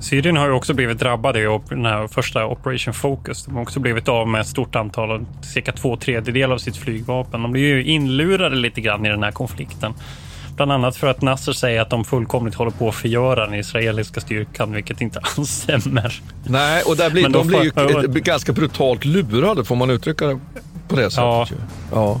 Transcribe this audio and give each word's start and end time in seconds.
Syrien 0.00 0.36
har 0.36 0.46
ju 0.46 0.52
också 0.52 0.74
blivit 0.74 0.98
drabbade 0.98 1.40
i 1.40 1.58
den 1.68 1.86
här 1.86 2.06
första 2.06 2.46
Operation 2.46 2.94
Focus. 2.94 3.44
De 3.44 3.54
har 3.54 3.62
också 3.62 3.80
blivit 3.80 4.08
av 4.08 4.28
med 4.28 4.40
ett 4.40 4.46
stort 4.46 4.76
antal, 4.76 5.26
cirka 5.42 5.72
två 5.72 5.96
tredjedelar 5.96 6.54
av 6.54 6.58
sitt 6.58 6.76
flygvapen. 6.76 7.42
De 7.42 7.52
blir 7.52 7.62
ju 7.62 7.84
inlurade 7.84 8.56
lite 8.56 8.80
grann 8.80 9.06
i 9.06 9.08
den 9.08 9.22
här 9.22 9.32
konflikten. 9.32 9.94
Bland 10.56 10.72
annat 10.72 10.96
för 10.96 11.06
att 11.06 11.22
Nasser 11.22 11.52
säger 11.52 11.80
att 11.80 11.90
de 11.90 12.04
fullkomligt 12.04 12.54
håller 12.54 12.70
på 12.70 12.88
att 12.88 12.94
förgöra 12.94 13.46
den 13.46 13.54
israeliska 13.54 14.20
styrkan, 14.20 14.72
vilket 14.72 15.00
inte 15.00 15.20
alls 15.36 15.50
stämmer. 15.50 16.20
Nej, 16.44 16.82
och 16.82 16.96
där 16.96 17.10
blir, 17.10 17.22
de, 17.22 17.32
de 17.32 17.46
blir 17.46 17.62
ju 18.14 18.20
ganska 18.20 18.52
brutalt 18.52 19.04
lurade, 19.04 19.64
får 19.64 19.76
man 19.76 19.90
uttrycka 19.90 20.26
det 20.26 20.38
på 20.88 20.96
det 20.96 21.10
sättet. 21.10 21.16
Ja. 21.18 21.46
ja. 21.92 22.20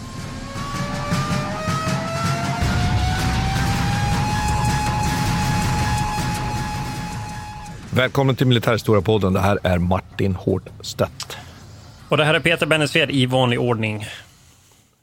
Välkommen 8.01 8.35
till 8.35 8.47
Militärhistoria-podden. 8.47 9.33
Det 9.33 9.39
här 9.39 9.59
är 9.63 9.77
Martin 9.77 10.35
Hårdstedt. 10.35 11.37
Och 12.09 12.17
det 12.17 12.23
här 12.23 12.33
är 12.33 12.39
Peter 12.39 12.65
Bennesved 12.65 13.11
i 13.11 13.25
vanlig 13.25 13.59
ordning. 13.59 14.05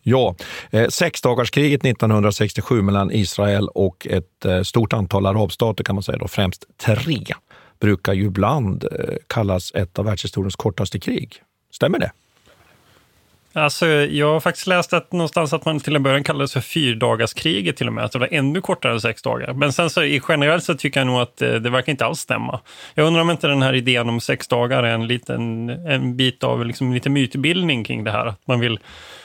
Ja, 0.03 0.35
eh, 0.71 0.89
sexdagarskriget 0.89 1.85
1967 1.85 2.83
mellan 2.83 3.11
Israel 3.11 3.69
och 3.69 4.07
ett 4.11 4.45
eh, 4.45 4.63
stort 4.63 4.93
antal 4.93 5.27
arabstater 5.27 5.85
kan 5.85 5.95
man 5.95 6.03
säga, 6.03 6.19
då, 6.19 6.29
främst 6.29 6.65
tre, 6.77 7.25
brukar 7.81 8.13
ju 8.13 8.25
ibland 8.25 8.85
eh, 8.85 9.15
kallas 9.27 9.73
ett 9.75 9.99
av 9.99 10.05
världshistoriens 10.05 10.57
kortaste 10.57 11.01
krig. 11.01 11.43
Stämmer 11.73 11.99
det? 11.99 12.11
Alltså, 13.59 13.87
jag 13.87 14.33
har 14.33 14.41
faktiskt 14.41 14.67
läst 14.67 14.93
att 14.93 15.13
någonstans 15.13 15.53
att 15.53 15.65
man 15.65 15.81
till 15.81 15.97
en 15.97 16.03
början 16.03 16.25
kallades 16.25 16.53
för 16.53 16.61
fyrdagarskriget 16.61 17.77
till 17.77 17.87
och 17.87 17.93
med, 17.93 18.05
att 18.05 18.13
det 18.13 18.19
var 18.19 18.29
ännu 18.31 18.61
kortare 18.61 18.93
än 18.93 19.01
sex 19.01 19.23
dagar. 19.23 19.53
Men 19.53 19.73
sen 19.73 19.91
så 19.91 20.05
generellt 20.05 20.65
så 20.65 20.75
tycker 20.75 21.01
jag 21.01 21.07
nog 21.07 21.21
att 21.21 21.37
det, 21.37 21.55
eh, 21.55 21.61
det 21.61 21.71
verkar 21.71 21.91
inte 21.91 22.07
alls 22.07 22.21
stämma. 22.21 22.61
Jag 22.95 23.07
undrar 23.07 23.23
om 23.23 23.31
inte 23.31 23.47
den 23.47 23.63
här 23.63 23.75
idén 23.75 24.09
om 24.09 24.21
sex 24.21 24.49
dagar 24.49 24.83
är 24.83 24.95
en 24.95 25.07
liten 25.07 25.69
en 25.69 26.17
bit 26.17 26.45
av 26.45 26.67
liksom 26.67 26.95
lite 26.95 27.11
mytbildning 27.11 27.85
kring 27.85 28.05
det 28.05 28.11
här. 28.11 28.27
Att 28.27 28.47
man 28.47 28.61
vill 28.61 28.79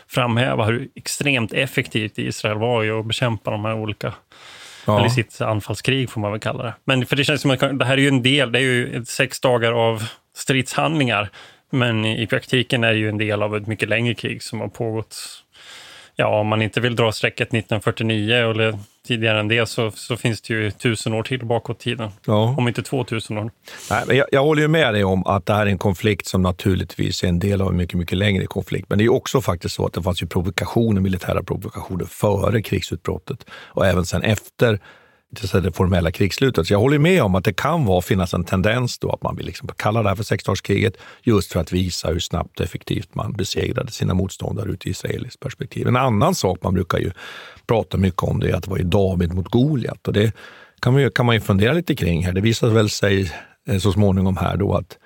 framhäva 0.08 0.66
hur 0.66 0.88
extremt 0.96 1.53
effektivt 1.53 2.18
Israel 2.18 2.58
var 2.58 2.84
i 2.84 2.91
att 2.91 3.06
bekämpa 3.06 3.52
de 3.52 3.66
här 3.66 3.74
olika 3.74 4.13
Ja. 4.85 5.00
Eller 5.00 5.09
sitt 5.09 5.41
anfallskrig 5.41 6.09
får 6.09 6.22
man 6.22 6.31
väl 6.31 6.40
kalla 6.40 6.63
det. 6.63 6.74
Men 6.85 7.06
för 7.06 7.16
det 7.16 7.24
känns 7.24 7.41
som 7.41 7.52
att 7.52 7.79
det 7.79 7.85
här 7.85 7.94
är 7.94 8.02
ju 8.02 8.08
en 8.08 8.24
del, 8.24 8.52
det 8.52 8.59
är 8.59 8.63
ju 8.63 9.06
sex 9.06 9.40
dagar 9.40 9.72
av 9.72 10.03
stridshandlingar 10.35 11.29
men 11.73 12.06
i 12.06 12.28
praktiken 12.28 12.84
är 12.84 12.94
det 12.94 13.00
ju 13.00 13.09
en 13.09 13.17
del 13.17 13.44
av 13.44 13.56
ett 13.56 13.67
mycket 13.67 13.89
längre 13.89 14.13
krig 14.13 14.44
som 14.44 14.59
har 14.59 14.67
pågått, 14.67 15.16
ja 16.16 16.39
om 16.39 16.47
man 16.47 16.61
inte 16.61 16.81
vill 16.81 16.95
dra 16.95 17.11
strecket 17.11 17.47
1949 17.47 18.35
eller 18.35 18.79
tidigare 19.07 19.39
än 19.39 19.47
det 19.47 19.66
så, 19.66 19.91
så 19.91 20.17
finns 20.17 20.41
det 20.41 20.53
ju 20.53 20.72
tusen 20.72 21.13
år 21.13 21.23
till 21.23 21.45
bakåt 21.45 21.79
tiden. 21.79 22.09
Ja. 22.25 22.56
Om 22.57 22.67
inte 22.67 22.84
2000 22.84 23.38
år. 23.38 23.51
Nej, 23.89 24.03
men 24.07 24.17
jag, 24.17 24.28
jag 24.31 24.44
håller 24.44 24.61
ju 24.61 24.67
med 24.67 24.94
dig 24.94 25.03
om 25.03 25.28
att 25.28 25.45
det 25.45 25.53
här 25.53 25.66
är 25.66 25.69
en 25.69 25.78
konflikt 25.78 26.28
som 26.28 26.41
naturligtvis 26.41 27.23
är 27.23 27.28
en 27.28 27.39
del 27.39 27.61
av 27.61 27.69
en 27.69 27.78
mycket, 27.78 28.00
mycket 28.00 28.17
längre 28.17 28.45
konflikt. 28.45 28.90
Men 28.90 28.97
det 28.97 29.03
är 29.03 29.11
också 29.11 29.41
faktiskt 29.41 29.75
så 29.75 29.85
att 29.85 29.94
det 29.94 30.03
fanns 30.03 30.23
ju 30.23 30.28
provokationer, 30.28 31.01
militära 31.01 31.44
provokationer 31.44 32.05
före 32.05 32.61
krigsutbrottet 32.61 33.45
och 33.51 33.85
även 33.85 34.05
sen 34.05 34.23
efter 34.23 34.79
det 35.34 35.72
formella 35.72 36.12
krigsslutet. 36.12 36.68
Så 36.68 36.74
jag 36.74 36.80
håller 36.80 37.00
med 37.00 37.24
om 37.24 37.36
att 37.36 37.44
det 37.44 37.54
kan 37.54 37.86
vara, 37.86 38.02
finnas 38.02 38.34
en 38.34 38.44
tendens 38.44 39.00
då 39.00 39.12
att 39.12 39.24
man 39.24 39.36
vill 39.36 39.46
liksom 39.46 39.70
kalla 39.78 40.04
det 40.04 40.10
här 40.10 40.16
för 40.16 40.24
sexdagarskriget 40.24 40.98
just 41.24 41.52
för 41.52 41.60
att 41.60 41.72
visa 41.72 42.08
hur 42.08 42.20
snabbt 42.20 42.60
och 42.60 42.66
effektivt 42.66 43.16
man 43.16 43.34
besegrade 43.34 43.92
sina 43.92 44.14
motståndare 44.14 44.70
ur 44.70 44.74
ett 44.74 44.86
israeliskt 44.86 45.40
perspektiv. 45.40 45.88
En 45.88 45.96
annan 45.96 46.36
sak 46.36 46.60
man 46.62 46.74
brukar 46.74 46.98
ju 46.98 47.12
prata 47.68 47.98
mycket 47.98 48.24
om 48.24 48.40
det 48.40 48.50
är 48.50 48.56
att 48.56 48.64
det 48.64 48.70
var 48.70 48.78
ju 48.78 48.84
David 48.84 49.34
mot 49.34 49.48
Goliat 49.48 50.08
och 50.08 50.14
det 50.14 50.34
kan 50.80 50.94
man, 50.94 51.02
ju, 51.02 51.10
kan 51.10 51.26
man 51.26 51.36
ju 51.36 51.42
fundera 51.42 51.74
lite 51.74 51.96
kring 51.96 52.26
här. 52.26 52.34
Det 52.34 52.42
visar 52.42 52.70
väl 52.70 52.90
sig 52.90 53.32
eh, 53.68 53.78
så 53.78 53.92
småningom 53.92 54.38
här 54.38 54.58
då 54.58 54.74
att 54.74 54.98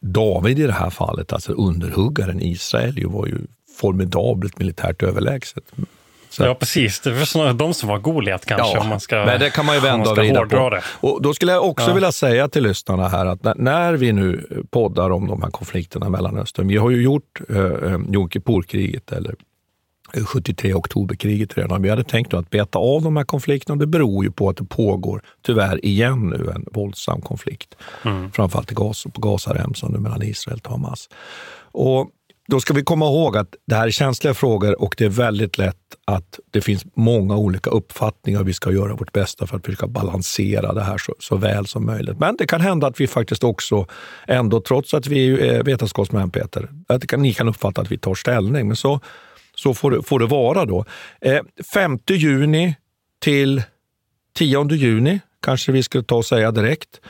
David 0.00 0.58
i 0.58 0.62
det 0.62 0.72
här 0.72 0.90
fallet, 0.90 1.32
alltså 1.32 1.52
underhuggaren 1.52 2.40
Israel, 2.40 3.06
var 3.06 3.26
ju 3.26 3.38
formidabelt 3.80 4.58
militärt 4.58 5.02
överlägset. 5.02 5.64
Så. 6.32 6.44
Ja, 6.44 6.54
precis. 6.54 7.00
Det 7.00 7.12
var 7.12 7.24
snarare 7.24 7.52
de 7.52 7.74
som 7.74 7.88
var 7.88 7.98
Goliat 7.98 8.46
kanske. 8.46 8.76
Ja, 8.76 8.80
om 8.80 8.88
man 8.88 9.00
ska, 9.00 9.16
men 9.16 9.40
det 9.40 9.50
kan 9.50 9.66
man 9.66 9.74
ju 9.74 9.80
vända 9.80 10.10
och 10.10 10.16
vrida 10.16 10.46
på. 10.46 10.70
Det. 10.70 10.82
Och 11.00 11.22
då 11.22 11.34
skulle 11.34 11.52
jag 11.52 11.64
också 11.64 11.88
ja. 11.88 11.94
vilja 11.94 12.12
säga 12.12 12.48
till 12.48 12.62
lyssnarna 12.62 13.08
här 13.08 13.26
att 13.26 13.58
när 13.58 13.92
vi 13.92 14.12
nu 14.12 14.46
poddar 14.70 15.10
om 15.10 15.26
de 15.26 15.42
här 15.42 15.50
konflikterna 15.50 16.06
i 16.06 16.10
Mellanöstern. 16.10 16.68
Vi 16.68 16.76
har 16.76 16.90
ju 16.90 17.02
gjort 17.02 17.40
eh, 17.48 17.56
eh 17.56 17.98
Jom 18.08 18.30
Kippur-kriget 18.30 19.12
eller 19.12 19.34
73 20.26 20.74
oktoberkriget 20.74 21.58
redan. 21.58 21.82
Vi 21.82 21.90
hade 21.90 22.04
tänkt 22.04 22.34
att 22.34 22.50
beta 22.50 22.78
av 22.78 23.02
de 23.02 23.16
här 23.16 23.24
konflikterna. 23.24 23.76
Det 23.76 23.86
beror 23.86 24.24
ju 24.24 24.30
på 24.30 24.48
att 24.48 24.56
det 24.56 24.64
pågår, 24.64 25.22
tyvärr 25.42 25.84
igen 25.84 26.28
nu, 26.28 26.50
en 26.54 26.66
våldsam 26.72 27.20
konflikt. 27.20 27.74
Mm. 28.04 28.32
Framförallt 28.32 28.72
i 28.72 28.74
Gaza, 28.74 29.10
på 29.10 29.20
Gazaremsan 29.20 29.92
mellan 29.92 30.22
Israel 30.22 30.60
och 30.64 30.70
Hamas. 30.70 31.08
Och 31.72 32.10
då 32.48 32.60
ska 32.60 32.74
vi 32.74 32.82
komma 32.82 33.06
ihåg 33.06 33.36
att 33.36 33.54
det 33.66 33.74
här 33.74 33.86
är 33.86 33.90
känsliga 33.90 34.34
frågor 34.34 34.82
och 34.82 34.94
det 34.98 35.04
är 35.04 35.08
väldigt 35.08 35.58
lätt 35.58 35.76
att 36.04 36.40
det 36.50 36.60
finns 36.60 36.84
många 36.94 37.36
olika 37.36 37.70
uppfattningar. 37.70 38.42
Vi 38.42 38.52
ska 38.52 38.72
göra 38.72 38.94
vårt 38.94 39.12
bästa 39.12 39.46
för 39.46 39.56
att 39.56 39.64
försöka 39.64 39.86
balansera 39.86 40.72
det 40.72 40.82
här 40.82 40.98
så, 40.98 41.14
så 41.18 41.36
väl 41.36 41.66
som 41.66 41.86
möjligt. 41.86 42.18
Men 42.18 42.36
det 42.36 42.46
kan 42.46 42.60
hända 42.60 42.86
att 42.86 43.00
vi 43.00 43.06
faktiskt 43.06 43.44
också, 43.44 43.86
ändå 44.26 44.60
trots 44.60 44.94
att 44.94 45.06
vi 45.06 45.28
är 45.28 45.54
eh, 45.54 45.62
vetenskapsmän, 45.62 46.30
Peter, 46.30 46.68
att 46.88 47.06
kan, 47.06 47.22
ni 47.22 47.34
kan 47.34 47.48
uppfatta 47.48 47.80
att 47.80 47.92
vi 47.92 47.98
tar 47.98 48.14
ställning. 48.14 48.66
Men 48.66 48.76
så, 48.76 49.00
så 49.54 49.74
får, 49.74 49.90
det, 49.90 50.02
får 50.02 50.18
det 50.18 50.26
vara 50.26 50.64
då. 50.64 50.84
Eh, 51.20 51.40
5 51.74 51.98
juni 52.08 52.76
till 53.20 53.62
10 54.34 54.68
juni 54.72 55.20
kanske 55.42 55.72
vi 55.72 55.82
skulle 55.82 56.04
ta 56.04 56.16
och 56.16 56.26
säga 56.26 56.50
direkt. 56.50 57.00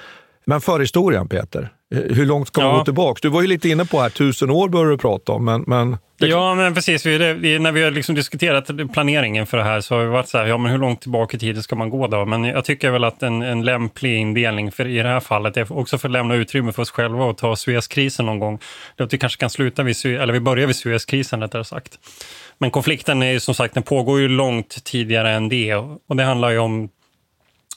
Men 0.45 0.61
förhistorien, 0.61 1.29
Peter. 1.29 1.73
Hur 1.91 2.27
långt 2.27 2.49
ska 2.49 2.61
man 2.61 2.71
ja. 2.71 2.79
gå 2.79 2.85
tillbaka? 2.85 3.19
Du 3.23 3.29
var 3.29 3.41
ju 3.41 3.47
lite 3.47 3.69
inne 3.69 3.85
på 3.85 4.01
här, 4.01 4.11
tusen 4.11 4.51
år 4.51 4.69
börjar 4.69 4.91
du 4.91 4.99
prata 4.99 5.33
om. 5.33 5.45
Men, 5.45 5.65
men 5.67 5.97
det... 6.19 6.27
Ja, 6.27 6.55
men 6.55 6.75
precis. 6.75 7.07
Vi, 7.07 7.33
vi, 7.33 7.59
när 7.59 7.73
vi 7.73 7.83
har 7.83 7.91
liksom 7.91 8.15
diskuterat 8.15 8.93
planeringen 8.93 9.47
för 9.47 9.57
det 9.57 9.65
här 9.65 9.81
så 9.81 9.95
har 9.95 10.03
vi 10.03 10.09
varit 10.09 10.29
så 10.29 10.39
här, 10.39 10.47
ja 10.47 10.59
men 10.59 10.73
hur 10.73 10.79
långt 10.79 11.01
tillbaka 11.01 11.37
i 11.37 11.41
tiden 11.41 11.63
ska 11.63 11.77
man 11.77 11.91
gå 11.91 12.07
då? 12.07 12.25
Men 12.25 12.45
jag 12.45 12.65
tycker 12.65 12.91
väl 12.91 13.05
att 13.05 13.23
en, 13.23 13.43
en 13.43 13.65
lämplig 13.65 14.17
indelning 14.17 14.73
för 14.73 14.87
i 14.87 14.97
det 14.97 15.09
här 15.09 15.21
fallet 15.21 15.57
är 15.57 15.73
också 15.73 15.99
för 15.99 16.09
att 16.09 16.13
lämna 16.13 16.35
utrymme 16.35 16.73
för 16.73 16.83
oss 16.83 16.91
själva 16.91 17.25
och 17.25 17.39
ta 17.39 17.57
Suezkrisen 17.57 18.27
någon 18.27 18.39
gång. 18.39 18.59
Det 18.97 19.05
att 19.05 19.13
vi 19.13 19.19
kanske 19.19 19.41
kan 19.41 19.51
sluta 19.51 19.83
vid, 19.83 20.07
eller 20.07 20.33
vi 20.33 20.41
börjar 20.41 20.67
vid 20.67 20.77
Suezkrisen 20.77 21.41
rättare 21.41 21.65
sagt. 21.65 21.99
Men 22.59 22.71
konflikten 22.71 23.23
är 23.23 23.33
ju 23.33 23.41
som 23.41 23.55
sagt, 23.55 23.75
den 23.75 23.83
pågår 23.83 24.21
ju 24.21 24.29
långt 24.29 24.85
tidigare 24.85 25.31
än 25.31 25.49
det 25.49 25.75
och 25.75 26.17
det 26.17 26.25
handlar 26.25 26.51
ju 26.51 26.59
om 26.59 26.89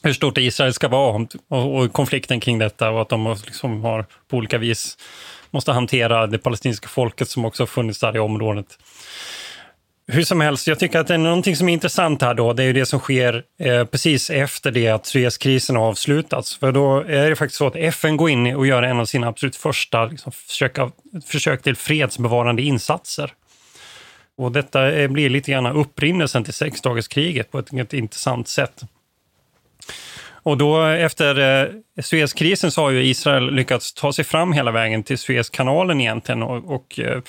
hur 0.02 0.12
stort 0.12 0.38
Israel 0.38 0.74
ska 0.74 0.88
vara 0.88 1.26
och, 1.48 1.76
och 1.76 1.92
konflikten 1.92 2.40
kring 2.40 2.58
detta 2.58 2.90
och 2.90 3.02
att 3.02 3.08
de 3.08 3.36
liksom 3.46 3.84
har 3.84 4.06
på 4.28 4.36
olika 4.36 4.58
vis 4.58 4.98
måste 5.50 5.72
hantera 5.72 6.26
det 6.26 6.38
palestinska 6.38 6.88
folket 6.88 7.28
som 7.28 7.44
också 7.44 7.66
funnits 7.66 8.00
där 8.00 8.16
i 8.16 8.18
området. 8.18 8.78
Hur 10.08 10.22
som 10.22 10.40
helst, 10.40 10.66
jag 10.66 10.78
tycker 10.78 10.98
att 10.98 11.06
det 11.06 11.14
är 11.14 11.18
någonting 11.18 11.56
som 11.56 11.68
är 11.68 11.72
intressant 11.72 12.22
här 12.22 12.34
då, 12.34 12.52
det 12.52 12.62
är 12.62 12.66
ju 12.66 12.72
det 12.72 12.86
som 12.86 13.00
sker 13.00 13.42
eh, 13.58 13.84
precis 13.84 14.30
efter 14.30 14.70
det 14.70 14.88
att 14.88 15.06
Suezkrisen 15.06 15.76
har 15.76 15.82
avslutats. 15.82 16.56
För 16.56 16.72
då 16.72 16.98
är 16.98 17.30
det 17.30 17.36
faktiskt 17.36 17.58
så 17.58 17.66
att 17.66 17.76
FN 17.76 18.16
går 18.16 18.30
in 18.30 18.56
och 18.56 18.66
gör 18.66 18.82
en 18.82 19.00
av 19.00 19.04
sina 19.04 19.28
absolut 19.28 19.56
första 19.56 20.04
liksom, 20.04 20.32
försök, 20.32 20.76
försök 21.26 21.62
till 21.62 21.76
fredsbevarande 21.76 22.62
insatser. 22.62 23.32
Och 24.38 24.52
detta 24.52 24.92
eh, 24.92 25.08
blir 25.08 25.30
lite 25.30 25.50
grann 25.50 25.66
upprinnelsen 25.66 26.44
till 26.44 26.54
sexdagarskriget 26.54 27.50
på 27.50 27.58
ett, 27.58 27.72
ett 27.72 27.92
intressant 27.92 28.48
sätt. 28.48 28.84
Och 30.46 30.58
då 30.58 30.82
efter 30.82 31.62
eh, 31.62 31.68
Suezkrisen 32.02 32.70
så 32.70 32.82
har 32.82 32.90
ju 32.90 33.04
Israel 33.04 33.54
lyckats 33.54 33.94
ta 33.94 34.12
sig 34.12 34.24
fram 34.24 34.52
hela 34.52 34.70
vägen 34.70 35.02
till 35.02 35.18
Suezkanalen 35.18 36.00
egentligen. 36.00 36.42
Och, 36.42 36.74
och 36.74 37.00
eh, 37.00 37.22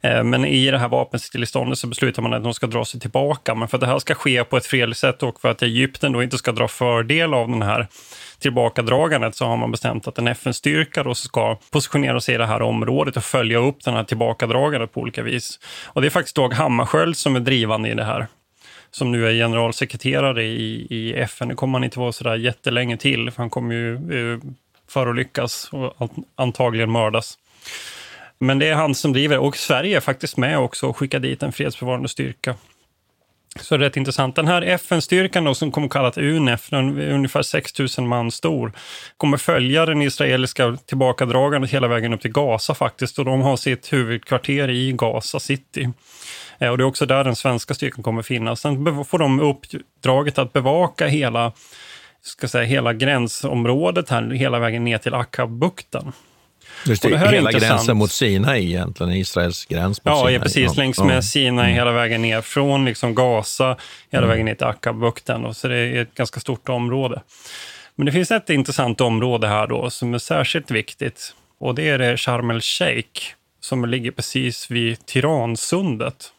eh, 0.00 0.24
men 0.24 0.44
i 0.44 0.70
det 0.70 0.78
här 0.78 0.88
vapenstilleståndet 0.88 1.78
så 1.78 1.86
beslutar 1.86 2.22
man 2.22 2.32
att 2.32 2.42
de 2.42 2.54
ska 2.54 2.66
dra 2.66 2.84
sig 2.84 3.00
tillbaka. 3.00 3.54
Men 3.54 3.68
för 3.68 3.76
att 3.76 3.80
det 3.80 3.86
här 3.86 3.98
ska 3.98 4.14
ske 4.14 4.44
på 4.44 4.56
ett 4.56 4.66
fredligt 4.66 5.00
sätt 5.00 5.22
och 5.22 5.40
för 5.40 5.48
att 5.48 5.62
Egypten 5.62 6.12
då 6.12 6.22
inte 6.22 6.38
ska 6.38 6.52
dra 6.52 6.68
fördel 6.68 7.34
av 7.34 7.48
den 7.48 7.62
här 7.62 7.86
tillbakadragandet 8.38 9.36
så 9.36 9.46
har 9.46 9.56
man 9.56 9.70
bestämt 9.70 10.08
att 10.08 10.18
en 10.18 10.28
FN-styrka 10.28 11.02
då 11.02 11.14
ska 11.14 11.58
positionera 11.70 12.20
sig 12.20 12.34
i 12.34 12.38
det 12.38 12.46
här 12.46 12.62
området 12.62 13.16
och 13.16 13.24
följa 13.24 13.58
upp 13.58 13.84
den 13.84 13.94
här 13.94 14.04
tillbakadragandet 14.04 14.92
på 14.92 15.00
olika 15.00 15.22
vis. 15.22 15.58
Och 15.86 16.00
det 16.00 16.08
är 16.08 16.10
faktiskt 16.10 16.36
Dag 16.36 16.54
Hammarskjöld 16.54 17.16
som 17.16 17.36
är 17.36 17.40
drivande 17.40 17.88
i 17.88 17.94
det 17.94 18.04
här 18.04 18.26
som 18.94 19.12
nu 19.12 19.28
är 19.28 19.32
generalsekreterare 19.32 20.44
i, 20.44 20.86
i 20.90 21.14
FN. 21.14 21.48
Det 21.48 21.54
kommer 21.54 21.78
han 21.78 21.84
inte 21.84 21.98
vara 21.98 22.12
så 22.12 22.24
där 22.24 22.36
jättelänge 22.36 22.96
till, 22.96 23.30
för 23.30 23.42
han 23.42 23.50
kommer 23.50 23.74
ju 23.74 23.94
eh, 23.94 24.38
förolyckas 24.88 25.70
och 25.72 26.10
antagligen 26.36 26.90
mördas. 26.90 27.38
Men 28.38 28.58
det 28.58 28.68
är 28.68 28.74
han 28.74 28.94
som 28.94 29.12
driver, 29.12 29.38
och 29.38 29.56
Sverige 29.56 29.96
är 29.96 30.00
faktiskt 30.00 30.36
med 30.36 30.58
också 30.58 30.86
och 30.86 30.96
skickar 30.96 31.20
dit 31.20 31.42
en 31.42 31.52
fredsbevarande 31.52 32.08
styrka. 32.08 32.54
Så 33.60 33.76
det 33.76 33.84
är 33.84 33.88
rätt 33.88 33.96
intressant. 33.96 34.36
Den 34.36 34.46
här 34.46 34.62
FN-styrkan 34.62 35.54
som 35.54 35.72
kommer 35.72 35.88
kallas 35.88 36.18
UNEF, 36.18 36.70
den 36.70 36.98
är 36.98 37.10
ungefär 37.10 37.42
6 37.42 37.98
000 37.98 38.06
man 38.06 38.30
stor, 38.30 38.72
kommer 39.16 39.36
följa 39.36 39.86
den 39.86 40.02
israeliska 40.02 40.76
tillbakadragandet 40.86 41.70
hela 41.70 41.88
vägen 41.88 42.12
upp 42.12 42.20
till 42.20 42.32
Gaza 42.32 42.74
faktiskt. 42.74 43.18
Och 43.18 43.24
de 43.24 43.40
har 43.40 43.56
sitt 43.56 43.92
huvudkvarter 43.92 44.70
i 44.70 44.92
Gaza 44.92 45.40
City. 45.40 45.88
Eh, 46.58 46.68
och 46.68 46.78
det 46.78 46.82
är 46.82 46.86
också 46.86 47.06
där 47.06 47.24
den 47.24 47.36
svenska 47.36 47.74
styrkan 47.74 48.02
kommer 48.02 48.22
finnas. 48.22 48.60
Sen 48.60 49.04
får 49.04 49.18
de 49.18 49.40
uppdraget 49.40 50.38
att 50.38 50.52
bevaka 50.52 51.06
hela, 51.06 51.52
ska 52.22 52.48
säga, 52.48 52.64
hela 52.64 52.92
gränsområdet 52.92 54.10
här, 54.10 54.30
hela 54.30 54.58
vägen 54.58 54.84
ner 54.84 54.98
till 54.98 55.14
Akabukten. 55.14 56.12
Just 56.86 57.02
det, 57.02 57.08
det 57.08 57.18
hela 57.18 57.52
gränsen 57.52 57.96
mot 57.96 58.10
Sinai 58.10 58.64
egentligen, 58.64 59.12
Israels 59.12 59.64
gräns 59.64 60.04
mot 60.04 60.12
ja, 60.12 60.16
Sinai. 60.16 60.34
Ja, 60.34 60.40
precis. 60.40 60.76
Längs 60.76 60.98
med 60.98 61.16
ja. 61.16 61.22
Sinai 61.22 61.64
mm. 61.64 61.74
hela 61.74 61.92
vägen 61.92 62.22
ner 62.22 62.40
från 62.40 62.84
liksom 62.84 63.14
Gaza 63.14 63.76
hela 64.10 64.24
mm. 64.24 64.28
vägen 64.28 64.46
ner 64.46 64.54
till 64.54 64.66
Akabukten. 64.66 65.54
Så 65.54 65.68
det 65.68 65.76
är 65.76 66.02
ett 66.02 66.14
ganska 66.14 66.40
stort 66.40 66.68
område. 66.68 67.22
Men 67.94 68.06
det 68.06 68.12
finns 68.12 68.30
ett 68.30 68.50
intressant 68.50 69.00
område 69.00 69.48
här 69.48 69.66
då 69.66 69.90
som 69.90 70.14
är 70.14 70.18
särskilt 70.18 70.70
viktigt 70.70 71.34
och 71.58 71.74
det 71.74 71.88
är 71.88 71.98
det 71.98 72.16
Sharm 72.16 72.50
el-Sheikh 72.50 73.20
som 73.60 73.84
ligger 73.84 74.10
precis 74.10 74.70
vid 74.70 75.06
Tiransundet. 75.06 76.32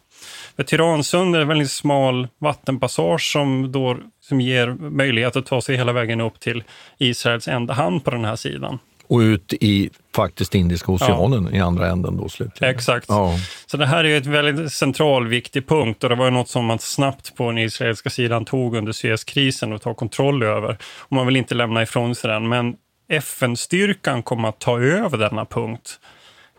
För 0.55 0.63
Tiransund 0.63 1.35
är 1.35 1.39
en 1.39 1.47
väldigt 1.47 1.71
smal 1.71 2.27
vattenpassage 2.37 3.31
som, 3.31 3.71
då, 3.71 3.97
som 4.21 4.41
ger 4.41 4.67
möjlighet 4.89 5.35
att 5.35 5.45
ta 5.45 5.61
sig 5.61 5.77
hela 5.77 5.93
vägen 5.93 6.21
upp 6.21 6.39
till 6.39 6.63
Israels 6.97 7.47
enda 7.47 7.73
hamn 7.73 7.99
på 7.99 8.11
den 8.11 8.25
här 8.25 8.35
sidan. 8.35 8.79
Och 9.07 9.19
ut 9.19 9.53
i 9.53 9.89
faktiskt 10.15 10.55
Indiska 10.55 10.91
oceanen 10.91 11.49
ja. 11.51 11.57
i 11.57 11.59
andra 11.59 11.87
änden 11.87 12.17
då 12.17 12.29
slutligen. 12.29 12.75
Exakt. 12.75 13.05
Ja. 13.09 13.33
Så 13.65 13.77
det 13.77 13.85
här 13.85 14.03
är 14.03 14.17
ett 14.17 14.25
väldigt 14.25 14.73
central, 14.73 15.27
viktig 15.27 15.67
punkt 15.67 16.03
och 16.03 16.09
det 16.09 16.15
var 16.15 16.31
något 16.31 16.49
som 16.49 16.65
man 16.65 16.79
snabbt 16.79 17.35
på 17.35 17.47
den 17.47 17.57
israeliska 17.57 18.09
sidan 18.09 18.45
tog 18.45 18.75
under 18.75 18.91
Suezkrisen 18.91 19.73
och 19.73 19.81
tog 19.81 19.97
kontroll 19.97 20.43
över. 20.43 20.77
Och 20.99 21.11
man 21.11 21.25
vill 21.25 21.35
inte 21.35 21.55
lämna 21.55 21.83
ifrån 21.83 22.15
sig 22.15 22.31
den, 22.31 22.49
men 22.49 22.75
FN-styrkan 23.09 24.23
kommer 24.23 24.49
att 24.49 24.59
ta 24.59 24.79
över 24.79 25.17
denna 25.17 25.45
punkt 25.45 25.99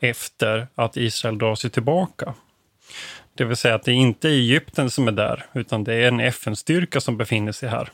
efter 0.01 0.67
att 0.75 0.97
Israel 0.97 1.39
drar 1.39 1.55
sig 1.55 1.71
tillbaka. 1.71 2.35
Det 3.37 3.45
vill 3.45 3.57
säga 3.57 3.75
att 3.75 3.83
det 3.83 3.93
är 3.93 3.95
inte 3.95 4.29
Egypten 4.29 4.91
som 4.91 5.09
är 5.09 5.13
där, 5.13 5.45
utan 5.55 5.85
det 5.85 5.95
är 5.95 6.09
en 6.09 6.21
FN-styrka 6.21 7.01
som 7.01 7.17
befinner 7.17 7.53
sig 7.53 7.69
här. 7.69 7.89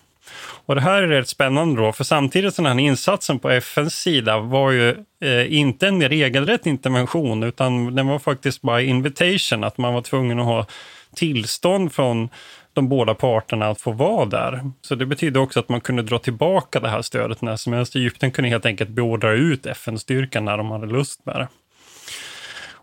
Och 0.66 0.74
det 0.74 0.80
här 0.80 1.02
är 1.02 1.08
rätt 1.08 1.28
spännande 1.28 1.82
då, 1.82 1.92
för 1.92 2.04
samtidigt 2.04 2.54
som 2.54 2.64
den 2.64 2.78
här 2.78 2.84
insatsen 2.84 3.38
på 3.38 3.50
FNs 3.50 3.94
sida 3.94 4.38
var 4.38 4.70
ju 4.70 4.90
eh, 5.20 5.52
inte 5.54 5.88
en 5.88 6.08
regelrätt 6.08 6.66
intervention, 6.66 7.42
utan 7.42 7.94
den 7.94 8.06
var 8.06 8.18
faktiskt 8.18 8.62
bara 8.62 8.82
invitation, 8.82 9.64
att 9.64 9.78
man 9.78 9.94
var 9.94 10.02
tvungen 10.02 10.38
att 10.38 10.46
ha 10.46 10.66
tillstånd 11.14 11.92
från 11.92 12.28
de 12.72 12.88
båda 12.88 13.14
parterna 13.14 13.68
att 13.68 13.80
få 13.80 13.92
vara 13.92 14.24
där. 14.24 14.70
Så 14.82 14.94
det 14.94 15.06
betyder 15.06 15.40
också 15.40 15.60
att 15.60 15.68
man 15.68 15.80
kunde 15.80 16.02
dra 16.02 16.18
tillbaka 16.18 16.80
det 16.80 16.88
här 16.88 17.02
stödet 17.02 17.42
när 17.42 17.56
som 17.56 17.72
helst. 17.72 17.96
Egypten 17.96 18.30
kunde 18.30 18.50
helt 18.50 18.66
enkelt 18.66 18.90
beordra 18.90 19.32
ut 19.32 19.66
FN-styrkan 19.66 20.44
när 20.44 20.56
de 20.56 20.70
hade 20.70 20.86
lust 20.86 21.26
med 21.26 21.34
det. 21.34 21.48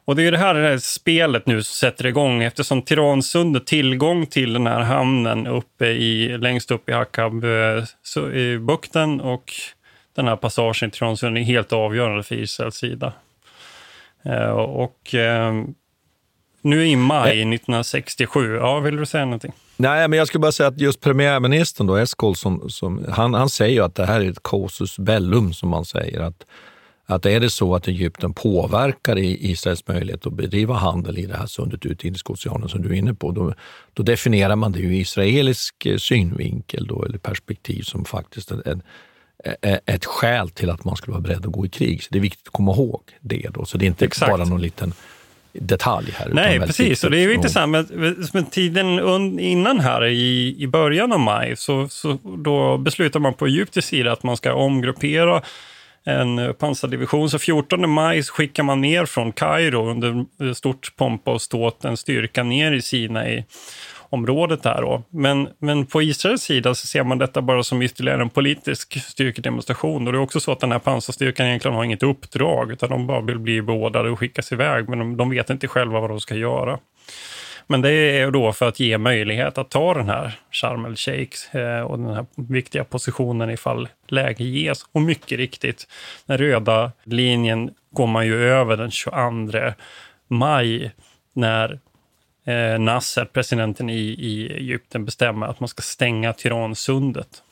Och 0.09 0.15
det 0.15 0.27
är 0.27 0.31
det 0.31 0.37
här, 0.37 0.53
det 0.53 0.67
här 0.67 0.77
spelet 0.77 1.45
nu 1.45 1.63
sätter 1.63 2.05
igång 2.05 2.43
eftersom 2.43 2.81
Tiransundet 2.81 3.67
tillgång 3.67 4.25
till 4.25 4.53
den 4.53 4.67
här 4.67 4.79
hamnen 4.79 5.47
uppe 5.47 5.85
i, 5.85 6.37
längst 6.37 6.71
upp 6.71 6.89
i 6.89 6.91
Hakab-bukten 6.91 9.21
och 9.21 9.53
den 10.15 10.27
här 10.27 10.35
passagen 10.35 10.89
i 10.89 10.91
Tiransundet 10.91 11.41
är 11.41 11.45
helt 11.45 11.73
avgörande 11.73 12.23
för 12.23 12.35
Israels 12.35 12.75
sida. 12.75 13.13
Eh, 14.25 14.49
och 14.49 15.15
eh, 15.15 15.53
nu 16.61 16.87
i 16.87 16.95
maj 16.95 17.29
1967, 17.29 18.55
ja, 18.55 18.79
vill 18.79 18.95
du 18.95 19.05
säga 19.05 19.25
någonting? 19.25 19.53
Nej, 19.77 20.07
men 20.07 20.19
jag 20.19 20.27
skulle 20.27 20.41
bara 20.41 20.51
säga 20.51 20.67
att 20.67 20.79
just 20.79 21.01
premiärministern 21.01 21.87
då, 21.87 21.95
Eskol, 21.95 22.35
som, 22.35 22.69
som, 22.69 23.05
han, 23.09 23.33
han 23.33 23.49
säger 23.49 23.73
ju 23.73 23.83
att 23.83 23.95
det 23.95 24.05
här 24.05 24.21
är 24.21 24.29
ett 24.29 24.43
casus 24.43 24.99
bellum, 24.99 25.53
som 25.53 25.69
man 25.69 25.85
säger. 25.85 26.19
Att 26.19 26.45
att 27.09 27.25
är 27.25 27.39
det 27.39 27.49
så 27.49 27.75
att 27.75 27.87
Egypten 27.87 28.33
påverkar 28.33 29.17
Israels 29.17 29.87
möjlighet 29.87 30.25
att 30.25 30.33
bedriva 30.33 30.73
handel 30.73 31.17
i 31.17 31.25
det 31.25 31.37
här 31.37 31.45
sundet 31.45 31.85
ut 31.85 32.03
i 32.03 32.07
Indiska 32.07 32.33
oceanen 32.33 32.69
som 32.69 32.81
du 32.81 32.89
är 32.89 32.93
inne 32.93 33.13
på, 33.13 33.31
då, 33.31 33.53
då 33.93 34.03
definierar 34.03 34.55
man 34.55 34.71
det 34.71 34.79
ur 34.79 34.91
israelisk 34.91 35.85
eh, 35.85 35.97
synvinkel 35.97 36.87
då, 36.87 37.05
eller 37.05 37.17
perspektiv 37.17 37.81
som 37.81 38.05
faktiskt 38.05 38.51
en, 38.51 38.61
en, 38.65 38.81
ett 39.85 40.05
skäl 40.05 40.49
till 40.49 40.69
att 40.69 40.83
man 40.83 40.95
skulle 40.95 41.11
vara 41.11 41.21
beredd 41.21 41.45
att 41.45 41.51
gå 41.51 41.65
i 41.65 41.69
krig. 41.69 42.03
Så 42.03 42.09
det 42.11 42.17
är 42.17 42.21
viktigt 42.21 42.47
att 42.47 42.53
komma 42.53 42.71
ihåg 42.71 43.01
det. 43.19 43.49
Då. 43.53 43.65
Så 43.65 43.77
det 43.77 43.85
är 43.85 43.87
inte 43.87 44.05
Exakt. 44.05 44.31
bara 44.31 44.45
någon 44.45 44.61
liten 44.61 44.93
detalj 45.53 46.11
här. 46.11 46.29
Nej, 46.33 46.59
precis. 46.59 47.03
Och 47.03 47.11
det 47.11 47.17
är 47.17 47.21
ju 47.21 47.33
intressant. 47.33 47.71
Men, 47.71 48.27
men 48.33 48.45
tiden 48.45 49.39
innan 49.39 49.79
här, 49.79 50.05
i, 50.05 50.55
i 50.59 50.67
början 50.67 51.11
av 51.11 51.19
maj, 51.19 51.55
så, 51.57 51.87
så 51.89 52.17
då 52.37 52.77
beslutar 52.77 53.19
man 53.19 53.33
på 53.33 53.45
egyptisk 53.45 53.87
sida 53.87 54.11
att 54.11 54.23
man 54.23 54.37
ska 54.37 54.53
omgruppera 54.53 55.41
en 56.03 56.39
eh, 56.39 56.51
pansardivision. 56.51 57.29
Så 57.29 57.39
14 57.39 57.89
maj 57.89 58.23
skickar 58.23 58.63
man 58.63 58.81
ner 58.81 59.05
från 59.05 59.31
Kairo 59.31 59.89
under 59.89 60.25
eh, 60.41 60.53
stort 60.53 60.95
pompa 60.95 61.31
och 61.31 61.41
ståt 61.41 61.85
en 61.85 61.97
styrka 61.97 62.43
ner 62.43 62.71
i 62.71 62.81
Sinai 62.81 63.43
området 64.09 64.63
där. 64.63 64.81
Då. 64.81 65.03
Men, 65.09 65.49
men 65.59 65.85
på 65.85 66.01
Israels 66.01 66.41
sida 66.41 66.75
så 66.75 66.87
ser 66.87 67.03
man 67.03 67.17
detta 67.17 67.41
bara 67.41 67.63
som 67.63 67.81
ytterligare 67.81 68.21
en 68.21 68.29
politisk 68.29 69.01
styrkedemonstration. 69.01 70.07
Och 70.07 70.13
det 70.13 70.19
är 70.19 70.21
också 70.21 70.39
så 70.39 70.51
att 70.51 70.59
den 70.59 70.71
här 70.71 70.79
pansarstyrkan 70.79 71.47
egentligen 71.47 71.75
har 71.75 71.83
inget 71.83 72.03
uppdrag, 72.03 72.71
utan 72.71 72.89
de 72.89 73.07
bara 73.07 73.21
vill 73.21 73.39
bli 73.39 73.61
beordrade 73.61 74.09
och 74.09 74.19
skickas 74.19 74.51
iväg, 74.51 74.89
men 74.89 74.99
de, 74.99 75.17
de 75.17 75.29
vet 75.29 75.49
inte 75.49 75.67
själva 75.67 75.99
vad 75.99 76.09
de 76.09 76.19
ska 76.19 76.35
göra. 76.35 76.79
Men 77.71 77.81
det 77.81 77.91
är 77.91 78.31
då 78.31 78.53
för 78.53 78.67
att 78.67 78.79
ge 78.79 78.97
möjlighet 78.97 79.57
att 79.57 79.69
ta 79.69 79.93
den 79.93 80.09
här 80.09 80.39
Sharm 80.51 80.85
el-Sheikh 80.85 81.55
eh, 81.57 81.81
och 81.81 81.99
den 81.99 82.13
här 82.13 82.25
viktiga 82.35 82.83
positionen 82.83 83.49
ifall 83.49 83.87
läge 84.07 84.43
ges. 84.43 84.85
Och 84.91 85.01
mycket 85.01 85.37
riktigt, 85.37 85.87
den 86.25 86.37
röda 86.37 86.91
linjen 87.03 87.73
går 87.91 88.07
man 88.07 88.25
ju 88.25 88.49
över 88.49 88.77
den 88.77 88.91
22 88.91 89.73
maj 90.27 90.91
när 91.33 91.79
eh, 92.45 92.79
Nasser, 92.79 93.25
presidenten 93.25 93.89
i, 93.89 93.99
i 93.99 94.53
Egypten, 94.53 95.05
bestämmer 95.05 95.47
att 95.47 95.59
man 95.59 95.69
ska 95.69 95.81
stänga 95.81 96.33
Tiransundet. 96.33 97.43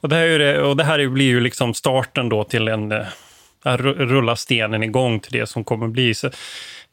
Och 0.00 0.08
det, 0.08 0.16
här, 0.16 0.62
och 0.62 0.76
det 0.76 0.84
här 0.84 1.08
blir 1.08 1.26
ju 1.26 1.40
liksom 1.40 1.74
starten 1.74 2.28
då 2.28 2.44
till 2.44 2.68
en 2.68 2.92
eh, 2.92 3.06
rulla 3.66 4.36
stenen 4.36 4.82
igång 4.82 5.20
till 5.20 5.32
det 5.32 5.46
som 5.46 5.64
kommer 5.64 5.88
bli. 5.88 6.14
Så 6.14 6.30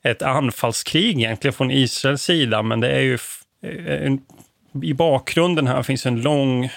ett 0.04 0.22
anfallskrig 0.22 1.20
egentligen 1.20 1.54
från 1.54 1.72
Israels 1.72 2.22
sida, 2.22 2.62
men 2.62 2.80
det 2.80 2.90
är 2.90 3.02
ju 3.02 3.18
eh, 3.64 4.06
en, 4.06 4.22
i 4.84 4.94
bakgrunden 4.94 5.68
här 5.68 5.84
finns 5.84 6.06
en 6.06 6.22
lång 6.22 6.70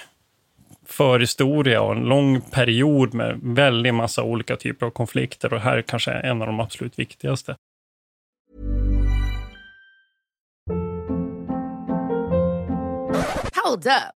förhistoria 0.86 1.82
och 1.82 1.92
en 1.92 2.04
lång 2.04 2.40
period 2.40 3.14
med 3.14 3.40
väldigt 3.42 3.94
massa 3.94 4.22
olika 4.22 4.56
typer 4.56 4.86
av 4.86 4.90
konflikter 4.90 5.52
och 5.52 5.60
här 5.60 5.76
är 5.76 5.82
kanske 5.82 6.12
en 6.12 6.40
av 6.40 6.46
de 6.46 6.60
absolut 6.60 6.98
viktigaste. 6.98 7.56
Hold 13.64 13.86
up. 13.86 14.19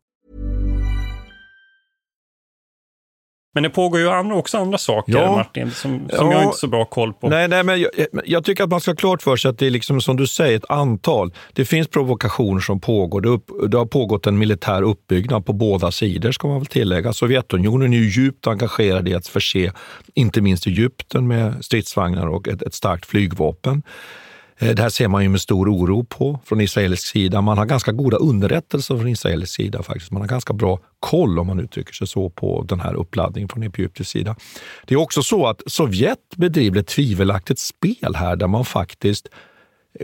Men 3.53 3.63
det 3.63 3.69
pågår 3.69 3.99
ju 3.99 4.09
andra, 4.09 4.35
också 4.35 4.57
andra 4.57 4.77
saker, 4.77 5.13
ja. 5.13 5.35
Martin, 5.35 5.71
som, 5.71 6.09
som 6.09 6.31
ja. 6.31 6.33
jag 6.33 6.43
inte 6.43 6.57
så 6.57 6.67
bra 6.67 6.85
koll 6.85 7.13
på. 7.13 7.29
Nej, 7.29 7.47
nej 7.47 7.63
men 7.63 7.81
jag, 7.81 7.91
jag, 8.25 8.45
tycker 8.45 8.63
att 8.63 8.69
man 8.69 8.81
ska 8.81 8.91
ha 8.91 8.95
klart 8.95 9.21
för 9.21 9.35
sig 9.35 9.49
att 9.49 9.57
det 9.57 9.65
är 9.65 9.69
liksom, 9.69 10.01
som 10.01 10.17
du 10.17 10.27
säger, 10.27 10.57
ett 10.57 10.69
antal. 10.69 11.33
Det 11.53 11.65
finns 11.65 11.87
provokationer 11.87 12.59
som 12.59 12.79
pågår. 12.79 13.21
Det, 13.21 13.29
upp, 13.29 13.49
det 13.67 13.77
har 13.77 13.85
pågått 13.85 14.27
en 14.27 14.37
militär 14.37 14.81
uppbyggnad 14.81 15.45
på 15.45 15.53
båda 15.53 15.91
sidor, 15.91 16.31
ska 16.31 16.47
man 16.47 16.57
väl 16.57 16.65
tillägga. 16.65 17.13
Sovjetunionen 17.13 17.93
är 17.93 17.97
ju 17.97 18.09
djupt 18.09 18.47
engagerad 18.47 19.07
i 19.07 19.13
att 19.13 19.27
förse 19.27 19.71
inte 20.13 20.41
minst 20.41 20.67
Egypten 20.67 21.27
med 21.27 21.65
stridsvagnar 21.65 22.27
och 22.27 22.47
ett, 22.47 22.61
ett 22.61 22.73
starkt 22.73 23.05
flygvapen. 23.05 23.83
Eh, 24.61 24.75
det 24.75 24.81
här 24.81 24.89
ser 24.89 25.07
man 25.07 25.23
ju 25.23 25.29
med 25.29 25.41
stor 25.41 25.69
oro 25.69 26.03
på 26.03 26.39
från 26.45 26.61
israelisk 26.61 27.07
sida. 27.07 27.41
Man 27.41 27.57
har 27.57 27.65
ganska 27.65 27.91
goda 27.91 28.17
underrättelser 28.17 28.97
från 28.97 29.07
israelisk 29.07 29.53
sida. 29.53 29.83
faktiskt. 29.83 30.11
Man 30.11 30.21
har 30.21 30.27
ganska 30.29 30.53
bra 30.53 30.79
koll, 30.99 31.39
om 31.39 31.47
man 31.47 31.59
uttrycker 31.59 31.93
sig 31.93 32.07
så, 32.07 32.29
på 32.29 32.65
den 32.69 32.79
här 32.79 32.93
uppladdningen 32.93 33.49
från 33.49 33.63
egyptisk 33.63 34.11
sida. 34.11 34.35
Det 34.85 34.93
är 34.93 34.99
också 34.99 35.23
så 35.23 35.47
att 35.47 35.61
Sovjet 35.65 36.35
bedriver 36.35 36.79
ett 36.79 36.87
tvivelaktigt 36.87 37.59
spel 37.59 38.15
här 38.15 38.35
där 38.35 38.47
man 38.47 38.65
faktiskt 38.65 39.27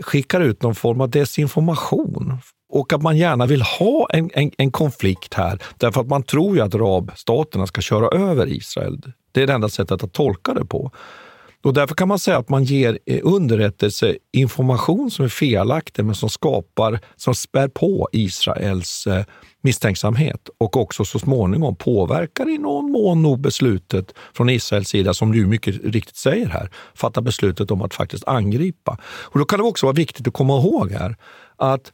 skickar 0.02 0.40
ut 0.40 0.62
någon 0.62 0.74
form 0.74 1.00
av 1.00 1.10
desinformation 1.10 2.38
och 2.72 2.92
att 2.92 3.02
man 3.02 3.16
gärna 3.16 3.46
vill 3.46 3.62
ha 3.62 4.08
en, 4.10 4.30
en, 4.34 4.50
en, 4.58 4.70
konflikt 4.70 5.34
här 5.34 5.62
därför 5.76 6.00
att 6.00 6.06
man 6.06 6.22
tror 6.22 6.56
ju 6.56 6.62
att 6.62 6.74
arabstaterna 6.74 7.66
ska 7.66 7.80
köra 7.80 8.08
över 8.30 8.46
Israel. 8.46 9.02
Det 9.32 9.42
är 9.42 9.46
det 9.46 9.52
enda 9.52 9.68
sättet 9.68 10.04
att 10.04 10.12
tolka 10.12 10.54
det 10.54 10.64
på. 10.64 10.92
Och 11.62 11.74
därför 11.74 11.94
kan 11.94 12.08
man 12.08 12.18
säga 12.18 12.38
att 12.38 12.48
man 12.48 12.64
ger 12.64 12.98
eh, 13.06 13.20
underrättelseinformation 13.22 15.10
som 15.10 15.24
är 15.24 15.28
felaktig 15.28 16.04
men 16.04 16.14
som 16.14 16.30
skapar, 16.30 17.00
som 17.16 17.34
spär 17.34 17.68
på 17.68 18.08
Israels 18.12 19.06
eh, 19.06 19.24
misstänksamhet 19.60 20.48
och 20.58 20.76
också 20.76 21.04
så 21.04 21.18
småningom 21.18 21.76
påverkar 21.76 22.48
i 22.48 22.58
någon 22.58 22.92
mån 22.92 23.22
nog 23.22 23.40
beslutet 23.40 24.14
från 24.32 24.50
Israels 24.50 24.88
sida, 24.88 25.14
som 25.14 25.32
du 25.32 25.46
mycket 25.46 25.84
riktigt 25.84 26.16
säger 26.16 26.46
här, 26.46 26.70
fatta 26.94 27.22
beslutet 27.22 27.70
om 27.70 27.82
att 27.82 27.94
faktiskt 27.94 28.28
angripa. 28.28 28.98
Och 29.04 29.38
Då 29.38 29.44
kan 29.44 29.58
det 29.58 29.64
också 29.64 29.86
vara 29.86 29.94
viktigt 29.94 30.28
att 30.28 30.34
komma 30.34 30.58
ihåg 30.58 30.92
här 30.92 31.16
att 31.56 31.92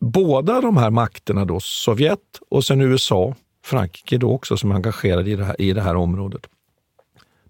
båda 0.00 0.60
de 0.60 0.76
här 0.76 0.90
makterna, 0.90 1.44
då, 1.44 1.60
Sovjet 1.60 2.18
och 2.50 2.64
sen 2.64 2.80
USA, 2.80 3.34
Frankrike 3.64 4.18
då 4.18 4.32
också 4.32 4.56
som 4.56 4.70
är 4.70 4.74
engagerade 4.74 5.30
i 5.30 5.36
det 5.36 5.44
här, 5.44 5.60
i 5.60 5.72
det 5.72 5.82
här 5.82 5.96
området, 5.96 6.46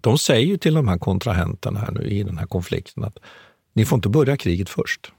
de 0.01 0.17
säger 0.17 0.47
ju 0.47 0.57
till 0.57 0.73
de 0.73 0.87
här 0.87 0.97
kontrahenterna 0.97 1.79
här 1.79 1.91
nu 1.91 2.01
i 2.01 2.23
den 2.23 2.37
här 2.37 2.45
konflikten 2.45 3.03
att 3.03 3.17
ni 3.73 3.85
får 3.85 3.97
inte 3.97 4.09
börja 4.09 4.37
kriget 4.37 4.69
först. 4.69 5.11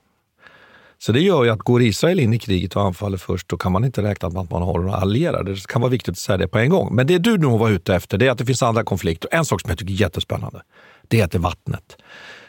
Så 0.98 1.12
det 1.12 1.20
gör 1.20 1.44
ju 1.44 1.50
att 1.50 1.58
går 1.58 1.82
Israel 1.82 2.20
in 2.20 2.32
i 2.32 2.38
kriget 2.38 2.76
och 2.76 2.82
anfaller 2.82 3.18
först, 3.18 3.48
då 3.48 3.56
kan 3.56 3.72
man 3.72 3.84
inte 3.84 4.02
räkna 4.02 4.28
med 4.28 4.42
att 4.42 4.50
man 4.50 4.62
har 4.62 4.78
några 4.78 4.94
allierade. 4.94 5.54
Det 5.54 5.66
kan 5.66 5.80
vara 5.80 5.90
viktigt 5.90 6.12
att 6.12 6.18
säga 6.18 6.36
det 6.36 6.48
på 6.48 6.58
en 6.58 6.70
gång. 6.70 6.94
Men 6.94 7.06
det 7.06 7.18
du 7.18 7.38
nog 7.38 7.58
var 7.58 7.70
ute 7.70 7.94
efter, 7.94 8.18
det 8.18 8.26
är 8.26 8.30
att 8.30 8.38
det 8.38 8.46
finns 8.46 8.62
andra 8.62 8.84
konflikter. 8.84 9.28
En 9.32 9.44
sak 9.44 9.60
som 9.60 9.70
jag 9.70 9.78
tycker 9.78 9.92
är 9.92 9.96
jättespännande, 9.96 10.62
det 11.08 11.20
är 11.20 11.24
att 11.24 11.30
det 11.30 11.38
är 11.38 11.40
vattnet. 11.40 11.96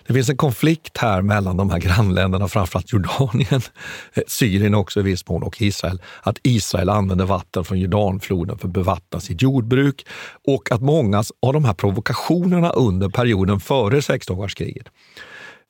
Det 0.08 0.14
finns 0.14 0.30
en 0.30 0.38
konflikt 0.38 0.98
här 0.98 1.22
mellan 1.22 1.58
de 1.58 1.70
här 1.70 1.80
grannländerna, 1.80 2.48
framförallt 2.48 2.94
Jordanien, 2.94 3.62
eh, 4.14 4.24
Syrien 4.28 4.76
också 4.76 5.00
i 5.00 5.04
viss 5.04 5.28
mån 5.28 5.44
och 5.44 5.62
Israel. 5.62 6.02
Att 6.24 6.40
Israel 6.44 6.90
använder 6.90 7.26
vatten 7.26 7.64
från 7.64 7.80
Jordanfloden 7.80 8.58
för 8.58 8.68
att 8.68 8.74
bevattna 8.74 9.20
sitt 9.20 9.42
jordbruk 9.42 10.06
och 10.48 10.72
att 10.72 10.82
många 10.82 11.24
av 11.42 11.54
de 11.54 11.66
här 11.66 11.74
provokationerna 11.74 12.70
under 12.70 13.10
perioden 13.10 13.60
före 13.60 14.02
sexdagarskriget 14.02 14.88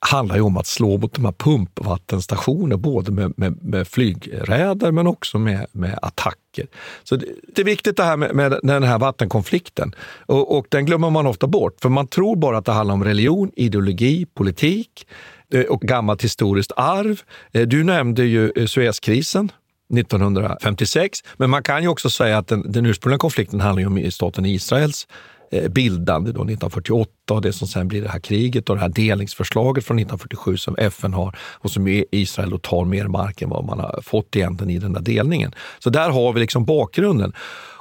handlar 0.04 0.36
ju 0.36 0.42
om 0.42 0.56
att 0.56 0.66
slå 0.66 0.98
mot 0.98 1.14
de 1.14 1.24
här 1.24 1.32
pumpvattenstationer, 1.32 2.76
både 2.76 3.12
med, 3.12 3.32
med, 3.36 3.64
med 3.64 3.88
flygräder 3.88 4.92
men 4.92 5.06
också 5.06 5.38
med, 5.38 5.66
med 5.72 5.98
attacker. 6.02 6.66
Så 7.04 7.16
det, 7.16 7.26
det, 7.54 7.62
är 7.62 7.66
viktigt 7.66 7.96
det 7.96 8.04
här 8.04 8.16
med, 8.16 8.34
med 8.34 8.58
den 8.62 8.82
här 8.82 8.98
vattenkonflikten. 8.98 9.94
Och, 10.26 10.58
och, 10.58 10.66
den 10.68 10.86
glömmer 10.86 11.10
man 11.10 11.26
ofta 11.26 11.46
bort, 11.46 11.80
för 11.82 11.88
man 11.88 12.06
tror 12.06 12.36
bara 12.36 12.58
att 12.58 12.64
det 12.64 12.72
handlar 12.72 12.94
om 12.94 13.04
religion, 13.04 13.50
ideologi, 13.56 14.26
politik 14.34 15.06
eh, 15.54 15.60
och 15.60 15.80
gammalt 15.80 16.24
historiskt 16.24 16.72
arv. 16.76 17.20
Eh, 17.52 17.62
du 17.62 17.84
nämnde 17.84 18.24
ju 18.24 18.52
eh, 18.56 18.66
Suezkrisen 18.66 19.52
1956, 19.98 21.18
men 21.36 21.50
man 21.50 21.62
kan 21.62 21.82
ju 21.82 21.88
också 21.88 22.10
säga 22.10 22.38
att 22.38 22.48
den, 22.48 22.72
den 22.72 22.86
ursprungliga 22.86 23.18
konflikten 23.18 23.60
handlar 23.60 23.86
om 23.86 24.10
staten 24.10 24.46
Israels 24.46 25.06
Eh, 25.52 25.68
bildande 25.68 26.32
då 26.32 26.40
1948 26.40 27.10
och 27.30 27.42
det 27.42 27.52
som 27.52 27.68
sen 27.68 27.88
blir 27.88 28.02
det 28.02 28.08
här 28.08 28.18
kriget 28.20 28.70
och 28.70 28.76
det 28.76 28.82
här 28.82 28.88
delningsförslaget 28.88 29.84
från 29.84 29.98
1947 29.98 30.56
som 30.56 30.76
FN 30.76 31.12
har 31.12 31.38
och 31.40 31.70
som 31.70 32.04
Israel 32.10 32.50
då 32.50 32.58
tar 32.58 32.84
mer 32.84 33.08
mark 33.08 33.42
än 33.42 33.48
vad 33.48 33.64
man 33.64 33.80
har 33.80 34.00
fått 34.02 34.36
egentligen 34.36 34.70
i 34.70 34.78
den 34.78 34.92
där 34.92 35.00
delningen. 35.00 35.54
Så 35.78 35.90
där 35.90 36.10
har 36.10 36.32
vi 36.32 36.40
liksom 36.40 36.64
bakgrunden. 36.64 37.32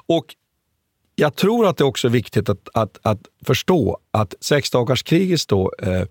Och 0.06 0.26
jag 1.16 1.36
tror 1.36 1.68
att 1.68 1.78
det 1.78 1.84
också 1.84 2.08
är 2.08 2.12
viktigt 2.12 2.50
att, 2.50 2.70
att, 2.74 3.00
att 3.02 3.22
förstå 3.46 3.98
att 4.12 4.34
sexdagarskriget 4.42 5.48
då 5.48 5.74
eh, 5.80 6.04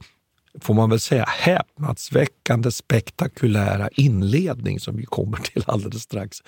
får 0.60 0.74
man 0.74 0.90
väl 0.90 1.00
säga, 1.00 1.24
häpnadsväckande 1.28 2.70
spektakulära 2.70 3.88
inledning 3.92 4.80
som 4.80 4.96
vi 4.96 5.04
kommer 5.04 5.36
till 5.36 5.64
alldeles 5.66 6.02
strax. 6.02 6.38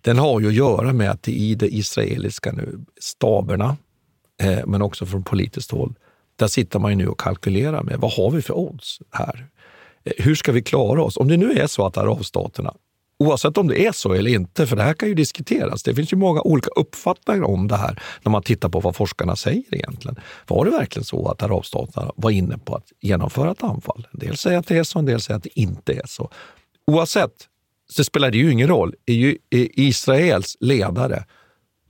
Den 0.00 0.18
har 0.18 0.40
ju 0.40 0.48
att 0.48 0.54
göra 0.54 0.92
med 0.92 1.10
att 1.10 1.28
i 1.28 1.54
de 1.54 1.66
israeliska 1.66 2.52
nu, 2.52 2.84
staberna, 3.00 3.76
Eh, 4.42 4.66
men 4.66 4.82
också 4.82 5.06
från 5.06 5.22
politiskt 5.22 5.70
håll. 5.70 5.94
Där 6.36 6.46
sitter 6.46 6.78
man 6.78 6.90
ju 6.90 6.96
nu 6.96 7.08
och 7.08 7.20
kalkylerar 7.20 7.82
med 7.82 7.98
vad 7.98 8.12
har 8.12 8.30
vi 8.30 8.42
för 8.42 8.58
odds 8.58 8.98
här? 9.10 9.46
Eh, 10.04 10.12
hur 10.18 10.34
ska 10.34 10.52
vi 10.52 10.62
klara 10.62 11.02
oss? 11.02 11.16
Om 11.16 11.28
det 11.28 11.36
nu 11.36 11.52
är 11.52 11.66
så 11.66 11.86
att 11.86 11.96
arabstaterna, 11.96 12.74
oavsett 13.18 13.58
om 13.58 13.68
det 13.68 13.86
är 13.86 13.92
så 13.92 14.12
eller 14.12 14.30
inte, 14.30 14.66
för 14.66 14.76
det 14.76 14.82
här 14.82 14.94
kan 14.94 15.08
ju 15.08 15.14
diskuteras. 15.14 15.82
Det 15.82 15.94
finns 15.94 16.12
ju 16.12 16.16
många 16.16 16.40
olika 16.40 16.70
uppfattningar 16.76 17.42
om 17.42 17.68
det 17.68 17.76
här 17.76 18.02
när 18.22 18.32
man 18.32 18.42
tittar 18.42 18.68
på 18.68 18.80
vad 18.80 18.96
forskarna 18.96 19.36
säger 19.36 19.74
egentligen. 19.74 20.16
Var 20.46 20.64
det 20.64 20.70
verkligen 20.70 21.04
så 21.04 21.28
att 21.28 21.42
arabstaterna 21.42 22.12
var 22.16 22.30
inne 22.30 22.58
på 22.58 22.74
att 22.74 22.92
genomföra 23.00 23.50
ett 23.50 23.62
anfall? 23.62 24.06
En 24.12 24.18
del 24.18 24.36
säger 24.36 24.58
att 24.58 24.66
det 24.66 24.78
är 24.78 24.84
så, 24.84 24.98
en 24.98 25.06
del 25.06 25.20
säger 25.20 25.36
att 25.36 25.44
det 25.44 25.60
inte 25.60 25.92
är 25.92 26.06
så. 26.06 26.30
Oavsett 26.86 27.48
så 27.88 28.04
spelar 28.04 28.30
det 28.30 28.38
ju 28.38 28.52
ingen 28.52 28.68
roll. 28.68 28.94
Är 29.06 29.28
eh, 29.28 29.34
Israels 29.50 30.56
ledare 30.60 31.24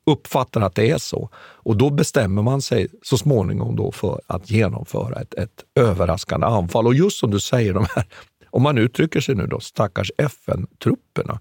uppfattar 0.06 0.60
att 0.60 0.74
det 0.74 0.90
är 0.90 0.98
så. 0.98 1.30
Och 1.36 1.76
då 1.76 1.90
bestämmer 1.90 2.42
man 2.42 2.62
sig 2.62 2.88
så 3.02 3.18
småningom 3.18 3.76
då 3.76 3.92
för 3.92 4.20
att 4.26 4.50
genomföra 4.50 5.20
ett, 5.20 5.34
ett 5.34 5.64
överraskande 5.74 6.46
anfall. 6.46 6.86
Och 6.86 6.94
just 6.94 7.18
som 7.18 7.30
du 7.30 7.40
säger, 7.40 7.74
de 7.74 7.86
här, 7.94 8.06
om 8.50 8.62
man 8.62 8.78
uttrycker 8.78 9.20
sig 9.20 9.34
nu 9.34 9.46
då, 9.46 9.60
stackars 9.60 10.12
FN-trupperna. 10.18 11.40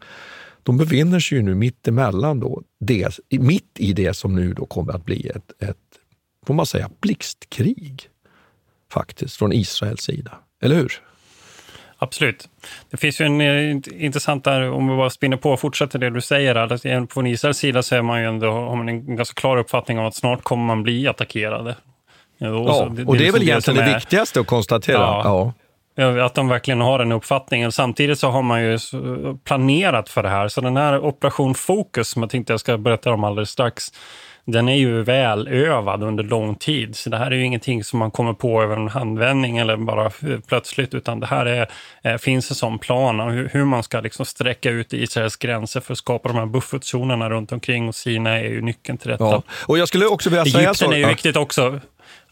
De 0.63 0.77
befinner 0.77 1.19
sig 1.19 1.37
ju 1.37 1.43
nu 1.43 1.55
mitt 1.55 1.87
emellan 1.87 2.39
då, 2.39 2.61
det, 2.79 3.19
mitt 3.29 3.79
i 3.79 3.93
det 3.93 4.13
som 4.13 4.35
nu 4.35 4.53
då 4.53 4.65
kommer 4.65 4.93
att 4.93 5.05
bli 5.05 5.27
ett, 5.27 5.63
ett 5.63 5.77
får 6.47 6.53
man 6.53 6.65
säga, 6.65 6.89
blixtkrig 6.99 8.09
faktiskt 8.91 9.35
från 9.35 9.53
Israels 9.53 10.01
sida. 10.01 10.39
Eller 10.61 10.75
hur? 10.75 11.01
Absolut. 12.05 12.49
Det 12.91 12.97
finns 12.97 13.21
ju 13.21 13.25
en 13.25 13.41
eh, 13.41 14.05
intressant 14.05 14.43
där, 14.43 14.71
om 14.71 14.87
vi 14.89 14.97
bara 14.97 15.09
spinner 15.09 15.37
på 15.37 15.51
och 15.51 15.59
fortsätter 15.59 15.99
det 15.99 16.09
du 16.09 16.21
säger. 16.21 16.55
Att 16.55 17.09
på 17.09 17.27
Israels 17.27 17.57
sida 17.57 17.83
så 17.83 17.95
är 17.95 18.01
man 18.01 18.21
ju 18.21 18.27
ändå, 18.27 18.51
har 18.51 18.75
man 18.75 18.89
en 18.89 19.15
ganska 19.15 19.41
klar 19.41 19.57
uppfattning 19.57 19.99
om 19.99 20.05
att 20.05 20.15
snart 20.15 20.43
kommer 20.43 20.65
man 20.65 20.83
bli 20.83 21.07
attackerade. 21.07 21.75
Ja, 22.37 22.49
och 22.49 22.91
det, 22.91 23.05
och 23.05 23.17
det 23.17 23.27
är 23.27 23.31
väl 23.31 23.43
egentligen 23.43 23.79
det, 23.79 23.85
det 23.85 23.95
viktigaste 23.95 24.39
att 24.39 24.47
konstatera. 24.47 24.97
Ja. 24.97 25.53
ja. 25.95 26.25
Att 26.25 26.35
de 26.35 26.47
verkligen 26.47 26.81
har 26.81 26.99
den 26.99 27.11
uppfattningen. 27.11 27.71
Samtidigt 27.71 28.19
så 28.19 28.29
har 28.29 28.41
man 28.41 28.63
ju 28.63 28.79
planerat 29.43 30.09
för 30.09 30.23
det 30.23 30.29
här. 30.29 30.47
Så 30.47 30.61
den 30.61 30.77
här 30.77 31.05
Operation 31.05 31.55
Focus, 31.55 32.09
som 32.09 32.21
jag 32.21 32.31
tänkte 32.31 32.53
jag 32.53 32.59
ska 32.59 32.77
berätta 32.77 33.13
om 33.13 33.23
alldeles 33.23 33.49
strax, 33.49 33.83
den 34.45 34.69
är 34.69 34.75
ju 34.75 35.03
välövad 35.03 36.03
under 36.03 36.23
lång 36.23 36.55
tid. 36.55 36.95
Så 36.95 37.09
det 37.09 37.17
här 37.17 37.31
är 37.31 37.35
ju 37.35 37.45
ingenting 37.45 37.83
som 37.83 37.99
man 37.99 38.11
kommer 38.11 38.33
på 38.33 38.61
över 38.61 38.75
en 38.75 38.87
handvändning 38.87 39.57
eller 39.57 39.77
bara 39.77 40.11
plötsligt, 40.47 40.93
utan 40.93 41.19
det 41.19 41.25
här 41.25 41.45
är, 41.45 41.67
eh, 42.03 42.17
finns 42.17 42.49
en 42.49 42.55
sån 42.55 42.79
plan 42.79 43.19
om 43.19 43.29
hur, 43.29 43.49
hur 43.53 43.65
man 43.65 43.83
ska 43.83 43.99
liksom 43.99 44.25
sträcka 44.25 44.69
ut 44.69 44.93
Israels 44.93 45.35
gränser 45.35 45.79
för 45.79 45.93
att 45.93 45.97
skapa 45.97 46.29
de 46.29 46.37
här 46.37 46.45
buffertzonerna 46.45 47.29
runt 47.29 47.51
omkring 47.51 47.87
och 47.87 47.95
Sina 47.95 48.29
är 48.29 48.43
ju 48.43 48.61
nyckeln 48.61 48.97
till 48.97 49.09
detta. 49.09 49.23
Ja. 49.23 49.43
Och 49.65 49.77
jag 49.77 49.87
skulle 49.87 50.05
också 50.05 50.29
vilja 50.29 50.41
Egypten 50.41 50.61
säga 50.61 50.73
så. 50.73 50.85
Egypten 50.85 51.03
är 51.03 51.07
ju 51.07 51.13
viktigt 51.13 51.35
också. 51.35 51.79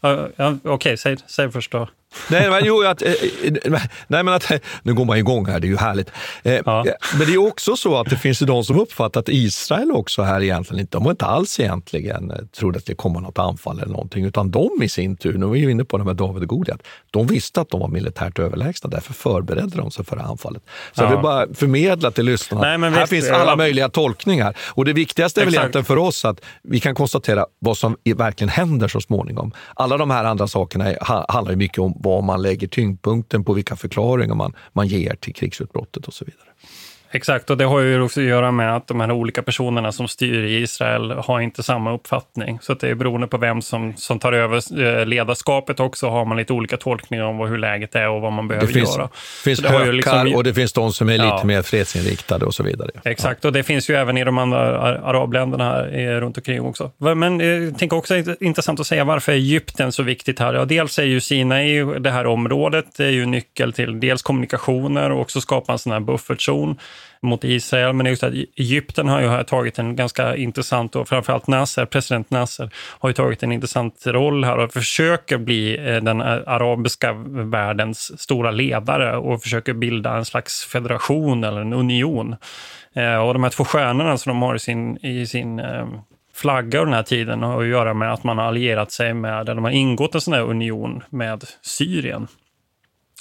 Ja, 0.00 0.28
Okej, 0.36 0.70
okay, 0.70 0.96
säg, 0.96 1.16
säg 1.26 1.52
först 1.52 1.70
då. 1.72 1.88
Nej, 2.30 2.50
men, 2.50 2.64
jo, 2.64 2.82
att, 2.82 3.02
eh, 3.02 3.12
eh, 3.12 3.82
nej, 4.06 4.22
men 4.22 4.28
att, 4.28 4.52
nu 4.82 4.94
går 4.94 5.04
man 5.04 5.18
igång 5.18 5.46
här, 5.46 5.60
det 5.60 5.66
är 5.66 5.68
ju 5.68 5.76
härligt. 5.76 6.10
Eh, 6.42 6.60
ja. 6.64 6.84
Men 7.18 7.26
det 7.26 7.34
är 7.34 7.46
också 7.46 7.76
så 7.76 7.96
att 7.96 8.10
det 8.10 8.16
finns 8.16 8.42
ju 8.42 8.46
de 8.46 8.64
som 8.64 8.78
uppfattar 8.78 9.20
att 9.20 9.28
Israel 9.28 9.90
också 9.92 10.22
här 10.22 10.42
egentligen 10.42 10.80
inte, 10.80 10.96
de 10.96 11.04
har 11.04 11.10
inte 11.10 11.26
alls 11.26 11.60
egentligen 11.60 12.32
trodde 12.58 12.78
att 12.78 12.86
det 12.86 12.94
kommer 12.94 13.20
något 13.20 13.38
anfall 13.38 13.78
eller 13.80 13.92
någonting, 13.92 14.24
utan 14.24 14.50
de 14.50 14.82
i 14.82 14.88
sin 14.88 15.16
tur, 15.16 15.38
nu 15.38 15.46
är 15.46 15.50
vi 15.50 15.58
ju 15.58 15.70
inne 15.70 15.84
på 15.84 15.98
det 15.98 16.04
med 16.04 16.16
David 16.16 16.42
och 16.42 16.48
Goliat, 16.48 16.80
de 17.10 17.26
visste 17.26 17.60
att 17.60 17.70
de 17.70 17.80
var 17.80 17.88
militärt 17.88 18.38
överlägsna, 18.38 18.90
därför 18.90 19.12
förberedde 19.12 19.76
de 19.76 19.90
sig 19.90 20.04
för 20.04 20.16
det 20.16 20.22
anfallet. 20.22 20.62
Så 20.92 21.02
ja. 21.02 21.04
jag 21.04 21.10
vill 21.10 21.22
bara 21.22 21.46
förmedla 21.54 22.10
till 22.10 22.24
lyssnarna, 22.24 22.62
nej, 22.66 22.78
men 22.78 22.92
här 22.92 23.00
visst, 23.00 23.10
finns 23.10 23.30
alla 23.30 23.56
möjliga 23.56 23.88
tolkningar. 23.88 24.56
Och 24.60 24.84
det 24.84 24.92
viktigaste 24.92 25.40
är 25.40 25.44
väl 25.44 25.54
egentligen 25.54 25.84
för 25.84 25.96
oss 25.96 26.24
att 26.24 26.40
vi 26.62 26.80
kan 26.80 26.94
konstatera 26.94 27.46
vad 27.58 27.76
som 27.76 27.96
verkligen 28.16 28.48
händer 28.48 28.88
så 28.88 29.00
småningom. 29.00 29.52
Alla 29.74 29.96
de 29.96 30.10
här 30.10 30.24
andra 30.24 30.46
sakerna 30.46 30.94
handlar 31.28 31.50
ju 31.52 31.56
mycket 31.56 31.78
om 31.78 32.00
var 32.04 32.22
man 32.22 32.42
lägger 32.42 32.66
tyngdpunkten 32.66 33.44
på 33.44 33.52
vilka 33.52 33.76
förklaringar 33.76 34.34
man, 34.34 34.52
man 34.72 34.86
ger 34.86 35.14
till 35.14 35.34
krigsutbrottet 35.34 36.06
och 36.06 36.14
så 36.14 36.24
vidare. 36.24 36.48
Exakt, 37.14 37.50
och 37.50 37.56
det 37.56 37.64
har 37.64 37.80
ju 37.80 38.00
också 38.00 38.20
att 38.20 38.26
göra 38.26 38.50
med 38.50 38.76
att 38.76 38.86
de 38.86 39.00
här 39.00 39.10
olika 39.10 39.42
personerna 39.42 39.92
som 39.92 40.08
styr 40.08 40.44
i 40.44 40.62
Israel 40.62 41.10
har 41.10 41.40
inte 41.40 41.62
samma 41.62 41.94
uppfattning. 41.94 42.58
Så 42.62 42.72
att 42.72 42.80
det 42.80 42.88
är 42.88 42.94
beroende 42.94 43.26
på 43.26 43.36
vem 43.36 43.62
som, 43.62 43.96
som 43.96 44.18
tar 44.18 44.32
över 44.32 44.80
eh, 44.82 45.06
ledarskapet 45.06 45.80
också 45.80 46.08
har 46.08 46.24
man 46.24 46.36
lite 46.36 46.52
olika 46.52 46.76
tolkningar 46.76 47.24
om 47.24 47.38
hur 47.38 47.58
läget 47.58 47.94
är 47.94 48.08
och 48.08 48.20
vad 48.20 48.32
man 48.32 48.48
behöver 48.48 48.66
det 48.66 48.72
finns, 48.72 48.96
göra. 48.96 49.08
Det 49.44 49.56
finns 49.56 49.62
liksom, 49.92 50.34
och 50.34 50.44
det 50.44 50.54
finns 50.54 50.72
de 50.72 50.92
som 50.92 51.08
är 51.08 51.16
ja. 51.16 51.34
lite 51.34 51.46
mer 51.46 51.62
fredsinriktade 51.62 52.44
och 52.44 52.54
så 52.54 52.62
vidare. 52.62 52.90
Exakt, 53.04 53.44
ja. 53.44 53.48
och 53.48 53.52
det 53.52 53.62
finns 53.62 53.90
ju 53.90 53.94
även 53.94 54.18
i 54.18 54.24
de 54.24 54.38
andra 54.38 54.58
arabländerna 55.02 55.64
här 55.64 55.98
eh, 55.98 56.20
runt 56.20 56.36
omkring 56.36 56.60
också. 56.60 56.90
Men 56.98 57.40
eh, 57.40 57.46
jag 57.46 57.78
tänker 57.78 57.96
också 57.96 58.14
intressant 58.40 58.80
att 58.80 58.86
säga 58.86 59.04
varför 59.04 59.32
är 59.32 59.36
Egypten 59.36 59.92
så 59.92 60.02
viktigt 60.02 60.38
här? 60.38 60.54
Ja, 60.54 60.64
dels 60.64 60.98
är 60.98 61.04
ju 61.04 61.20
Sinai, 61.20 61.84
det 62.00 62.10
här 62.10 62.26
området, 62.26 62.86
det 62.96 63.04
är 63.04 63.10
ju 63.10 63.26
nyckel 63.26 63.72
till 63.72 64.00
dels 64.00 64.22
kommunikationer 64.22 65.10
och 65.10 65.20
också 65.20 65.40
skapa 65.40 65.72
en 65.72 65.78
sån 65.78 65.92
här 65.92 66.00
buffertzon 66.00 66.76
mot 67.24 67.44
Israel. 67.44 67.92
Men 67.92 68.06
just 68.06 68.22
att 68.22 68.32
Egypten 68.56 69.08
har 69.08 69.20
ju 69.20 69.44
tagit 69.44 69.78
en 69.78 69.96
ganska 69.96 70.36
intressant, 70.36 70.96
och 70.96 71.08
framförallt 71.08 71.46
Nasser, 71.46 71.86
president 71.86 72.30
Nasser, 72.30 72.70
har 72.74 73.08
ju 73.08 73.12
tagit 73.12 73.42
en 73.42 73.52
intressant 73.52 74.06
roll 74.06 74.44
här 74.44 74.58
och 74.58 74.72
försöker 74.72 75.38
bli 75.38 75.78
eh, 75.78 76.02
den 76.02 76.20
eh, 76.20 76.26
arabiska 76.26 77.12
världens 77.28 78.20
stora 78.20 78.50
ledare 78.50 79.16
och 79.16 79.42
försöker 79.42 79.72
bilda 79.72 80.16
en 80.16 80.24
slags 80.24 80.64
federation 80.64 81.44
eller 81.44 81.60
en 81.60 81.72
union. 81.72 82.36
Eh, 82.94 83.16
och 83.16 83.32
de 83.32 83.42
här 83.42 83.50
två 83.50 83.64
stjärnorna 83.64 84.18
som 84.18 84.30
de 84.30 84.42
har 84.42 84.54
i 84.54 84.58
sin, 84.58 85.04
i 85.04 85.26
sin 85.26 85.60
flagga 86.34 86.78
under 86.78 86.84
den 86.84 86.94
här 86.94 87.02
tiden 87.02 87.42
har 87.42 87.62
att 87.62 87.68
göra 87.68 87.94
med 87.94 88.12
att 88.12 88.24
man 88.24 88.38
har 88.38 88.44
allierat 88.44 88.92
sig 88.92 89.14
med, 89.14 89.40
eller 89.40 89.54
de 89.54 89.64
har 89.64 89.70
ingått 89.70 90.14
en 90.14 90.20
sån 90.20 90.34
här 90.34 90.42
union 90.42 91.02
med 91.10 91.44
Syrien. 91.62 92.28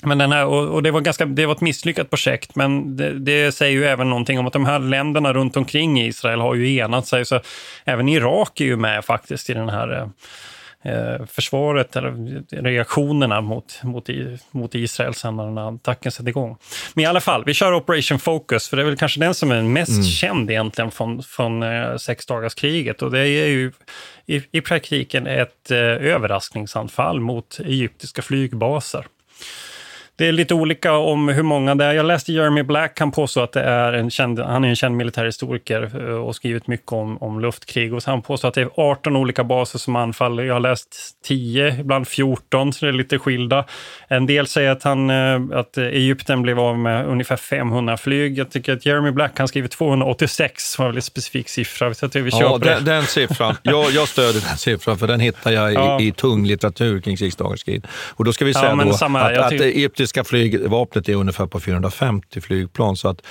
Men 0.06 0.18
den 0.18 0.32
här, 0.32 0.46
och, 0.46 0.84
det, 0.84 0.92
var 0.92 1.02
ganska, 1.02 1.26
det 1.26 1.46
var 1.46 1.54
ett 1.54 1.62
misslyckat 1.62 2.10
projekt, 2.10 2.56
men 2.56 2.98
det, 2.98 3.20
det, 3.20 3.52
säger 3.52 3.72
ju 3.72 3.86
även 3.86 4.10
någonting 4.10 4.40
om 4.40 4.48
att 4.48 4.54
de 4.54 4.66
här 4.66 4.80
länderna 4.80 5.34
runt 5.34 5.58
omkring 5.58 6.02
Israel 6.02 6.40
har 6.40 6.56
ju 6.56 6.76
enat 6.76 7.08
sig. 7.08 7.26
Så 7.26 7.40
även 7.86 8.10
Irak 8.10 8.62
är 8.62 8.66
ju 8.66 8.78
med 8.78 9.06
faktiskt 9.06 9.50
i 9.50 9.54
den 9.54 9.70
här 9.70 10.10
eh, 10.84 11.26
försvaret, 11.28 11.96
eller 11.96 12.12
reaktionerna 12.64 13.42
mot, 13.42 13.84
mot, 13.84 14.10
mot 14.52 14.76
Israel 14.76 15.14
sen 15.14 15.36
när 15.36 15.46
den 15.46 15.58
här 15.58 15.76
attacken 15.76 16.12
satte 16.12 16.30
igång. 16.30 16.58
Men 16.94 17.04
i 17.04 17.06
alla 17.06 17.22
fall, 17.22 17.44
vi 17.46 17.54
kör 17.54 17.74
Operation 17.74 18.20
Focus, 18.20 18.70
för 18.70 18.78
det 18.78 18.84
är 18.84 18.86
väl 18.86 18.98
kanske 18.98 19.20
den 19.20 19.34
som 19.34 19.52
är 19.52 19.62
mest 19.62 19.92
mm. 19.92 20.04
känd 20.04 20.52
egentligen 20.52 20.92
från, 20.92 21.24
från 21.24 21.64
eh, 21.64 21.96
sexdagarskriget. 21.98 23.02
Och 23.02 23.12
det 23.12 23.20
är 23.20 23.48
ju 23.48 23.72
i, 24.26 24.42
i 24.52 24.62
praktiken 24.62 25.28
ett 25.28 25.72
eh, 25.72 25.78
överraskningsanfall 25.78 27.20
mot 27.20 27.60
egyptiska 27.60 28.22
flygbaser. 28.22 29.06
Det 30.16 30.28
är 30.28 30.32
lite 30.32 30.54
olika 30.54 30.94
om 30.94 31.28
hur 31.28 31.44
många 31.44 31.76
det 31.76 31.86
är. 31.86 31.94
Jag 31.94 32.06
läste 32.06 32.34
Jeremy 32.34 32.64
Black, 32.64 33.00
han 33.00 33.12
påstår 33.12 33.44
att 33.44 33.52
det 33.52 33.62
är 33.62 33.94
en 33.94 34.10
känd, 34.10 34.40
han 34.40 34.64
är 34.64 34.70
en 34.70 34.76
känd 34.76 34.98
militärhistoriker 34.98 36.10
eh, 36.10 36.16
och 36.16 36.36
skrivit 36.36 36.68
mycket 36.68 36.92
om, 36.92 37.18
om 37.18 37.40
luftkrig. 37.40 37.94
Och 37.94 38.04
han 38.06 38.22
påstår 38.22 38.48
att 38.48 38.54
det 38.54 38.62
är 38.62 38.70
18 38.76 39.16
olika 39.16 39.44
baser 39.44 39.80
som 39.80 39.96
anfaller. 39.96 40.44
Jag 40.44 40.54
har 40.54 40.60
läst 40.60 40.96
10, 41.26 41.80
ibland 41.80 42.08
14, 42.08 42.74
så 42.74 42.86
det 42.86 42.92
är 42.92 42.94
lite 42.94 43.20
skilda. 43.20 43.66
En 44.08 44.26
del 44.26 44.48
säger 44.48 44.72
att, 44.72 44.84
han, 44.84 45.10
eh, 45.10 45.60
att 45.60 45.78
Egypten 45.78 46.42
blev 46.42 46.60
av 46.60 46.80
med 46.80 47.06
ungefär 47.06 47.38
500 47.38 47.98
flyg. 47.98 48.38
Jag 48.38 48.52
tycker 48.52 48.74
att 48.74 48.86
Jeremy 48.86 49.12
Black, 49.12 49.32
han 49.38 49.48
skriver 49.48 49.68
286, 49.68 50.80
var 50.80 50.86
en 50.86 50.90
väldigt 50.90 51.04
specifik 51.04 51.50
siffra. 51.50 51.94
Så 51.94 52.06
att 52.06 52.16
vi 52.16 52.30
ja, 52.32 52.58
den, 52.58 52.86
den 52.86 53.04
siffran. 53.04 53.56
Jag, 53.64 53.92
jag 53.92 54.08
stöder 54.08 54.42
den 54.50 54.58
siffran, 54.58 54.98
för 54.98 55.08
den 55.08 55.20
hittar 55.20 55.52
jag 55.52 55.72
i, 55.72 55.76
ja. 55.76 56.02
i 56.02 56.12
tung 56.12 56.46
litteratur 56.46 57.02
kring 57.02 57.18
sexdagarskrig. 57.18 57.86
Och 58.10 58.26
då 58.26 58.34
ska 58.34 58.46
vi 58.46 58.54
säga 58.54 58.76
ja, 58.78 58.86
då 58.86 58.94
samma, 58.94 59.22
att, 59.22 59.38
att 59.38 59.62
brittiska 60.04 60.24
flygvapnet 60.24 61.10
är 61.10 61.16
ungefär 61.16 61.48
på 61.48 61.60
450 61.60 62.42
flygplan. 62.42 62.96
Så 62.96 63.08
att, 63.10 63.22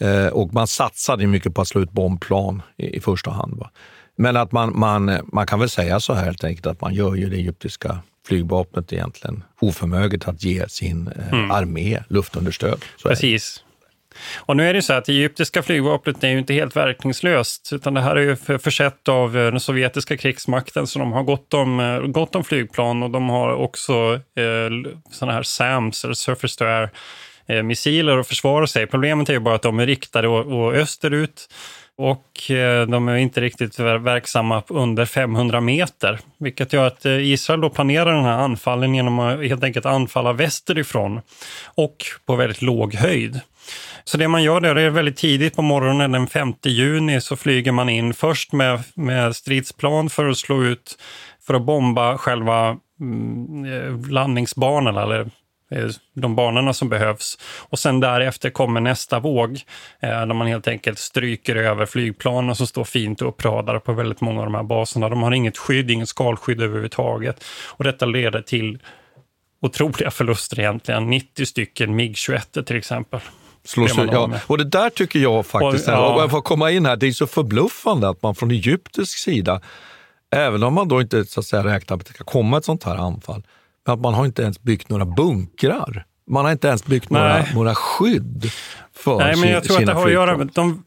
eh, 0.00 0.26
och 0.26 0.54
man 0.54 0.66
satsade 0.66 1.26
mycket 1.26 1.54
på 1.54 1.60
att 1.62 1.68
slå 1.68 1.80
ut 1.80 1.92
bombplan 1.92 2.62
i, 2.76 2.96
i 2.96 3.00
första 3.00 3.30
hand. 3.30 3.58
Va? 3.58 3.70
Men 4.16 4.36
att 4.36 4.52
man, 4.52 4.78
man, 4.78 5.18
man 5.32 5.46
kan 5.46 5.60
väl 5.60 5.68
säga 5.68 6.00
så 6.00 6.14
här 6.14 6.24
helt 6.24 6.44
enkelt 6.44 6.66
att 6.66 6.80
man 6.80 6.94
gör 6.94 7.14
ju 7.14 7.28
det 7.28 7.36
egyptiska 7.36 7.98
flygvapnet 8.26 8.92
egentligen 8.92 9.44
oförmöget 9.60 10.28
att 10.28 10.44
ge 10.44 10.68
sin 10.68 11.08
eh, 11.08 11.32
mm. 11.32 11.50
armé 11.50 12.02
luftunderstöd. 12.08 12.84
Så 12.96 13.08
Precis. 13.08 13.64
Och 14.36 14.56
nu 14.56 14.68
är 14.68 14.74
det 14.74 14.82
så 14.82 14.92
att 14.92 15.04
det 15.04 15.12
egyptiska 15.12 15.62
flygvapnet 15.62 16.24
är 16.24 16.28
ju 16.28 16.38
inte 16.38 16.54
helt 16.54 16.76
verkningslöst, 16.76 17.70
utan 17.72 17.94
det 17.94 18.00
här 18.00 18.16
är 18.16 18.20
ju 18.20 18.58
försett 18.58 19.08
av 19.08 19.36
eh, 19.36 19.50
den 19.50 19.60
sovjetiska 19.60 20.16
krigsmakten, 20.16 20.86
så 20.86 20.98
de 20.98 21.12
har 21.12 21.22
gott 21.22 21.54
om, 21.54 21.80
eh, 21.80 21.98
gott 22.00 22.34
om 22.34 22.44
flygplan 22.44 23.02
och 23.02 23.10
de 23.10 23.28
har 23.28 23.52
också 23.52 24.14
eh, 24.14 24.92
sådana 25.10 25.32
här 25.32 25.42
SAMs, 25.42 26.04
eller 26.04 26.14
Surface 26.14 26.58
to 26.58 26.64
Air, 26.64 26.90
eh, 27.46 27.62
missiler 27.62 28.18
att 28.18 28.28
försvara 28.28 28.66
sig. 28.66 28.86
Problemet 28.86 29.28
är 29.28 29.32
ju 29.32 29.40
bara 29.40 29.54
att 29.54 29.62
de 29.62 29.78
är 29.78 29.86
riktade 29.86 30.28
och, 30.28 30.60
och 30.60 30.74
österut 30.74 31.48
och 31.98 32.50
eh, 32.50 32.86
de 32.86 33.08
är 33.08 33.16
inte 33.16 33.40
riktigt 33.40 33.78
verksamma 33.78 34.62
under 34.68 35.04
500 35.04 35.60
meter, 35.60 36.18
vilket 36.38 36.72
gör 36.72 36.86
att 36.86 37.06
eh, 37.06 37.32
Israel 37.32 37.60
då 37.60 37.70
planerar 37.70 38.14
den 38.14 38.24
här 38.24 38.38
anfallen 38.38 38.94
genom 38.94 39.18
att 39.18 39.38
helt 39.38 39.64
enkelt 39.64 39.86
anfalla 39.86 40.32
västerifrån 40.32 41.20
och 41.64 41.96
på 42.26 42.36
väldigt 42.36 42.62
låg 42.62 42.94
höjd. 42.94 43.40
Så 44.08 44.16
det 44.16 44.28
man 44.28 44.42
gör 44.42 44.60
där 44.60 44.76
är 44.76 44.90
väldigt 44.90 45.16
tidigt 45.16 45.56
på 45.56 45.62
morgonen 45.62 46.12
den 46.12 46.26
5 46.26 46.54
juni 46.64 47.20
så 47.20 47.36
flyger 47.36 47.72
man 47.72 47.88
in 47.88 48.14
först 48.14 48.52
med, 48.52 48.82
med 48.94 49.36
stridsplan 49.36 50.10
för 50.10 50.28
att 50.28 50.38
slå 50.38 50.64
ut, 50.64 50.98
för 51.46 51.54
att 51.54 51.62
bomba 51.62 52.18
själva 52.18 52.76
mm, 53.00 53.64
eh, 53.64 54.10
landningsbanorna 54.10 55.02
eller 55.02 55.20
eh, 55.70 55.88
de 56.14 56.36
banorna 56.36 56.72
som 56.72 56.88
behövs. 56.88 57.38
Och 57.68 57.78
sen 57.78 58.00
därefter 58.00 58.50
kommer 58.50 58.80
nästa 58.80 59.20
våg 59.20 59.60
eh, 60.00 60.08
där 60.08 60.34
man 60.34 60.46
helt 60.46 60.68
enkelt 60.68 60.98
stryker 60.98 61.56
över 61.56 61.86
flygplanen 61.86 62.54
som 62.54 62.66
står 62.66 62.84
fint 62.84 63.22
uppradade 63.22 63.80
på 63.80 63.92
väldigt 63.92 64.20
många 64.20 64.40
av 64.40 64.46
de 64.46 64.54
här 64.54 64.62
baserna. 64.62 65.08
De 65.08 65.22
har 65.22 65.32
inget 65.32 65.58
skydd, 65.58 65.90
inget 65.90 66.08
skalskydd 66.08 66.62
överhuvudtaget. 66.62 67.44
Och 67.68 67.84
detta 67.84 68.06
leder 68.06 68.42
till 68.42 68.78
otroliga 69.62 70.10
förluster 70.10 70.60
egentligen. 70.60 71.10
90 71.10 71.46
stycken 71.46 72.00
MIG-21 72.00 72.62
till 72.62 72.76
exempel. 72.76 73.20
Slås 73.66 73.98
ut, 73.98 74.10
ja. 74.12 74.30
Och 74.46 74.58
det 74.58 74.64
där 74.64 74.90
tycker 74.90 75.18
jag 75.18 75.46
faktiskt, 75.46 75.88
och, 75.88 75.94
ja. 75.94 76.24
och 76.24 76.30
får 76.30 76.42
komma 76.42 76.70
in 76.70 76.86
här, 76.86 76.96
det 76.96 77.06
är 77.06 77.12
så 77.12 77.26
förbluffande 77.26 78.08
att 78.08 78.22
man 78.22 78.34
från 78.34 78.50
egyptisk 78.50 79.18
sida, 79.18 79.60
även 80.30 80.62
om 80.62 80.74
man 80.74 80.88
då 80.88 81.00
inte 81.00 81.24
så 81.24 81.40
att 81.40 81.46
säga, 81.46 81.64
räknar 81.64 81.96
med 81.96 82.02
att 82.02 82.06
det 82.06 82.14
ska 82.14 82.24
komma 82.24 82.58
ett 82.58 82.64
sånt 82.64 82.84
här 82.84 82.96
anfall, 82.96 83.42
men 83.86 83.94
att 83.94 84.00
man 84.00 84.14
har 84.14 84.26
inte 84.26 84.42
ens 84.42 84.62
byggt 84.62 84.88
några 84.88 85.04
bunkrar. 85.04 86.04
Man 86.30 86.44
har 86.44 86.52
inte 86.52 86.68
ens 86.68 86.84
byggt 86.84 87.10
några, 87.10 87.44
några 87.54 87.74
skydd 87.74 88.50
för 88.94 89.18
Nej, 89.18 89.36
men 89.36 89.50
jag 89.50 89.64
tror 89.64 89.78
att 89.78 89.86
det 89.86 89.92
har 89.92 90.06
att 90.06 90.12
göra 90.12 90.36
med, 90.36 90.50
de, 90.54 90.84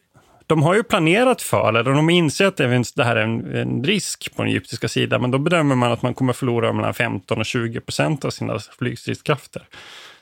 de 0.47 0.63
har 0.63 0.75
ju 0.75 0.83
planerat 0.83 1.41
för, 1.41 1.69
eller 1.69 1.83
de 1.83 2.09
inser 2.09 2.45
att 2.45 2.57
det 2.57 3.03
här 3.03 3.15
är 3.15 3.23
en, 3.23 3.55
en, 3.55 3.83
risk 3.83 4.35
på 4.35 4.41
den 4.41 4.51
egyptiska 4.51 4.87
sidan, 4.87 5.21
men 5.21 5.31
då 5.31 5.37
bedömer 5.37 5.75
man 5.75 5.91
att 5.91 6.01
man 6.01 6.13
kommer 6.13 6.33
förlora 6.33 6.73
mellan 6.73 6.93
15 6.93 7.39
och 7.39 7.45
20 7.45 7.79
procent 7.79 8.25
av 8.25 8.29
sina 8.29 8.59
flygstridskrafter. 8.59 9.67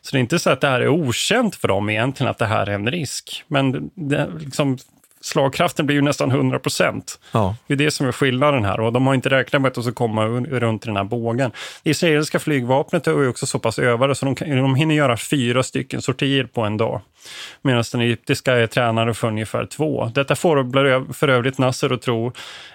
Så 0.01 0.11
det 0.11 0.17
är 0.17 0.19
inte 0.19 0.39
så 0.39 0.49
att 0.49 0.61
det 0.61 0.67
här 0.67 0.81
är 0.81 0.87
okänt 0.87 1.55
för 1.55 1.67
dem 1.67 1.89
egentligen, 1.89 2.29
att 2.29 2.37
det 2.37 2.45
här 2.45 2.69
är 2.69 2.73
en 2.73 2.91
risk. 2.91 3.43
Men 3.47 3.91
det, 3.95 4.29
liksom, 4.39 4.77
slagkraften 5.21 5.85
blir 5.85 5.95
ju 5.95 6.01
nästan 6.01 6.31
100 6.31 6.59
procent. 6.59 7.19
Ja. 7.31 7.55
Det 7.67 7.73
är 7.73 7.77
det 7.77 7.91
som 7.91 8.07
är 8.07 8.11
skillnaden 8.11 8.65
här 8.65 8.79
och 8.79 8.93
de 8.93 9.07
har 9.07 9.13
inte 9.13 9.29
räknat 9.29 9.61
med 9.61 9.69
att 9.69 9.75
de 9.75 9.83
ska 9.83 9.93
komma 9.93 10.25
runt 10.25 10.81
den 10.81 10.97
här 10.97 11.03
bågen. 11.03 11.51
Det 11.83 11.89
israeliska 11.89 12.39
flygvapnet 12.39 13.07
är 13.07 13.11
ju 13.11 13.27
också 13.27 13.45
så 13.45 13.59
pass 13.59 13.79
övade 13.79 14.15
så 14.15 14.25
de, 14.25 14.35
kan, 14.35 14.57
de 14.57 14.75
hinner 14.75 14.95
göra 14.95 15.17
fyra 15.17 15.63
stycken 15.63 16.01
sortier 16.01 16.43
på 16.43 16.61
en 16.61 16.77
dag 16.77 17.01
medan 17.61 17.83
den 17.91 18.01
egyptiska 18.01 18.53
är 18.53 18.67
tränare 18.67 19.13
för 19.13 19.27
ungefär 19.27 19.65
två. 19.65 20.11
Detta 20.15 20.35
får 20.35 21.13
för 21.13 21.27
övrigt 21.27 21.57
Nasser 21.57 21.93
att 21.93 22.01
tro 22.01 22.27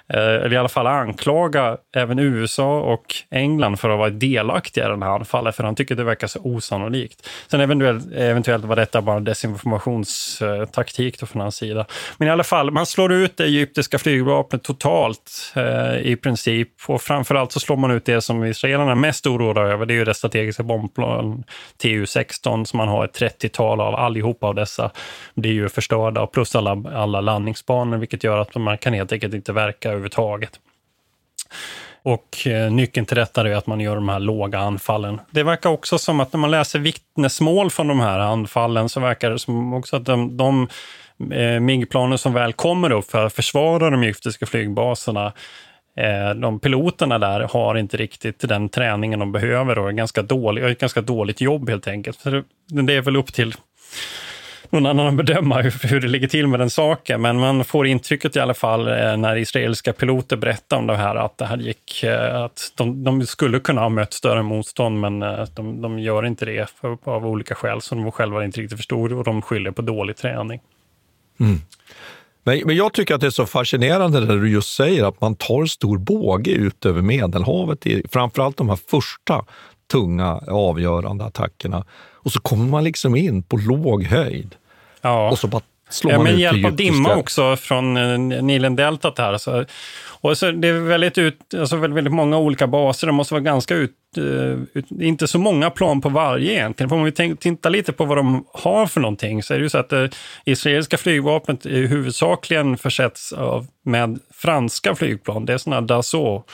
eh, 0.08 0.20
eller 0.20 0.52
i 0.52 0.56
alla 0.56 0.68
fall 0.68 0.86
anklaga 0.86 1.76
även 1.96 2.18
USA 2.18 2.80
och 2.80 3.14
England 3.30 3.76
för 3.76 3.90
att 3.90 3.98
vara 3.98 4.10
delaktiga 4.10 4.86
i 4.86 4.88
den 4.88 5.02
här 5.02 5.10
anfallet, 5.10 5.56
för 5.56 5.64
han 5.64 5.74
tycker 5.74 5.94
det 5.94 6.04
verkar 6.04 6.26
så 6.26 6.40
osannolikt. 6.42 7.28
Sen 7.48 7.60
eventuellt, 7.60 8.12
eventuellt 8.12 8.64
var 8.64 8.76
detta 8.76 9.02
bara 9.02 9.20
desinformationstaktik 9.20 11.18
från 11.26 11.40
hans 11.42 11.56
sida. 11.56 11.86
Men 12.18 12.28
i 12.28 12.30
alla 12.30 12.44
fall, 12.44 12.70
man 12.70 12.86
slår 12.86 13.12
ut 13.12 13.36
det 13.36 13.44
egyptiska 13.44 13.98
flygvapnet 13.98 14.62
totalt 14.62 15.52
eh, 15.56 15.96
i 15.96 16.16
princip. 16.16 16.68
Och 16.86 17.02
framförallt 17.02 17.52
så 17.52 17.60
slår 17.60 17.76
man 17.76 17.90
ut 17.90 18.04
det 18.04 18.20
som 18.20 18.44
israelerna 18.44 18.90
är 18.90 18.94
mest 18.94 19.26
oroade 19.26 19.60
över, 19.60 19.86
det 19.86 19.94
är 19.94 19.96
ju 19.96 20.04
det 20.04 20.14
strategiska 20.14 20.62
bombplan 20.62 21.44
TU-16 21.82 22.64
som 22.64 22.76
man 22.76 22.88
har 22.88 23.04
ett 23.04 23.20
30-tal 23.20 23.80
av. 23.80 23.94
allihop. 23.94 24.41
Allihopa 24.42 24.46
av 24.46 24.55
dessa 24.55 24.90
blir 25.35 25.52
ju 25.52 25.68
förstörda, 25.68 26.26
plus 26.26 26.57
alla, 26.57 26.70
alla 26.94 27.20
landningsbanor, 27.20 27.98
vilket 27.98 28.24
gör 28.24 28.38
att 28.38 28.55
man 28.55 28.78
kan 28.78 28.94
helt 28.94 29.12
enkelt 29.12 29.35
inte 29.35 29.52
verka 29.52 29.88
överhuvudtaget. 29.88 30.61
Och 32.05 32.46
eh, 32.46 32.70
nyckeln 32.72 33.07
till 33.07 33.16
detta 33.16 33.40
är 33.40 33.55
att 33.55 33.66
man 33.66 33.81
gör 33.81 33.94
de 33.94 34.09
här 34.09 34.20
låga 34.20 34.59
anfallen. 34.59 35.20
Det 35.31 35.42
verkar 35.44 35.70
också 35.70 35.98
som 35.98 36.20
att 36.20 36.33
när 36.33 36.40
man 36.40 36.50
läser 36.50 36.78
vittnesmål 36.78 37.70
från 37.70 37.88
de 37.88 38.00
här 38.00 38.18
anfallen 38.18 38.88
så 38.88 39.00
verkar 39.00 39.31
det 39.31 39.38
som 39.38 39.74
också 39.74 39.96
att 39.96 40.05
de, 40.05 40.37
de 40.37 40.68
eh, 41.33 41.61
MIG-planen 41.61 42.18
som 42.18 42.35
väl 42.35 42.52
kommer 42.52 42.92
upp 42.92 43.11
för 43.11 43.26
att 43.26 43.33
försvara 43.33 43.90
de 43.90 44.02
egyptiska 44.02 44.46
flygbaserna 44.46 45.33
eh, 45.96 46.35
de 46.35 46.61
piloterna 46.61 47.18
där 47.18 47.40
har 47.40 47.78
inte 47.78 47.96
riktigt 47.96 48.48
den 48.48 48.68
träningen 48.68 49.18
de 49.20 49.33
behöver 49.33 49.78
och 49.78 49.88
är 49.88 49.92
ganska 49.92 50.22
dålig, 50.22 50.64
ett 50.64 50.81
ganska 50.81 51.00
dåligt 51.00 51.40
jobb 51.40 51.68
helt 51.68 51.88
enkelt. 51.88 52.24
Det 52.87 52.94
är 52.94 53.02
väl 53.02 53.16
upp 53.16 53.33
till 53.33 53.55
någon 54.72 54.87
annan 54.87 55.06
att 55.06 55.26
bedöma 55.26 55.61
hur, 55.61 55.88
hur 55.88 56.00
det 56.00 56.08
ligger 56.08 56.28
till 56.28 56.46
med 56.46 56.61
den 56.61 56.70
saken. 56.70 57.20
Men 57.22 57.38
man 57.38 57.64
får 57.64 57.87
intrycket 57.87 58.37
i 58.37 58.40
alla 58.40 58.54
fall 58.54 58.88
eh, 58.88 59.16
när 59.16 59.37
israeliska 59.37 59.92
piloter 59.92 60.37
berättar 60.37 60.76
om 60.76 60.87
det 60.87 60.96
här 60.96 61.16
att 61.16 61.38
det 61.38 61.44
här 61.44 61.56
gick, 61.56 62.02
eh, 62.02 62.42
att 62.42 62.72
de, 62.74 63.04
de 63.04 63.26
skulle 63.26 63.61
kunna 63.61 63.80
ha 63.80 63.88
mött 63.88 64.12
större 64.12 64.42
motstånd, 64.42 65.00
men 65.00 65.22
eh, 65.22 65.44
de, 65.54 65.82
de 65.82 65.98
gör 65.98 66.26
inte 66.26 66.44
det 66.44 66.70
för, 66.80 66.98
av 67.04 67.26
olika 67.26 67.54
skäl 67.54 67.80
som 67.80 68.02
de 68.02 68.12
själva 68.12 68.44
inte 68.44 68.61
riktigt 68.61 68.78
förstod 68.78 69.12
och 69.12 69.24
de 69.24 69.42
skyller 69.42 69.70
på 69.70 69.82
dålig 69.82 70.16
träning. 70.16 70.61
Mm. 71.40 71.61
Men, 72.44 72.62
men 72.64 72.76
jag 72.76 72.92
tycker 72.92 73.14
att 73.14 73.20
det 73.20 73.26
är 73.26 73.30
så 73.30 73.46
fascinerande 73.46 74.20
när 74.20 74.37
du 74.37 74.50
just 74.50 74.74
säger 74.74 75.04
att 75.04 75.20
man 75.20 75.35
tar 75.35 75.66
stor 75.66 75.98
båge 75.98 76.50
ut 76.50 76.87
över 76.87 77.02
Medelhavet, 77.02 77.87
i, 77.87 78.02
framförallt 78.11 78.56
de 78.56 78.68
här 78.68 78.78
första 78.90 79.44
tunga 79.92 80.40
avgörande 80.48 81.24
attackerna. 81.24 81.85
Och 82.14 82.32
så 82.32 82.40
kommer 82.40 82.64
man 82.64 82.85
liksom 82.85 83.16
in 83.16 83.42
på 83.42 83.56
låg 83.56 84.04
höjd. 84.04 84.54
Ja. 85.02 85.30
Och 85.30 85.38
så 85.38 85.46
bara 85.46 85.62
slår 85.90 86.12
ja, 86.12 86.18
man 86.18 86.24
med 86.24 86.34
ut 86.34 86.40
hjälp 86.40 86.64
av 86.64 86.76
dimma 86.76 87.16
också 87.16 87.56
från 87.56 87.96
eh, 87.96 88.42
Nilen-deltat 88.42 89.18
här. 89.18 89.38
Så, 89.38 89.64
och 90.22 90.38
så 90.38 90.50
det 90.50 90.68
är 90.68 90.72
väldigt, 90.72 91.18
ut, 91.18 91.54
alltså 91.58 91.76
väldigt, 91.76 92.12
många 92.12 92.38
olika 92.38 92.66
baser. 92.66 93.06
Det 93.06 93.12
måste 93.12 93.34
vara 93.34 93.42
ganska 93.42 93.74
ut, 93.74 93.90
eh, 94.16 94.78
ut, 94.78 94.90
inte 94.90 95.28
så 95.28 95.38
många 95.38 95.70
plan 95.70 96.00
på 96.00 96.08
varje 96.08 96.52
egentligen. 96.52 96.88
För 96.88 96.96
om 96.96 97.04
vi 97.04 97.36
tittar 97.36 97.70
lite 97.70 97.92
på 97.92 98.04
vad 98.04 98.18
de 98.18 98.44
har 98.52 98.86
för 98.86 99.00
någonting 99.00 99.42
så 99.42 99.54
är 99.54 99.58
det 99.58 99.62
ju 99.62 99.70
så 99.70 99.78
att 99.78 99.88
det 99.88 100.10
israeliska 100.44 100.98
flygvapnet 100.98 101.66
är 101.66 101.86
huvudsakligen 101.86 102.76
försetts 102.76 103.32
av, 103.32 103.66
med 103.84 104.18
franska 104.34 104.94
flygplan. 104.94 105.46
Det 105.46 105.52
är 105.52 105.58
sådana 105.58 105.80
Dassault, 105.80 106.44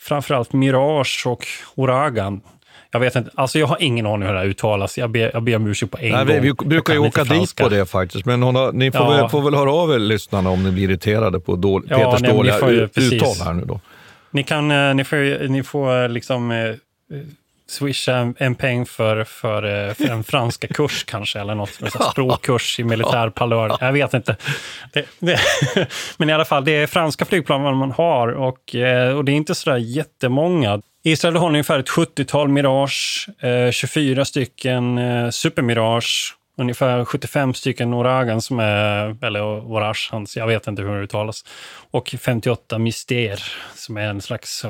framförallt 0.00 0.52
Mirage 0.52 1.22
och 1.26 1.46
Ouragan. 1.74 2.40
Jag 2.94 3.00
vet 3.00 3.16
inte, 3.16 3.30
alltså 3.34 3.58
jag 3.58 3.66
har 3.66 3.76
ingen 3.80 4.06
aning 4.06 4.26
hur 4.28 4.34
det 4.34 4.40
här 4.40 4.46
uttalas. 4.46 4.98
Jag 4.98 5.10
ber, 5.10 5.30
jag 5.34 5.42
ber 5.42 5.56
om 5.56 5.66
ursäkt 5.66 5.92
på 5.92 5.98
en 5.98 6.12
Nej, 6.12 6.24
gång. 6.24 6.40
vi, 6.40 6.40
vi 6.40 6.52
brukar 6.66 6.92
ju 6.92 6.98
åka 6.98 7.24
dit 7.24 7.56
på 7.56 7.68
det 7.68 7.86
faktiskt, 7.86 8.24
men 8.26 8.42
har, 8.42 8.72
ni 8.72 8.92
får, 8.92 9.00
Ja. 9.00 9.10
väl, 9.10 9.28
får 9.28 9.42
väl 9.42 9.54
höra 9.54 9.72
av 9.72 9.92
er 9.92 9.98
lyssnarna 9.98 10.50
om 10.50 10.62
ni 10.62 10.70
blir 10.70 10.84
irriterade 10.84 11.40
på 11.40 11.56
dål, 11.56 11.86
Ja, 11.88 11.98
Peters 11.98 12.20
nej, 12.22 12.32
dåliga 12.32 12.70
ju- 12.70 12.88
uttal 12.96 13.34
här 13.46 13.52
nu 13.52 13.64
då. 13.64 13.80
Ni, 14.30 14.42
kan, 14.44 14.70
eh, 14.70 14.94
ni 14.94 15.04
får, 15.04 15.48
ni 15.48 15.62
får 15.62 16.02
eh, 16.02 16.08
liksom 16.08 16.50
eh, 16.50 16.74
swisha 17.68 18.16
en, 18.16 18.34
en 18.38 18.54
peng 18.54 18.86
för, 18.86 19.24
för, 19.24 19.88
eh, 19.88 19.94
för 19.94 20.04
en 20.08 20.24
franska 20.24 20.66
kurs 20.68 21.04
kanske, 21.04 21.40
eller 21.40 21.54
något. 21.54 21.70
Här 21.80 22.10
språkkurs 22.10 22.80
i 22.80 22.84
militär 22.84 23.30
palör. 23.30 23.76
Jag 23.80 23.92
vet 23.92 24.14
inte. 24.14 24.36
Det, 24.92 25.04
det, 25.18 25.38
men 26.16 26.30
i 26.30 26.32
alla 26.32 26.44
fall, 26.44 26.64
det 26.64 26.72
är 26.72 26.86
franska 26.86 27.24
flygplan 27.24 27.76
man 27.76 27.90
har 27.90 28.28
och, 28.28 28.46
och 29.16 29.24
det 29.24 29.32
är 29.32 29.36
inte 29.36 29.54
sådär 29.54 29.76
jättemånga. 29.76 30.80
Israel 31.04 31.36
har 31.36 31.48
ungefär 31.48 31.78
ett 31.78 31.88
70-tal 31.88 32.48
Mirage, 32.48 33.28
eh, 33.40 33.70
24 33.70 34.24
stycken 34.24 34.98
eh, 34.98 35.30
Super 35.30 35.62
Mirage, 35.62 36.34
ungefär 36.62 37.04
75 37.04 37.54
stycken 37.54 37.94
Oragan 37.94 38.42
som 38.42 38.58
är, 38.58 39.24
eller 39.24 39.42
Orage, 39.42 40.08
hans, 40.12 40.36
jag 40.36 40.46
vet 40.46 40.66
inte 40.66 40.82
hur 40.82 40.96
det 40.96 41.02
uttalas, 41.02 41.44
och 41.90 42.14
58 42.20 42.78
Myster 42.78 43.42
som 43.74 43.96
är 43.96 44.08
en 44.08 44.20
slags 44.20 44.64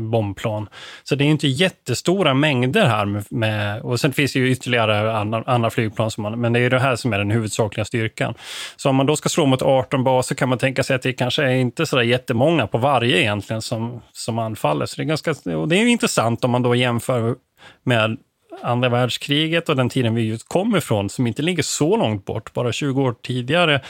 bombplan. 0.00 0.68
Så 1.02 1.14
det 1.14 1.24
är 1.24 1.28
inte 1.28 1.48
jättestora 1.48 2.34
mängder 2.34 2.86
här 2.86 3.04
med, 3.04 3.24
med 3.30 3.82
och 3.82 4.00
sen 4.00 4.12
finns 4.12 4.32
det 4.32 4.38
ju 4.38 4.50
ytterligare 4.50 5.16
andra, 5.16 5.42
andra 5.46 5.70
flygplan, 5.70 6.10
som 6.10 6.22
man, 6.22 6.40
men 6.40 6.52
det 6.52 6.60
är 6.60 6.70
det 6.70 6.80
här 6.80 6.96
som 6.96 7.12
är 7.12 7.18
den 7.18 7.30
huvudsakliga 7.30 7.84
styrkan. 7.84 8.34
Så 8.76 8.90
om 8.90 8.96
man 8.96 9.06
då 9.06 9.16
ska 9.16 9.28
slå 9.28 9.46
mot 9.46 9.62
18 9.62 10.04
baser 10.04 10.34
kan 10.34 10.48
man 10.48 10.58
tänka 10.58 10.82
sig 10.82 10.96
att 10.96 11.02
det 11.02 11.12
kanske 11.12 11.44
är 11.44 11.54
inte 11.54 11.86
så 11.86 11.96
där 11.96 12.02
jättemånga 12.02 12.66
på 12.66 12.78
varje 12.78 13.20
egentligen 13.20 13.62
som, 13.62 14.00
som 14.12 14.38
anfaller. 14.38 14.86
Så 14.86 14.96
det 14.96 15.02
är 15.02 15.04
ganska, 15.04 15.56
och 15.56 15.68
det 15.68 15.76
är 15.76 15.80
ju 15.80 15.90
intressant 15.90 16.44
om 16.44 16.50
man 16.50 16.62
då 16.62 16.74
jämför 16.74 17.36
med 17.84 18.16
andra 18.62 18.88
världskriget 18.88 19.68
och 19.68 19.76
den 19.76 19.88
tiden 19.88 20.14
vi 20.14 20.22
just 20.22 20.48
kom 20.48 20.76
ifrån, 20.76 21.10
som 21.10 21.26
inte 21.26 21.42
ligger 21.42 21.62
så 21.62 21.96
långt 21.96 22.24
bort, 22.24 22.52
bara 22.52 22.72
20 22.72 23.02
år 23.02 23.14
tidigare, 23.22 23.80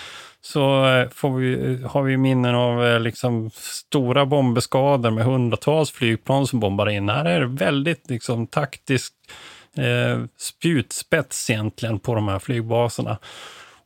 så 0.40 0.86
eh, 0.86 1.08
får 1.08 1.36
vi, 1.36 1.52
eh, 1.52 1.90
har 1.90 2.02
vi 2.02 2.16
minnen 2.16 2.54
av 2.54 2.86
eh, 2.86 3.00
liksom 3.00 3.50
stora 3.54 4.26
bombeskador 4.26 5.10
med 5.10 5.24
hundratals 5.24 5.90
flygplan 5.90 6.46
som 6.46 6.60
bombar 6.60 6.90
in. 6.90 7.08
Här 7.08 7.24
är 7.24 7.40
det 7.40 7.46
väldigt 7.46 8.10
liksom, 8.10 8.46
taktisk 8.46 9.12
eh, 9.76 10.24
spjutspets 10.38 11.50
egentligen 11.50 11.98
på 11.98 12.14
de 12.14 12.28
här 12.28 12.38
flygbaserna. 12.38 13.18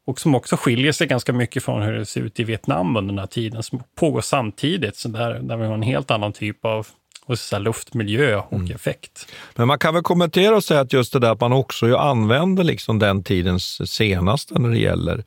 Och 0.06 0.20
som 0.20 0.34
också 0.34 0.56
skiljer 0.56 0.92
sig 0.92 1.06
ganska 1.06 1.32
mycket 1.32 1.64
från 1.64 1.82
hur 1.82 1.92
det 1.92 2.06
ser 2.06 2.20
ut 2.20 2.40
i 2.40 2.44
Vietnam 2.44 2.96
under 2.96 3.12
den 3.12 3.18
här 3.18 3.26
tiden, 3.26 3.62
som 3.62 3.82
pågår 3.94 4.20
samtidigt, 4.20 4.96
så 4.96 5.08
där, 5.08 5.38
där 5.38 5.56
vi 5.56 5.66
har 5.66 5.74
en 5.74 5.82
helt 5.82 6.10
annan 6.10 6.32
typ 6.32 6.64
av 6.64 6.86
och 7.26 7.38
så 7.38 7.58
luftmiljö 7.58 8.36
och 8.48 8.70
effekt. 8.70 9.26
Men 9.54 9.66
man 9.68 9.78
kan 9.78 9.94
väl 9.94 10.02
kommentera 10.02 10.56
och 10.56 10.64
säga 10.64 10.80
att 10.80 10.92
just 10.92 11.12
det 11.12 11.18
där 11.18 11.32
att 11.32 11.40
man 11.40 11.52
också 11.52 11.96
använder 11.96 12.64
liksom 12.64 12.98
den 12.98 13.22
tidens 13.22 13.90
senaste 13.92 14.58
när 14.58 14.68
det 14.68 14.78
gäller 14.78 15.24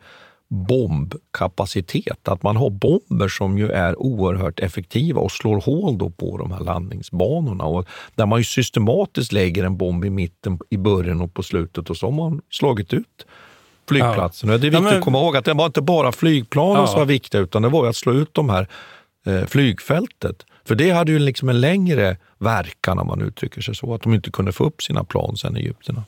bombkapacitet. 0.99 2.27
Att 2.27 2.43
man 2.43 2.55
har 2.57 2.69
bomber 2.69 3.27
som 3.27 3.57
ju 3.57 3.71
är 3.71 3.99
oerhört 4.01 4.59
effektiva 4.59 5.21
och 5.21 5.31
slår 5.31 5.62
hål 5.62 6.12
på 6.17 6.38
de 6.38 6.51
här 6.51 6.59
landningsbanorna. 6.59 7.63
Och 7.63 7.85
där 8.15 8.25
man 8.25 8.39
ju 8.39 8.43
systematiskt 8.43 9.31
lägger 9.31 9.63
en 9.63 9.77
bomb 9.77 10.05
i 10.05 10.09
mitten, 10.09 10.59
i 10.69 10.77
början 10.77 11.21
och 11.21 11.33
på 11.33 11.43
slutet 11.43 11.89
och 11.89 11.97
så 11.97 12.05
har 12.07 12.12
man 12.12 12.41
slagit 12.51 12.93
ut 12.93 13.25
flygplatsen. 13.89 14.49
Och 14.49 14.59
Det 14.59 14.67
är 14.67 14.71
viktigt 14.71 14.73
Ja, 14.85 14.89
men- 14.89 14.97
att 14.99 15.03
komma 15.05 15.17
ihåg 15.19 15.38
att 15.38 15.45
det 15.45 15.53
var 15.53 15.65
inte 15.65 15.81
bara 15.81 16.12
flygplanen 16.12 16.81
Ja. 16.81 16.88
som 16.88 16.99
var 16.99 17.05
viktiga 17.05 17.41
utan 17.41 17.62
det 17.62 17.69
var 17.69 17.83
ju 17.83 17.89
att 17.89 17.95
slå 17.95 18.13
ut 18.13 18.33
de 18.33 18.49
här 18.49 18.67
eh, 19.25 19.45
flygfältet. 19.45 20.45
För 20.69 20.75
det 20.75 20.91
hade 20.91 21.12
ju 21.12 21.19
liksom 21.19 21.49
en 21.49 21.62
längre 21.62 22.17
verkan 22.38 22.99
om 22.99 23.08
man 23.08 23.21
uttrycker 23.21 23.62
sig 23.62 23.75
så, 23.75 23.93
att 23.93 24.01
de 24.01 24.13
inte 24.13 24.32
kunde 24.32 24.51
få 24.51 24.63
upp 24.63 24.82
sina 24.82 25.03
plan 25.03 25.38
sen, 25.38 25.55
egyptierna. 25.55 26.03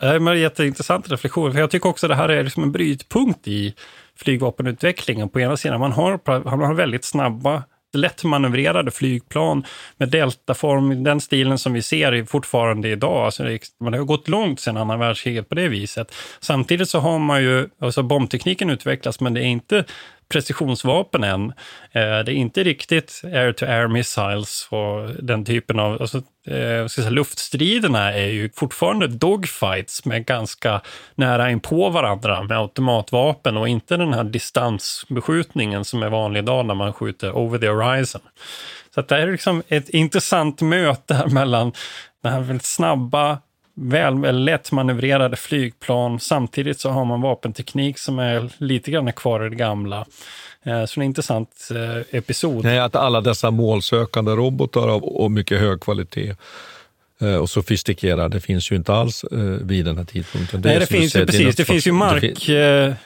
Det 0.00 0.06
är 0.06 0.28
en 0.28 0.40
jätteintressant 0.40 1.10
reflektion, 1.10 1.52
för 1.52 1.60
jag 1.60 1.70
tycker 1.70 1.88
också 1.88 2.06
att 2.06 2.10
det 2.10 2.16
här 2.16 2.28
är 2.28 2.44
liksom 2.44 2.62
en 2.62 2.72
brytpunkt 2.72 3.48
i 3.48 3.74
flygvapenutvecklingen. 4.16 5.28
På 5.28 5.40
ena 5.40 5.56
sidan, 5.56 5.80
man 5.80 5.92
har, 5.92 6.20
man 6.44 6.60
har 6.60 6.74
väldigt 6.74 7.04
snabba, 7.04 7.62
lättmanövrerade 7.92 8.90
flygplan 8.90 9.64
med 9.96 10.08
deltaform, 10.08 11.04
den 11.04 11.20
stilen 11.20 11.58
som 11.58 11.72
vi 11.72 11.82
ser 11.82 12.24
fortfarande 12.24 12.88
idag. 12.88 13.24
Alltså 13.24 13.42
det, 13.42 13.60
man 13.80 13.92
har 13.92 14.00
gått 14.00 14.28
långt 14.28 14.60
sedan 14.60 14.76
andra 14.76 14.96
världskriget 14.96 15.48
på 15.48 15.54
det 15.54 15.68
viset. 15.68 16.14
Samtidigt 16.40 16.88
så 16.88 16.98
har 16.98 17.18
man 17.18 17.42
ju, 17.42 17.68
alltså 17.80 18.02
bombtekniken 18.02 18.70
utvecklas, 18.70 19.20
men 19.20 19.34
det 19.34 19.40
är 19.40 19.46
inte 19.46 19.84
precisionsvapen 20.30 21.24
än. 21.24 21.44
Eh, 21.92 22.18
det 22.24 22.32
är 22.32 22.34
inte 22.34 22.62
riktigt 22.62 23.20
air-to-air 23.24 23.88
missiles 23.88 24.68
och 24.70 25.24
den 25.24 25.44
typen 25.44 25.80
av... 25.80 26.00
Alltså, 26.00 26.22
eh, 26.46 26.58
jag 26.58 26.90
ska 26.90 27.02
säga, 27.02 27.10
luftstriderna 27.10 28.12
är 28.12 28.26
ju 28.26 28.50
fortfarande 28.54 29.06
dogfights 29.06 30.04
med 30.04 30.26
ganska 30.26 30.80
nära 31.14 31.50
in 31.50 31.60
på 31.60 31.90
varandra 31.90 32.42
med 32.42 32.58
automatvapen 32.58 33.56
och 33.56 33.68
inte 33.68 33.96
den 33.96 34.14
här 34.14 34.24
distansbeskjutningen 34.24 35.84
som 35.84 36.02
är 36.02 36.08
vanlig 36.08 36.40
idag 36.40 36.66
när 36.66 36.74
man 36.74 36.92
skjuter 36.92 37.32
over 37.36 37.58
the 37.58 37.68
horizon. 37.68 38.20
Så 38.94 39.00
att 39.00 39.08
det 39.08 39.16
är 39.16 39.32
liksom 39.32 39.62
ett 39.68 39.88
intressant 39.88 40.60
möte 40.60 41.26
mellan 41.30 41.72
den 42.22 42.32
här 42.32 42.40
väldigt 42.40 42.66
snabba 42.66 43.38
väl, 43.80 44.18
väl 44.18 44.44
lätt 44.44 44.72
manövrerade 44.72 45.36
flygplan. 45.36 46.20
Samtidigt 46.20 46.80
så 46.80 46.90
har 46.90 47.04
man 47.04 47.20
vapenteknik 47.20 47.98
som 47.98 48.18
är 48.18 48.50
lite 48.56 48.90
grann 48.90 49.12
kvar 49.12 49.46
i 49.46 49.48
det 49.48 49.56
gamla. 49.56 50.06
Eh, 50.62 50.84
Så 50.84 51.00
det 51.00 51.02
är 51.02 51.02
en 51.02 51.02
intressant 51.02 51.68
eh, 51.74 52.18
episod. 52.18 52.64
Nej, 52.64 52.78
att 52.78 52.96
alla 52.96 53.20
dessa 53.20 53.50
målsökande 53.50 54.32
robotar 54.32 54.88
av 54.88 55.04
och 55.04 55.30
mycket 55.30 55.60
hög 55.60 55.80
kvalitet 55.80 56.34
eh, 57.20 57.34
och 57.34 57.50
sofistikerade 57.50 58.40
finns 58.40 58.72
ju 58.72 58.76
inte 58.76 58.92
alls 58.92 59.24
vid 59.60 59.84
den 59.84 59.96
här 59.96 60.04
tidpunkten. 60.04 60.62
Det 60.62 60.68
Nej, 60.68 60.78
det 60.78 60.86
finns 60.86 61.16
ju 61.16 61.26
precis. 61.26 61.56
Det, 61.56 61.64
finns 61.64 61.86
ju 61.86 61.92
mark... 61.92 62.22
Det, 62.46 62.96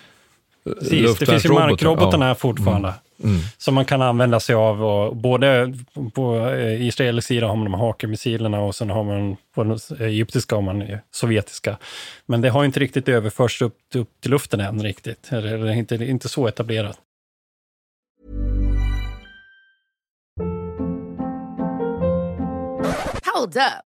precis, 0.81 1.19
det 1.19 1.27
finns 1.27 1.45
ju 1.45 1.49
markrobotarna 1.49 2.29
ja. 2.29 2.35
fortfarande. 2.35 2.89
Mm. 2.89 3.01
Mm. 3.23 3.41
Som 3.59 3.75
man 3.75 3.85
kan 3.85 4.03
använda 4.03 4.41
sig 4.41 4.55
av. 4.55 4.85
Och 4.85 5.17
både 5.17 5.75
på 6.15 6.55
israelisk 6.79 7.29
sida 7.29 7.47
har 7.47 7.57
man 7.57 7.65
de 7.65 7.75
Haker-missilerna 7.75 8.61
och 8.61 8.75
sen 8.75 8.91
har 8.91 9.05
man 9.05 9.37
på 9.55 9.65
den 9.65 9.79
egyptiska 10.01 10.57
och 10.57 10.63
man 10.63 10.99
sovjetiska. 11.11 11.77
Men 12.27 12.41
det 12.41 12.49
har 12.49 12.65
inte 12.65 12.81
riktigt 12.81 13.09
överförts 13.09 13.63
upp, 13.63 13.79
upp 13.95 14.21
till 14.21 14.31
luften 14.31 14.61
än 14.61 14.83
riktigt. 14.83 15.31
Det 15.31 15.37
är 15.37 15.73
inte, 15.73 15.95
inte 15.95 16.29
så 16.29 16.47
etablerat. 16.47 16.99
Hold 23.35 23.57
up. 23.57 23.94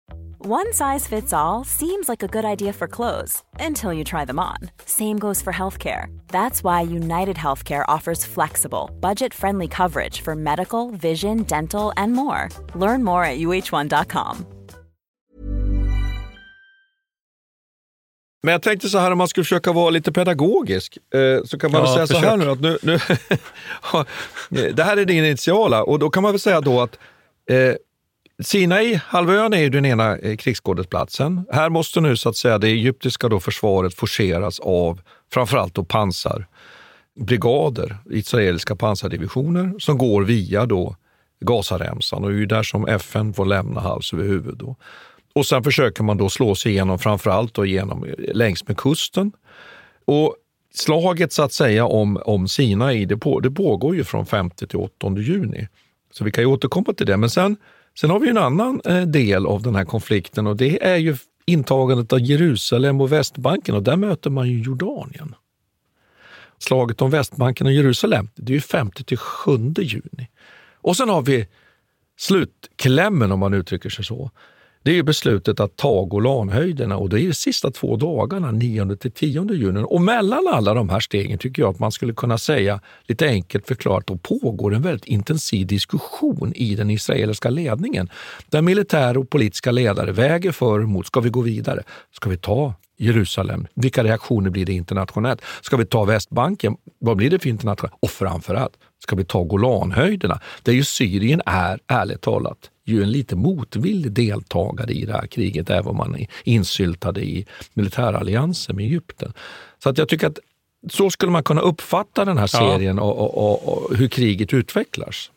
One 0.47 0.73
size 0.73 1.05
fits 1.07 1.33
all 1.33 1.63
seems 1.63 2.09
like 2.09 2.23
a 2.23 2.27
good 2.27 2.45
idea 2.45 2.73
for 2.73 2.87
clothes 2.87 3.43
until 3.59 3.93
you 3.93 4.03
try 4.03 4.25
them 4.25 4.39
on. 4.39 4.57
Same 4.85 5.19
goes 5.19 5.41
for 5.41 5.53
healthcare. 5.53 6.05
That's 6.29 6.63
why 6.63 6.81
United 6.81 7.37
Healthcare 7.37 7.85
offers 7.87 8.25
flexible, 8.25 8.89
budget-friendly 8.99 9.67
coverage 9.67 10.21
for 10.21 10.35
medical, 10.35 10.89
vision, 10.91 11.43
dental, 11.43 11.93
and 11.95 12.13
more. 12.13 12.49
Learn 12.75 13.03
more 13.03 13.23
at 13.23 13.37
uh1.com. 13.37 14.45
Men 18.43 18.51
jag 18.51 18.61
tänkte 18.61 18.89
så 18.89 18.97
här 18.97 19.11
om 19.11 19.17
man 19.17 19.27
skulle 19.27 19.43
försöka 19.43 19.71
vara 19.71 19.89
lite 19.89 20.11
pedagogisk, 20.11 20.97
eh, 21.13 21.43
så 21.45 21.59
kan 21.59 21.71
man 21.71 21.81
ja, 21.81 21.85
väl 21.85 21.93
säga 21.93 22.07
försök. 22.07 22.23
så 22.23 22.29
här 22.29 22.37
nu 22.37 22.51
att 22.51 22.59
nu, 22.61 22.77
nu 22.81 22.99
det 24.73 24.83
här 24.83 24.97
är 24.97 25.05
det 25.05 25.13
initiala 25.13 25.83
och 25.83 25.99
då 25.99 26.09
kan 26.09 26.23
man 26.23 26.31
väl 26.31 26.39
säga 26.39 26.61
då 26.61 26.81
att 26.81 26.99
eh, 27.49 27.75
Sinai-halvön 28.43 29.53
är 29.53 29.61
ju 29.61 29.69
den 29.69 29.85
ena 29.85 30.17
eh, 30.17 30.37
krigsskådesplatsen. 30.37 31.45
Här 31.51 31.69
måste 31.69 32.01
nu 32.01 32.17
så 32.17 32.29
att 32.29 32.35
säga 32.35 32.57
det 32.57 32.67
egyptiska 32.67 33.29
då 33.29 33.39
försvaret 33.39 33.93
forceras 33.93 34.59
av 34.59 35.01
framförallt 35.33 35.75
då 35.75 35.83
pansarbrigader, 35.83 37.97
israeliska 38.09 38.75
pansardivisioner 38.75 39.79
som 39.79 39.97
går 39.97 40.23
via 40.23 40.65
då 40.65 40.95
Gazaremsan 41.45 42.23
och 42.23 42.29
det 42.29 42.35
är 42.35 42.39
ju 42.39 42.45
där 42.45 42.63
som 42.63 42.87
FN 42.87 43.33
får 43.33 43.45
lämna 43.45 43.81
hals 43.81 44.13
över 44.13 44.23
huvud. 44.23 44.57
Då. 44.57 44.75
Och 45.35 45.45
sen 45.45 45.63
försöker 45.63 46.03
man 46.03 46.17
då 46.17 46.29
slå 46.29 46.55
sig 46.55 46.71
igenom 46.71 46.99
framförallt 46.99 47.53
då 47.53 47.65
genom, 47.65 48.03
eh, 48.03 48.13
längs 48.17 48.67
med 48.67 48.77
kusten. 48.77 49.31
Och 50.05 50.35
slaget 50.73 51.33
så 51.33 51.43
att 51.43 51.53
säga 51.53 51.85
om, 51.85 52.21
om 52.25 52.47
Sinai, 52.47 53.05
det, 53.05 53.17
på, 53.17 53.39
det 53.39 53.51
pågår 53.51 53.95
ju 53.95 54.03
från 54.03 54.25
5 54.25 54.49
till 54.49 54.77
8 54.77 55.15
juni. 55.17 55.67
Så 56.11 56.23
vi 56.23 56.31
kan 56.31 56.43
ju 56.43 56.47
återkomma 56.47 56.93
till 56.93 57.05
det. 57.05 57.17
Men 57.17 57.29
sen, 57.29 57.57
sen 57.99 58.09
har 58.09 58.19
vi 58.19 58.29
en 58.29 58.37
annan 58.37 58.81
eh, 58.85 59.01
del 59.01 59.45
av 59.45 59.61
den 59.61 59.75
här 59.75 59.85
konflikten 59.85 60.47
och 60.47 60.57
det 60.57 60.83
är 60.83 60.97
ju 60.97 61.17
intagandet 61.45 62.13
av 62.13 62.19
Jerusalem 62.19 63.01
och 63.01 63.11
Västbanken 63.11 63.75
och 63.75 63.83
där 63.83 63.95
möter 63.95 64.29
man 64.29 64.49
ju 64.49 64.61
Jordanien. 64.61 65.35
Slaget 66.57 67.01
om 67.01 67.09
Västbanken 67.09 67.67
och 67.67 67.73
Jerusalem, 67.73 68.29
det 68.35 68.51
är 68.51 68.55
ju 68.55 68.61
5 68.61 68.91
till 68.91 69.17
7 69.17 69.51
juni. 69.77 70.29
Och 70.73 70.97
sen 70.97 71.09
har 71.09 71.21
vi 71.21 71.47
slutklämmen 72.17 73.31
om 73.31 73.39
man 73.39 73.53
uttrycker 73.53 73.89
sig 73.89 74.05
så 74.05 74.31
det 74.83 74.97
är 74.97 75.03
beslutet 75.03 75.59
att 75.59 75.75
ta 75.75 76.05
Golanhöjderna 76.05 76.97
och 76.97 77.09
det 77.09 77.21
är 77.21 77.27
de 77.27 77.33
sista 77.33 77.71
två 77.71 77.95
dagarna, 77.95 78.51
9 78.51 78.95
till 78.95 79.11
10 79.11 79.53
juni. 79.53 79.83
Och 79.87 80.01
mellan 80.01 80.47
alla 80.47 80.73
de 80.73 80.89
här 80.89 80.99
stegen 80.99 81.37
tycker 81.37 81.61
jag 81.61 81.69
att 81.69 81.79
man 81.79 81.91
skulle 81.91 82.13
kunna 82.13 82.37
säga, 82.37 82.79
lite 83.07 83.27
enkelt 83.27 83.67
förklarat, 83.67 84.07
då 84.07 84.17
pågår 84.17 84.75
en 84.75 84.81
väldigt 84.81 85.05
intensiv 85.05 85.67
diskussion 85.67 86.53
i 86.55 86.75
den 86.75 86.89
israeliska 86.89 87.49
ledningen. 87.49 88.09
Där 88.49 88.61
militära 88.61 89.19
och 89.19 89.29
politiska 89.29 89.71
ledare 89.71 90.11
väger 90.11 90.51
för 90.51 90.79
och 90.79 90.83
emot. 90.83 91.07
Ska 91.07 91.19
vi 91.19 91.29
gå 91.29 91.41
vidare? 91.41 91.83
Ska 92.15 92.29
vi 92.29 92.37
ta 92.37 92.73
Jerusalem? 92.97 93.67
Vilka 93.73 94.03
reaktioner 94.03 94.49
blir 94.49 94.65
det 94.65 94.73
internationellt? 94.73 95.41
Ska 95.61 95.77
vi 95.77 95.85
ta 95.85 96.03
Västbanken? 96.05 96.75
Vad 96.99 97.17
blir 97.17 97.29
det 97.29 97.39
för 97.39 97.49
internationellt? 97.49 97.95
Och 97.99 98.09
framförallt, 98.09 98.73
ska 99.03 99.15
vi 99.15 99.25
ta 99.25 99.43
Golanhöjderna? 99.43 100.39
Där 100.63 100.73
ju 100.73 100.83
Syrien 100.83 101.41
är, 101.45 101.79
ärligt 101.87 102.21
talat, 102.21 102.69
ju 102.85 103.03
en 103.03 103.11
lite 103.11 103.35
motvillig 103.35 104.11
deltagare 104.11 104.91
i 104.91 105.05
det 105.05 105.13
här 105.13 105.27
kriget, 105.27 105.69
även 105.69 105.87
om 105.87 105.97
man 105.97 106.15
är 106.15 106.27
insyltade 106.43 107.21
i 107.21 107.45
militäralliansen 107.73 108.75
med 108.75 108.85
Egypten. 108.85 109.33
Så 109.83 109.89
att 109.89 109.97
jag 109.97 110.09
tycker 110.09 110.27
att 110.27 110.39
så 110.89 111.09
skulle 111.09 111.31
man 111.31 111.43
kunna 111.43 111.61
uppfatta 111.61 112.25
den 112.25 112.37
här 112.37 112.47
serien 112.47 112.97
ja. 112.97 113.03
och, 113.03 113.37
och, 113.37 113.67
och, 113.67 113.97
hur 113.97 114.07
kriget 114.07 114.53
utvecklas. 114.53 115.31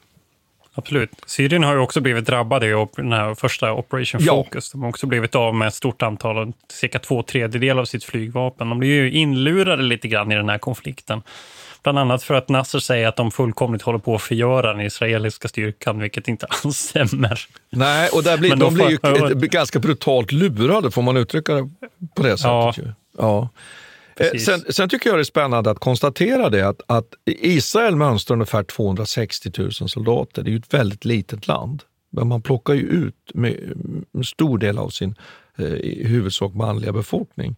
Absolut. 0.75 1.11
Syrien 1.27 1.63
har 1.63 1.75
ju 1.75 1.81
också 1.81 2.01
blivit 2.01 2.27
drabbade 2.27 2.67
i 2.67 2.87
den 2.97 3.13
här 3.13 3.35
första 3.35 3.73
Operation 3.73 4.21
Focus. 4.21 4.71
Ja. 4.73 4.79
De 4.79 4.83
har 4.83 4.89
också 4.89 5.07
blivit 5.07 5.35
av 5.35 5.55
med 5.55 5.69
ett 5.69 5.75
stort 5.75 6.03
antal, 6.03 6.53
cirka 6.69 6.99
två 6.99 7.23
tredjedelar 7.23 7.81
av 7.81 7.85
sitt 7.85 8.05
flygvapen. 8.05 8.69
De 8.69 8.79
blir 8.79 8.91
ju 8.91 9.11
inlurade 9.11 9.83
lite 9.83 10.09
grann 10.09 10.33
i 10.33 10.35
den 10.35 10.49
här 10.49 10.59
konflikten. 10.59 11.23
Bland 11.85 11.99
annat 11.99 12.23
för 12.23 12.35
att 12.35 12.49
Nasser 12.49 12.79
säger 12.79 13.09
att 13.09 13.17
de 13.17 13.31
fullkomligt 13.31 13.83
håller 13.83 13.99
på 13.99 14.15
att 14.15 14.23
förgöra 14.23 14.73
den 14.73 14.87
israeliska 14.87 15.49
styrkan, 15.49 15.99
vilket 15.99 16.29
inte 16.29 16.47
alls 16.65 16.77
stämmer. 16.77 17.41
Nej, 17.71 18.09
och 18.13 18.23
där 18.23 18.39
blir, 18.39 18.51
de, 18.51 18.59
de 18.59 18.75
blir 18.75 18.91
ju 18.91 18.99
för... 18.99 19.35
ganska 19.35 19.79
brutalt 19.79 20.33
lurade, 20.33 20.91
får 20.91 21.03
man 21.03 21.17
uttrycka 21.17 21.55
det 21.55 21.71
på 22.17 22.23
det 22.23 22.39
sättet. 22.39 22.45
Ja. 22.45 22.75
ja. 23.19 23.49
Eh, 24.17 24.39
sen, 24.39 24.65
sen, 24.73 24.89
tycker 24.89 25.11
jag 25.11 25.19
det 25.19 25.23
är 25.23 25.25
spännande 25.25 25.71
att 25.71 25.79
konstatera 25.79 26.51
det 26.51 26.69
att, 26.69 26.81
att 26.87 27.15
Israel 27.25 27.97
mönstrar 27.97 28.35
ungefär 28.35 28.63
260 28.63 29.51
000 29.59 29.73
soldater. 29.73 30.43
Det 30.43 30.51
är 30.51 30.53
ju 30.53 30.59
ett 30.59 30.75
väldigt 30.75 31.05
litet 31.05 31.47
land. 31.47 31.83
Men 32.11 32.29
man 32.29 32.43
plockar 32.43 32.75
ju 32.75 32.83
ut 32.83 33.31
med, 33.35 33.57
en 34.15 34.25
stor 34.25 34.59
del 34.59 34.79
av 34.79 34.89
sin 34.89 35.15
eh, 35.59 35.67
i 35.67 36.05
huvudsak 36.07 36.55
manliga 36.55 36.93
befolkning. 36.93 37.57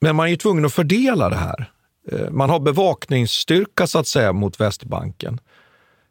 Men 0.00 0.16
man 0.16 0.26
är 0.26 0.30
ju 0.30 0.36
tvungen 0.36 0.64
att 0.64 0.74
fördela 0.74 1.28
det 1.28 1.36
här. 1.36 1.70
Eh, 2.12 2.30
man 2.30 2.50
har 2.50 2.60
bevakningsstyrka 2.60 3.86
så 3.86 3.98
att 3.98 4.06
säga 4.06 4.32
mot 4.32 4.60
Västbanken. 4.60 5.40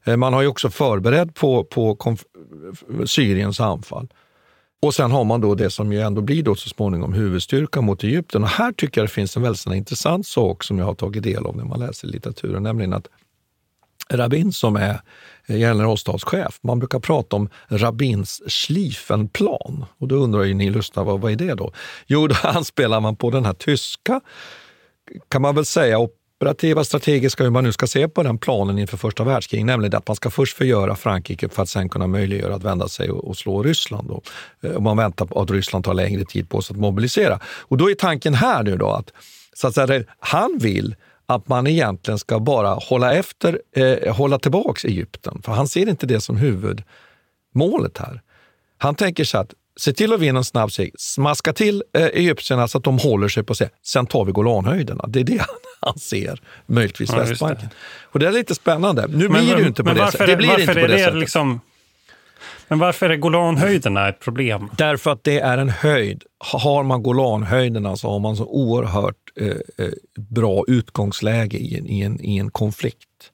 Eh, 0.06 0.18
man 0.18 0.34
har 0.34 0.42
ju 0.42 0.48
också 0.48 0.70
förberett 0.70 1.34
på, 1.34 1.64
på 1.64 2.18
Syriens 3.06 3.60
anfall. 3.60 4.08
Och 4.82 4.94
sen 4.94 5.12
har 5.12 5.24
man 5.24 5.42
då 5.42 5.56
det 5.56 5.70
som 5.70 5.94
ju 5.94 6.02
ändå 6.02 6.22
blir 6.22 6.44
då 6.44 6.56
så 6.56 6.70
småningom 6.70 7.14
huvudstyrka 7.14 7.82
mot 7.82 8.04
Egypten. 8.04 8.44
Och 8.44 8.50
här 8.50 8.72
tycker 8.72 9.02
jag 9.02 9.08
det 9.08 9.14
finns 9.14 9.38
en 9.38 9.44
väldigt 9.44 9.66
intressant 9.66 10.28
sak 10.28 10.64
som 10.64 10.80
jag 10.80 10.86
har 10.86 10.96
tagit 10.96 11.24
del 11.24 11.46
av 11.46 11.58
när 11.58 11.64
man 11.64 11.80
läser 11.80 12.08
litteraturen, 12.08 12.64
nämligen 12.64 12.94
att 12.94 13.08
Rabin 14.10 14.54
som 14.54 14.76
är 14.76 15.02
eh, 15.46 15.58
generalstabschef, 15.58 16.60
man 16.62 16.80
brukar 16.80 17.00
prata 17.00 17.36
om 17.36 17.50
Rabins 17.68 18.42
Schlieffenplan. 18.48 19.86
Och 19.98 20.08
då 20.08 20.16
undrar 20.16 20.44
ju 20.44 20.54
ni 20.54 20.70
lyssnare, 20.70 21.06
vad, 21.06 21.22
vad 21.22 21.32
är 21.32 21.36
det 21.36 21.54
då? 21.54 21.72
Jo, 22.08 22.28
då 22.28 22.36
anspelar 22.44 23.00
man 23.00 23.16
på 23.16 23.30
den 23.30 23.46
här 23.46 23.54
tyska 23.54 24.22
kan 25.30 25.42
man 25.42 25.56
väl 25.56 25.66
säga, 25.66 26.00
operativa, 26.40 26.84
strategiska, 26.84 27.44
hur 27.44 27.52
man 27.52 27.64
nu 27.64 27.72
ska 27.72 27.88
se 27.88 28.08
på 28.08 28.24
den 28.24 28.38
planen 28.38 28.80
inför 28.80 28.98
första 28.98 29.24
världskriget, 29.24 29.66
nämligen 29.66 29.98
att 29.98 30.08
man 30.08 30.16
ska 30.16 30.30
först 30.30 30.58
förgöra 30.58 30.96
Frankrike 30.96 31.50
för 31.50 31.64
att 31.64 31.70
sen 31.70 31.90
kunna 31.90 32.08
möjliggöra 32.08 32.56
att 32.56 32.64
vända 32.64 32.88
sig 32.88 33.10
och, 33.10 33.28
och 33.28 33.38
slå 33.38 33.64
Ryssland. 33.64 34.08
Då. 34.08 34.22
Eh, 34.62 34.76
och 34.76 34.84
man 34.84 34.98
väntar 34.98 35.26
på 35.26 35.42
att 35.42 35.52
Ryssland 35.52 35.86
tar 35.86 35.94
längre 35.94 36.26
tid 36.26 36.50
på 36.50 36.62
sig 36.62 36.74
att 36.74 36.80
mobilisera. 36.80 37.40
Och 37.46 37.78
då 37.78 37.90
är 37.92 37.96
tanken 37.96 38.34
här 38.34 38.64
nu 38.64 38.78
då 38.78 38.90
att, 38.90 39.14
så 39.54 39.68
att 39.68 39.74
säga, 39.74 40.04
han 40.20 40.58
vill 40.58 40.96
att 41.26 41.48
man 41.48 41.68
egentligen 41.68 42.20
ska 42.20 42.40
bara 42.40 42.70
hålla 42.70 43.14
efter, 43.14 43.62
eh, 43.76 44.16
hålla 44.16 44.40
tillbaks 44.40 44.86
Egypten. 44.86 45.42
För 45.44 45.52
han 45.52 45.68
ser 45.68 45.90
inte 45.90 46.06
det 46.06 46.22
som 46.22 46.38
huvudmålet 46.38 47.98
här. 47.98 48.22
Han 48.78 48.96
tänker 48.96 49.24
sig 49.24 49.40
att 49.40 49.54
se 49.80 49.94
till 49.94 50.14
att 50.14 50.20
vinna 50.20 50.38
en 50.38 50.44
snabb 50.44 50.72
seger, 50.72 50.92
smaska 50.98 51.54
till 51.54 51.84
eh, 51.94 52.06
egyptierna 52.06 52.68
så 52.68 52.78
att 52.78 52.84
de 52.84 53.00
håller 53.00 53.28
sig 53.28 53.44
på 53.44 53.56
sig. 53.56 53.70
Sen 53.84 54.06
tar 54.06 54.26
vi 54.26 54.32
Golanhöjderna. 54.32 55.06
Det 55.08 55.20
är 55.20 55.24
det 55.24 55.46
han 55.82 56.00
ser, 56.00 56.42
möjligtvis 56.66 57.10
ja, 57.10 57.18
Västbanken. 57.18 57.70
Och 58.12 58.20
det 58.20 58.28
är 58.28 58.32
lite 58.32 58.56
spännande. 58.56 59.08
Nu 59.08 59.30
men, 59.30 59.46
blir 59.46 59.56
det 59.56 59.62
ju 59.62 59.68
inte 59.68 59.84
på 59.84 59.94
det 59.94 60.12
sättet. 60.12 60.28
Det 60.28 60.36
blir 60.36 60.60
inte 60.60 60.74
på 60.74 60.88
det, 60.88 61.00
sättet. 61.00 61.20
Liksom, 61.20 61.62
men 62.68 62.80
varför 62.80 63.10
är 63.10 63.16
Golanhöjderna 63.16 64.10
ett 64.10 64.20
problem? 64.20 64.70
Därför 64.78 65.12
att 65.12 65.24
det 65.24 65.40
är 65.40 65.58
en 65.58 65.70
höjd. 65.70 66.24
Har 66.38 66.84
man 66.84 67.04
Golanhöjderna 67.04 67.96
så 67.96 68.10
har 68.10 68.20
man 68.20 68.36
så 68.36 68.46
oerhört 68.46 69.16
eh, 69.36 69.48
eh, 69.48 69.92
bra 70.30 70.64
utgångsläge 70.68 71.58
i 71.58 71.78
en, 71.78 71.88
i, 71.88 72.02
en, 72.02 72.22
i 72.22 72.38
en 72.38 72.52
konflikt. 72.52 73.32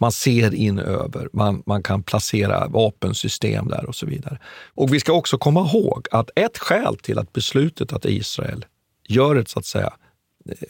Man 0.00 0.12
ser 0.12 0.54
in 0.54 0.78
över, 0.78 1.28
man, 1.32 1.62
man 1.66 1.82
kan 1.82 2.02
placera 2.02 2.68
vapensystem 2.68 3.68
där 3.68 3.84
och 3.84 3.94
så 3.94 4.06
vidare. 4.06 4.38
Och 4.74 4.94
vi 4.94 5.00
ska 5.00 5.12
också 5.12 5.38
komma 5.38 5.60
ihåg 5.60 6.06
att 6.10 6.30
ett 6.36 6.58
skäl 6.58 6.96
till 6.96 7.18
att 7.18 7.32
beslutet 7.32 7.92
att 7.92 8.04
Israel 8.04 8.64
gör 9.08 9.36
ett 9.36 9.48
så 9.48 9.58
att 9.58 9.66
säga 9.66 9.92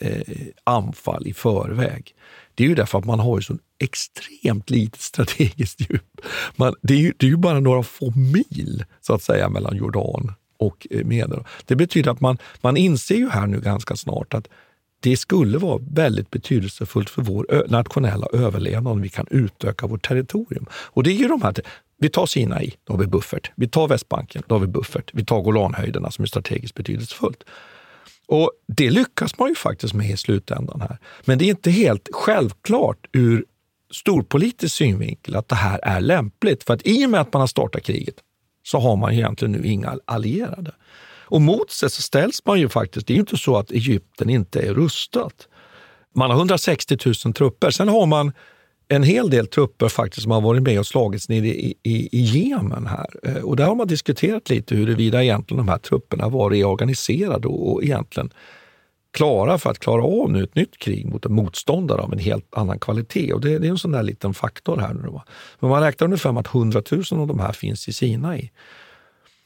eh, 0.01 0.37
anfall 0.64 1.27
i 1.27 1.35
förväg, 1.35 2.14
det 2.55 2.64
är 2.64 2.69
ju 2.69 2.75
därför 2.75 2.99
att 2.99 3.05
man 3.05 3.21
har 3.21 3.38
ju 3.38 3.43
så 3.43 3.59
extremt 3.79 4.71
litet 4.71 5.01
strategiskt 5.01 5.81
djup. 5.81 6.21
Man, 6.57 6.75
det, 6.83 6.95
är 6.95 6.99
ju, 6.99 7.12
det 7.16 7.27
är 7.27 7.31
ju 7.31 7.37
bara 7.37 7.61
några 7.61 7.83
få 7.83 8.12
mil 8.16 8.85
så 9.01 9.14
att 9.14 9.23
säga 9.23 9.49
mellan 9.49 9.77
Jordan 9.77 10.33
och 10.59 10.87
eh, 10.90 11.05
Medelhavet. 11.05 11.47
Det 11.64 11.77
betyder 11.77 12.11
att 12.11 12.21
man, 12.21 12.38
man 12.61 12.77
inser 12.77 13.16
ju 13.16 13.29
här 13.29 13.47
nu 13.47 13.61
ganska 13.61 13.97
snart 13.97 14.35
att 14.35 14.49
det 15.01 15.17
skulle 15.17 15.59
vara 15.59 15.81
väldigt 15.91 16.31
betydelsefullt 16.31 17.11
för 17.11 17.23
vår 17.23 17.67
nationella 17.69 18.27
överlevnad 18.33 18.93
om 18.93 19.03
vi 19.03 19.09
kan 19.09 19.27
utöka 19.31 19.87
vårt 19.87 20.09
territorium. 20.09 20.67
Och 20.73 21.03
det 21.03 21.11
är 21.11 21.15
ju 21.15 21.29
de 21.29 21.43
här 21.43 21.55
vi 21.99 22.09
tar 22.09 22.27
Sinai, 22.27 22.73
då 22.85 22.93
har 22.93 22.99
vi 22.99 23.07
buffert. 23.07 23.51
Vi 23.55 23.69
tar 23.69 23.89
Västbanken, 23.89 24.43
då 24.47 24.55
har 24.55 24.61
vi 24.61 24.67
buffert. 24.67 25.11
Vi 25.13 25.25
tar 25.25 25.41
Golanhöjderna 25.41 26.11
som 26.11 26.23
är 26.23 26.27
strategiskt 26.27 26.75
betydelsefullt. 26.75 27.45
Och 28.27 28.53
Det 28.67 28.91
lyckas 28.91 29.39
man 29.39 29.49
ju 29.49 29.55
faktiskt 29.55 29.95
med 29.95 30.11
i 30.11 30.17
slutändan 30.17 30.81
här. 30.81 30.99
Men 31.25 31.39
det 31.39 31.45
är 31.45 31.51
inte 31.51 31.71
helt 31.71 32.09
självklart 32.13 33.07
ur 33.13 33.45
storpolitisk 33.91 34.75
synvinkel 34.75 35.37
att 35.37 35.49
det 35.49 35.55
här 35.55 35.81
är 35.83 36.01
lämpligt. 36.01 36.65
För 36.65 36.75
att 36.75 36.87
i 36.87 37.07
och 37.07 37.11
med 37.11 37.21
att 37.21 37.33
man 37.33 37.41
har 37.41 37.47
startat 37.47 37.83
kriget 37.83 38.15
så 38.63 38.79
har 38.79 38.97
man 38.97 39.13
egentligen 39.13 39.53
nu 39.53 39.67
inga 39.67 39.99
allierade. 40.05 40.73
Och 41.31 41.40
mot 41.40 41.71
sig 41.71 41.90
så 41.90 42.03
ställs 42.03 42.47
man 42.47 42.61
ju 42.61 42.69
faktiskt, 42.69 43.07
det 43.07 43.12
är 43.12 43.14
ju 43.14 43.21
inte 43.21 43.37
så 43.37 43.57
att 43.57 43.71
Egypten 43.71 44.31
inte 44.31 44.61
är 44.61 44.75
rustat. 44.75 45.49
Man 46.14 46.31
har 46.31 46.38
160 46.38 46.97
000 47.25 47.35
trupper. 47.35 47.71
Sen 47.71 47.88
har 47.88 48.07
man 48.07 48.33
en 48.88 49.03
hel 49.03 49.31
del 49.31 49.47
trupper 49.47 49.88
faktiskt 49.88 50.23
som 50.23 50.33
har 50.33 50.40
varit 50.40 50.62
med 50.62 50.79
och 50.79 50.87
slagits 50.87 51.29
nere 51.29 51.47
i, 51.47 51.75
i, 51.83 52.19
i 52.19 52.21
Jemen. 52.21 52.87
här. 52.87 53.07
Eh, 53.23 53.43
och 53.43 53.57
där 53.57 53.64
har 53.64 53.75
man 53.75 53.87
diskuterat 53.87 54.51
lite 54.51 54.75
huruvida 54.75 55.23
egentligen 55.23 55.66
de 55.66 55.69
här 55.69 55.79
trupperna 55.79 56.29
var 56.29 56.51
reorganiserade 56.51 57.49
och, 57.49 57.73
och 57.73 57.85
egentligen 57.85 58.31
klara 59.12 59.59
för 59.59 59.71
att 59.71 59.79
klara 59.79 60.05
av 60.05 60.31
nu 60.31 60.45
ett 60.45 60.55
nytt 60.55 60.79
krig 60.79 61.07
mot 61.07 61.27
en 61.27 61.33
motståndare 61.33 62.01
av 62.01 62.12
en 62.12 62.19
helt 62.19 62.55
annan 62.55 62.79
kvalitet. 62.79 63.33
Och 63.33 63.40
det, 63.40 63.59
det 63.59 63.66
är 63.66 63.71
en 63.71 63.79
sån 63.79 63.93
där 63.93 64.03
liten 64.03 64.35
faktor 64.35 64.77
här. 64.77 64.95
nu. 64.95 65.21
Men 65.61 65.71
man 65.71 65.83
räknar 65.83 66.05
ungefär 66.05 66.33
med 66.33 66.40
att 66.40 66.55
100 66.55 66.83
000 66.90 67.03
av 67.12 67.27
de 67.27 67.40
här 67.40 67.53
finns 67.53 67.88
i 67.88 67.93
Sinai. 67.93 68.51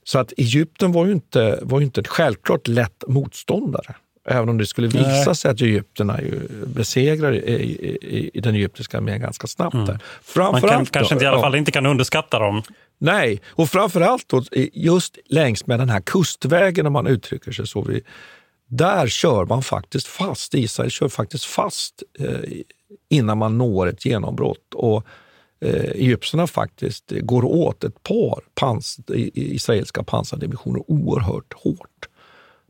Så 0.05 0.19
att 0.19 0.33
Egypten 0.37 0.93
var 0.93 1.07
ju 1.07 1.13
inte, 1.13 1.59
var 1.63 1.81
ju 1.81 1.85
inte 1.85 2.01
ett 2.01 2.09
självklart 2.09 2.69
lätt 2.69 3.05
motståndare. 3.09 3.95
Även 4.29 4.49
om 4.49 4.59
det 4.59 4.67
skulle 4.67 4.87
visa 4.87 5.25
Nej. 5.27 5.37
sig 5.37 5.51
att 5.51 5.61
egyptierna 5.61 6.21
besegrar 6.67 7.33
i, 7.33 7.39
i, 7.39 8.31
i, 8.35 8.41
den 8.41 8.55
egyptiska 8.55 8.97
armén 8.97 9.21
ganska 9.21 9.47
snabbt. 9.47 9.75
Mm. 9.75 9.99
Man 10.37 10.61
kan, 10.61 10.87
kanske 10.87 11.15
inte, 11.15 11.25
i 11.25 11.29
alla 11.29 11.41
fall 11.41 11.53
ja. 11.53 11.59
inte 11.59 11.73
kan 11.73 11.87
underskatta 11.87 12.39
dem. 12.39 12.63
Nej, 12.99 13.41
och 13.47 13.71
framförallt 13.71 14.29
då, 14.29 14.43
just 14.73 15.19
längs 15.27 15.67
med 15.67 15.79
den 15.79 15.89
här 15.89 16.01
kustvägen, 16.01 16.87
om 16.87 16.93
man 16.93 17.07
uttrycker 17.07 17.53
sig 17.53 17.67
så. 17.67 17.83
Vi, 17.83 18.03
där 18.69 19.07
kör 19.07 19.45
man 19.45 19.63
faktiskt 19.63 20.07
fast. 20.07 20.55
Israel 20.55 20.91
kör 20.91 21.09
faktiskt 21.09 21.45
fast 21.45 22.03
eh, 22.19 22.27
innan 23.11 23.39
man 23.39 23.59
når 23.59 23.87
ett 23.87 24.07
genombrott. 24.07 24.75
Och 24.75 25.07
eh, 25.65 25.91
egyptierna 25.91 26.47
faktiskt 26.47 27.13
går 27.21 27.45
åt 27.45 27.85
ett 27.85 28.03
par 28.03 28.41
pans, 28.55 28.99
israeliska 29.35 30.03
pansardivisioner 30.03 30.91
oerhört 30.91 31.53
hårt. 31.53 32.09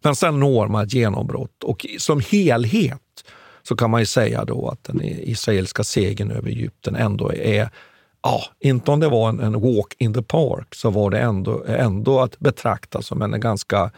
Men 0.02 0.16
sen 0.16 0.40
når 0.40 0.68
man 0.68 0.84
ett 0.84 0.92
genombrott 0.92 1.64
och 1.64 1.86
som 1.98 2.20
helhet 2.20 3.00
så 3.62 3.76
kan 3.76 3.90
man 3.90 4.00
ju 4.00 4.06
säga 4.06 4.44
då 4.44 4.68
att 4.68 4.84
den 4.84 5.00
israeliska 5.02 5.84
segern 5.84 6.30
över 6.30 6.48
Egypten 6.48 6.96
ändå 6.96 7.32
är 7.32 7.70
Ja, 8.26 8.42
inte 8.60 8.90
om 8.90 9.00
det 9.00 9.08
var 9.08 9.28
en, 9.28 9.40
en 9.40 9.60
walk 9.60 9.94
in 9.98 10.14
the 10.14 10.22
park, 10.22 10.74
så 10.74 10.90
var 10.90 11.10
det 11.10 11.18
ändå, 11.18 11.64
ändå 11.64 12.20
att 12.20 12.38
betrakta 12.38 13.02
som 13.02 13.22
en 13.22 13.40
ganska 13.40 13.90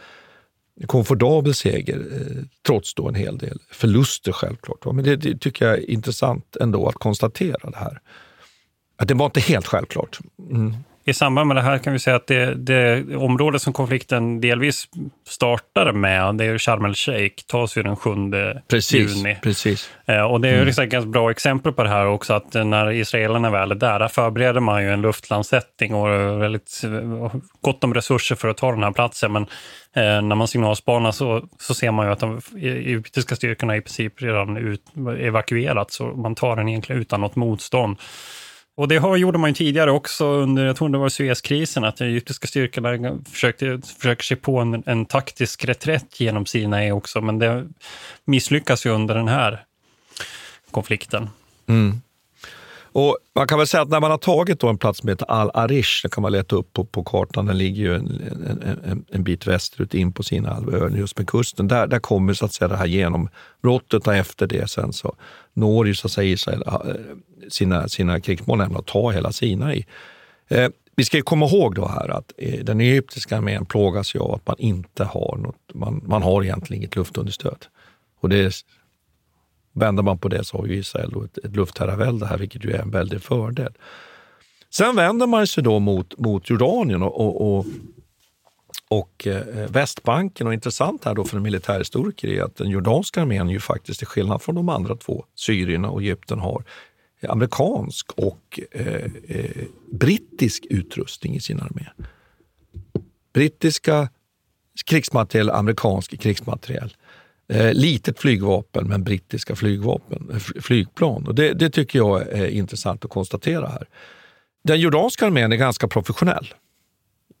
komfortabel 0.85 1.53
seger, 1.53 1.97
eh, 1.97 2.43
trots 2.65 2.93
då 2.93 3.07
en 3.07 3.15
hel 3.15 3.37
del 3.37 3.59
förluster 3.71 4.31
självklart. 4.31 4.85
Men 4.85 5.03
det, 5.05 5.15
det, 5.15 5.37
tycker 5.39 5.65
jag 5.65 5.77
är 5.77 5.89
intressant 5.89 6.57
ändå 6.61 6.87
att 6.87 6.95
konstatera 6.95 7.69
det 7.69 7.77
här. 7.77 8.01
Det 8.97 9.13
var 9.13 9.25
inte 9.25 9.39
helt 9.39 9.67
självklart. 9.67 10.19
Mm. 10.51 10.75
I 11.07 11.13
samband 11.13 11.47
med 11.47 11.57
det 11.57 11.61
här 11.61 11.77
kan 11.77 11.93
vi 11.93 11.99
säga 11.99 12.15
att 12.15 12.27
det, 12.27 12.53
det 12.55 13.15
område 13.15 13.59
som 13.59 13.73
konflikten 13.73 14.41
delvis 14.41 14.87
startade 15.27 15.93
med, 15.93 16.35
det 16.35 16.45
är 16.45 16.57
Sharm 16.57 16.85
el-Sheikh, 16.85 17.43
tas 17.45 17.77
ju 17.77 17.83
den 17.83 17.95
7 17.95 18.09
precis, 18.67 19.15
juni. 19.15 19.37
Precis. 19.41 19.89
Eh, 20.05 20.21
och 20.21 20.41
det 20.41 20.47
är 20.47 20.51
ju 20.51 20.57
mm. 20.57 20.69
ett 20.69 20.89
ganska 20.89 21.09
bra 21.09 21.31
exempel 21.31 21.73
på 21.73 21.83
det 21.83 21.89
här 21.89 22.05
också, 22.05 22.33
att 22.33 22.53
när 22.53 22.91
israelerna 22.91 23.49
väl 23.49 23.71
är 23.71 23.75
där, 23.75 23.99
där 23.99 24.07
förbereder 24.07 24.59
man 24.59 24.83
ju 24.83 24.91
en 24.91 25.01
luftlandsättning 25.01 25.95
och 25.95 26.41
väldigt 26.41 26.81
gott 27.61 27.83
om 27.83 27.93
resurser 27.93 28.35
för 28.35 28.47
att 28.47 28.57
ta 28.57 28.71
den 28.71 28.83
här 28.83 28.91
platsen. 28.91 29.31
Men 29.31 29.43
eh, 29.93 30.21
när 30.21 30.35
man 30.35 30.47
signalspanar 30.47 31.11
så, 31.11 31.43
så 31.59 31.73
ser 31.73 31.91
man 31.91 32.05
ju 32.05 32.11
att 32.11 32.19
de 32.19 32.41
egyptiska 32.61 33.35
styrkorna 33.35 33.77
i 33.77 33.81
princip 33.81 34.21
redan 34.21 34.57
ut, 34.57 34.81
evakuerats, 35.19 35.95
så 35.95 36.03
man 36.03 36.35
tar 36.35 36.55
den 36.55 36.69
egentligen 36.69 37.01
utan 37.01 37.21
något 37.21 37.35
motstånd. 37.35 37.97
Och 38.77 38.87
det 38.87 38.97
har, 38.97 39.17
gjorde 39.17 39.37
man 39.37 39.49
ju 39.49 39.53
tidigare 39.53 39.91
också 39.91 40.25
under, 40.25 40.65
jag 40.65 40.75
tror 40.75 40.89
det 40.89 40.97
var 40.97 41.09
Suezkrisen, 41.09 41.83
att 41.83 41.97
de 41.97 42.03
egyptiska 42.03 42.47
styrkorna 42.47 43.19
försökte, 43.31 43.81
försöker 43.97 44.23
sig 44.23 44.37
på 44.37 44.59
en, 44.59 44.83
en 44.85 45.05
taktisk 45.05 45.65
reträtt 45.65 46.19
genom 46.19 46.45
Sinai 46.45 46.91
också, 46.91 47.21
men 47.21 47.39
det 47.39 47.67
misslyckas 48.25 48.85
ju 48.85 48.89
under 48.89 49.15
den 49.15 49.27
här 49.27 49.63
konflikten. 50.71 51.29
Mm. 51.67 52.01
Och 52.99 53.17
man 53.35 53.47
kan 53.47 53.57
väl 53.57 53.67
säga 53.67 53.83
att 53.83 53.89
när 53.89 53.99
man 53.99 54.11
har 54.11 54.17
tagit 54.17 54.59
då 54.59 54.67
en 54.67 54.77
plats 54.77 54.99
som 54.99 55.09
heter 55.09 55.31
Al-Arish, 55.31 56.01
det 56.03 56.09
kan 56.09 56.21
man 56.21 56.31
leta 56.31 56.55
upp 56.55 56.73
på, 56.73 56.85
på 56.85 57.03
kartan, 57.03 57.45
den 57.45 57.57
ligger 57.57 57.83
ju 57.83 57.95
en, 57.95 58.21
en, 58.47 58.81
en, 58.85 59.05
en 59.11 59.23
bit 59.23 59.47
västerut 59.47 59.93
in 59.93 60.11
på 60.11 60.23
Sinaihalvön, 60.23 60.95
just 60.95 61.17
med 61.17 61.27
kusten. 61.27 61.67
Där, 61.67 61.87
där 61.87 61.99
kommer 61.99 62.33
så 62.33 62.45
att 62.45 62.53
säga 62.53 62.67
det 62.67 62.77
här 62.77 62.85
genombrottet 62.85 64.07
och 64.07 64.15
efter 64.15 64.47
det 64.47 64.69
sen 64.69 64.93
så 64.93 65.15
når 65.53 65.87
ju 65.87 65.95
så 65.95 66.07
att 66.07 66.11
säga 66.11 66.31
Israel 66.31 66.63
eh, 66.67 66.93
sina, 67.49 67.87
sina 67.87 68.19
krigsmål, 68.19 68.57
nämligen 68.57 68.79
att 68.79 68.85
ta 68.85 69.11
hela 69.11 69.31
Sinai. 69.31 69.85
Eh, 70.47 70.69
vi 70.95 71.05
ska 71.05 71.21
komma 71.21 71.45
ihåg 71.45 71.75
då 71.75 71.87
här 71.87 72.09
att 72.09 72.31
eh, 72.37 72.63
den 72.63 72.81
egyptiska 72.81 73.37
armén 73.37 73.65
plågas 73.65 74.15
ju 74.15 74.19
av 74.19 74.33
att 74.33 74.47
man 74.47 74.55
inte 74.59 75.03
har 75.03 75.37
något, 75.37 75.73
man, 75.73 76.01
man 76.05 76.23
har 76.23 76.43
egentligen 76.43 76.81
inget 76.81 76.95
luftunderstöd. 76.95 77.65
Och 78.21 78.29
det 78.29 78.63
Vänder 79.77 80.03
man 80.03 80.17
på 80.17 80.27
det 80.27 80.43
så 80.43 80.57
har 80.57 80.65
ju 80.65 80.75
Israel 80.75 81.13
ett, 81.25 81.45
ett 81.45 81.55
luftherravälde 81.55 82.25
här, 82.25 82.37
vilket 82.37 82.65
ju 82.65 82.71
är 82.71 82.81
en 82.81 82.91
väldig 82.91 83.21
fördel. 83.21 83.73
Sen 84.69 84.95
vänder 84.95 85.27
man 85.27 85.47
sig 85.47 85.63
då 85.63 85.79
mot, 85.79 86.17
mot 86.17 86.49
Jordanien 86.49 87.03
och, 87.03 87.21
och, 87.21 87.57
och, 87.57 87.65
och 88.89 89.27
eh, 89.27 89.69
Västbanken. 89.69 90.47
Och 90.47 90.53
intressant 90.53 91.05
här 91.05 91.15
då 91.15 91.23
för 91.23 91.37
en 91.37 91.43
militärhistoriker 91.43 92.27
är 92.27 92.43
att 92.43 92.55
den 92.55 92.69
jordanska 92.69 93.21
armén 93.21 93.49
ju 93.49 93.59
faktiskt, 93.59 93.99
till 93.99 94.07
skillnad 94.07 94.41
från 94.41 94.55
de 94.55 94.69
andra 94.69 94.95
två, 94.95 95.25
Syrien 95.35 95.85
och 95.85 96.01
Egypten, 96.01 96.39
har 96.39 96.63
amerikansk 97.27 98.11
och 98.11 98.59
eh, 98.71 99.11
eh, 99.27 99.63
brittisk 99.91 100.65
utrustning 100.69 101.35
i 101.35 101.39
sin 101.39 101.59
armé. 101.59 101.85
Brittiska 103.33 104.09
krigsmateriel, 104.85 105.49
amerikansk 105.49 106.19
krigsmateriel. 106.19 106.93
Eh, 107.49 107.73
litet 107.73 108.19
flygvapen, 108.19 108.87
men 108.87 109.03
brittiska 109.03 109.55
flygvapen, 109.55 110.29
eh, 110.33 110.37
flygplan. 110.37 111.27
Och 111.27 111.35
det, 111.35 111.53
det, 111.53 111.69
tycker 111.69 111.99
jag 111.99 112.21
är 112.21 112.47
intressant 112.47 113.05
att 113.05 113.11
konstatera 113.11 113.67
här. 113.67 113.87
Den 114.63 114.79
jordanska 114.79 115.25
armén 115.25 115.51
är 115.51 115.55
ganska 115.55 115.87
professionell. 115.87 116.53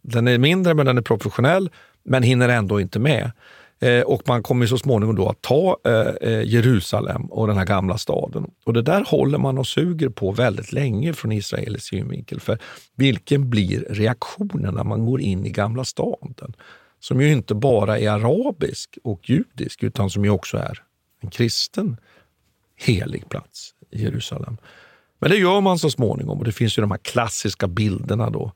Den 0.01 0.27
är 0.27 0.37
mindre, 0.37 0.73
men 0.73 0.85
den 0.85 0.97
är 0.97 1.01
professionell, 1.01 1.69
men 2.03 2.23
hinner 2.23 2.49
ändå 2.49 2.81
inte 2.81 2.99
med. 2.99 3.31
Eh, 3.79 4.01
och 4.01 4.21
man 4.27 4.43
kommer 4.43 4.65
så 4.65 4.77
småningom 4.77 5.15
då 5.15 5.29
att 5.29 5.41
ta 5.41 5.77
eh, 5.85 6.31
eh, 6.31 6.43
Jerusalem 6.43 7.25
och 7.25 7.47
den 7.47 7.57
här 7.57 7.65
gamla 7.65 7.97
staden. 7.97 8.51
Och 8.65 8.73
det 8.73 8.81
där 8.81 9.03
håller 9.07 9.37
man 9.37 9.57
och 9.57 9.67
suger 9.67 10.09
på 10.09 10.31
väldigt 10.31 10.71
länge 10.71 11.13
från 11.13 11.31
israelisk 11.31 11.87
synvinkel. 11.87 12.39
För 12.39 12.57
vilken 12.95 13.49
blir 13.49 13.85
reaktionen 13.89 14.73
när 14.73 14.83
man 14.83 15.05
går 15.05 15.21
in 15.21 15.45
i 15.45 15.49
gamla 15.49 15.83
staden? 15.83 16.53
Som 17.07 17.21
ju 17.21 17.31
inte 17.31 17.55
bara 17.55 17.99
är 17.99 18.09
arabisk 18.09 18.97
och 19.03 19.29
judisk 19.29 19.83
utan 19.83 20.09
som 20.09 20.25
ju 20.25 20.31
också 20.31 20.57
är 20.57 20.83
en 21.21 21.29
kristen 21.29 21.97
helig 22.75 23.29
plats 23.29 23.73
i 23.91 24.03
Jerusalem. 24.03 24.57
Men 25.19 25.29
det 25.29 25.37
gör 25.37 25.61
man 25.61 25.79
så 25.79 25.89
småningom 25.89 26.39
och 26.39 26.45
det 26.45 26.51
finns 26.51 26.77
ju 26.77 26.81
de 26.81 26.91
här 26.91 26.97
klassiska 26.97 27.67
bilderna 27.67 28.29
då 28.29 28.51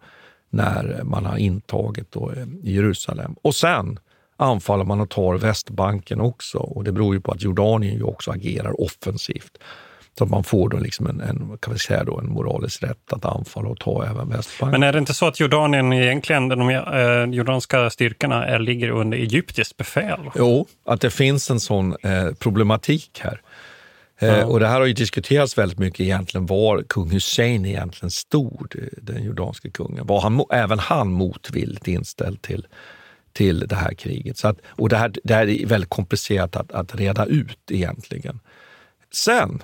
när 0.50 1.02
man 1.04 1.26
har 1.26 1.38
intagit 1.38 2.12
då 2.12 2.32
eh, 2.32 2.46
Jerusalem. 2.64 3.36
Och 3.42 3.56
sen 3.56 4.00
anfaller 4.38 4.84
man 4.84 5.02
och 5.02 5.10
tar 5.10 5.38
Västbanken 5.38 6.22
också 6.22 6.58
och 6.58 6.84
det 6.84 6.92
beror 6.92 7.16
ju 7.16 7.22
på 7.22 7.32
att 7.32 7.42
Jordanien 7.42 7.96
ju 7.96 8.04
också 8.04 8.32
agerar 8.32 8.82
offensivt. 8.82 9.58
Så 10.22 10.26
att 10.26 10.32
man 10.32 10.44
får 10.44 10.70
då 10.70 10.78
liksom 10.78 11.08
en, 11.08 11.22
en, 11.22 11.58
kan 11.60 11.74
vi 11.74 11.80
säga 11.80 12.04
då, 12.04 12.20
en 12.20 12.30
moralisk 12.30 12.84
rätt 12.84 13.14
att 13.14 13.26
anfalla 13.26 13.70
och 13.70 13.80
ta 13.80 14.06
även 14.06 14.30
Västbanken. 14.30 14.80
Men 14.80 14.90
är 14.90 14.94
det 14.94 15.00
inte 15.00 15.14
så 15.14 15.28
att 15.28 15.40
Jordanien 15.40 15.94
egentligen, 15.94 16.48
de 16.48 16.70
eh, 16.70 17.36
jordanska 17.36 17.90
styrkorna, 17.90 18.46
är, 18.46 18.60
ligger 18.60 18.90
under 18.90 19.18
egyptiskt 19.18 19.78
befäl? 19.78 20.20
Jo, 20.36 20.68
att 20.86 21.02
det 21.02 21.10
finns 21.10 21.52
en 21.52 21.60
sån 21.60 21.96
eh, 22.04 22.32
problematik 22.40 23.22
här. 23.24 23.42
Eh, 24.20 24.50
och 24.50 24.60
det 24.60 24.68
här 24.68 24.80
har 24.80 24.86
ju 24.86 24.94
diskuterats 24.94 25.58
väldigt 25.58 25.80
mycket 25.80 26.00
egentligen 26.00 26.46
var 26.46 26.84
kung 26.90 27.10
Hussein 27.10 27.66
egentligen 27.66 28.12
stod, 28.12 28.76
eh, 28.76 28.88
den 29.02 29.24
jordanske 29.24 29.70
kungen. 29.70 30.08
Var 30.08 30.22
han, 30.22 30.46
även 30.52 30.80
han 30.80 31.12
motvilligt 31.12 31.88
inställd 31.88 32.42
till, 32.42 32.68
till 33.34 33.60
det 33.60 33.76
här 33.76 33.94
kriget? 33.94 34.38
Så 34.38 34.48
att, 34.48 34.58
och 34.66 34.90
det 34.90 34.98
här, 34.98 35.12
det 35.24 35.34
här 35.34 35.50
är 35.50 35.66
väldigt 35.66 35.90
komplicerat 35.90 36.56
att, 36.56 36.72
att 36.72 36.96
reda 36.96 37.26
ut 37.26 37.72
egentligen. 37.72 38.40
Sen 39.14 39.62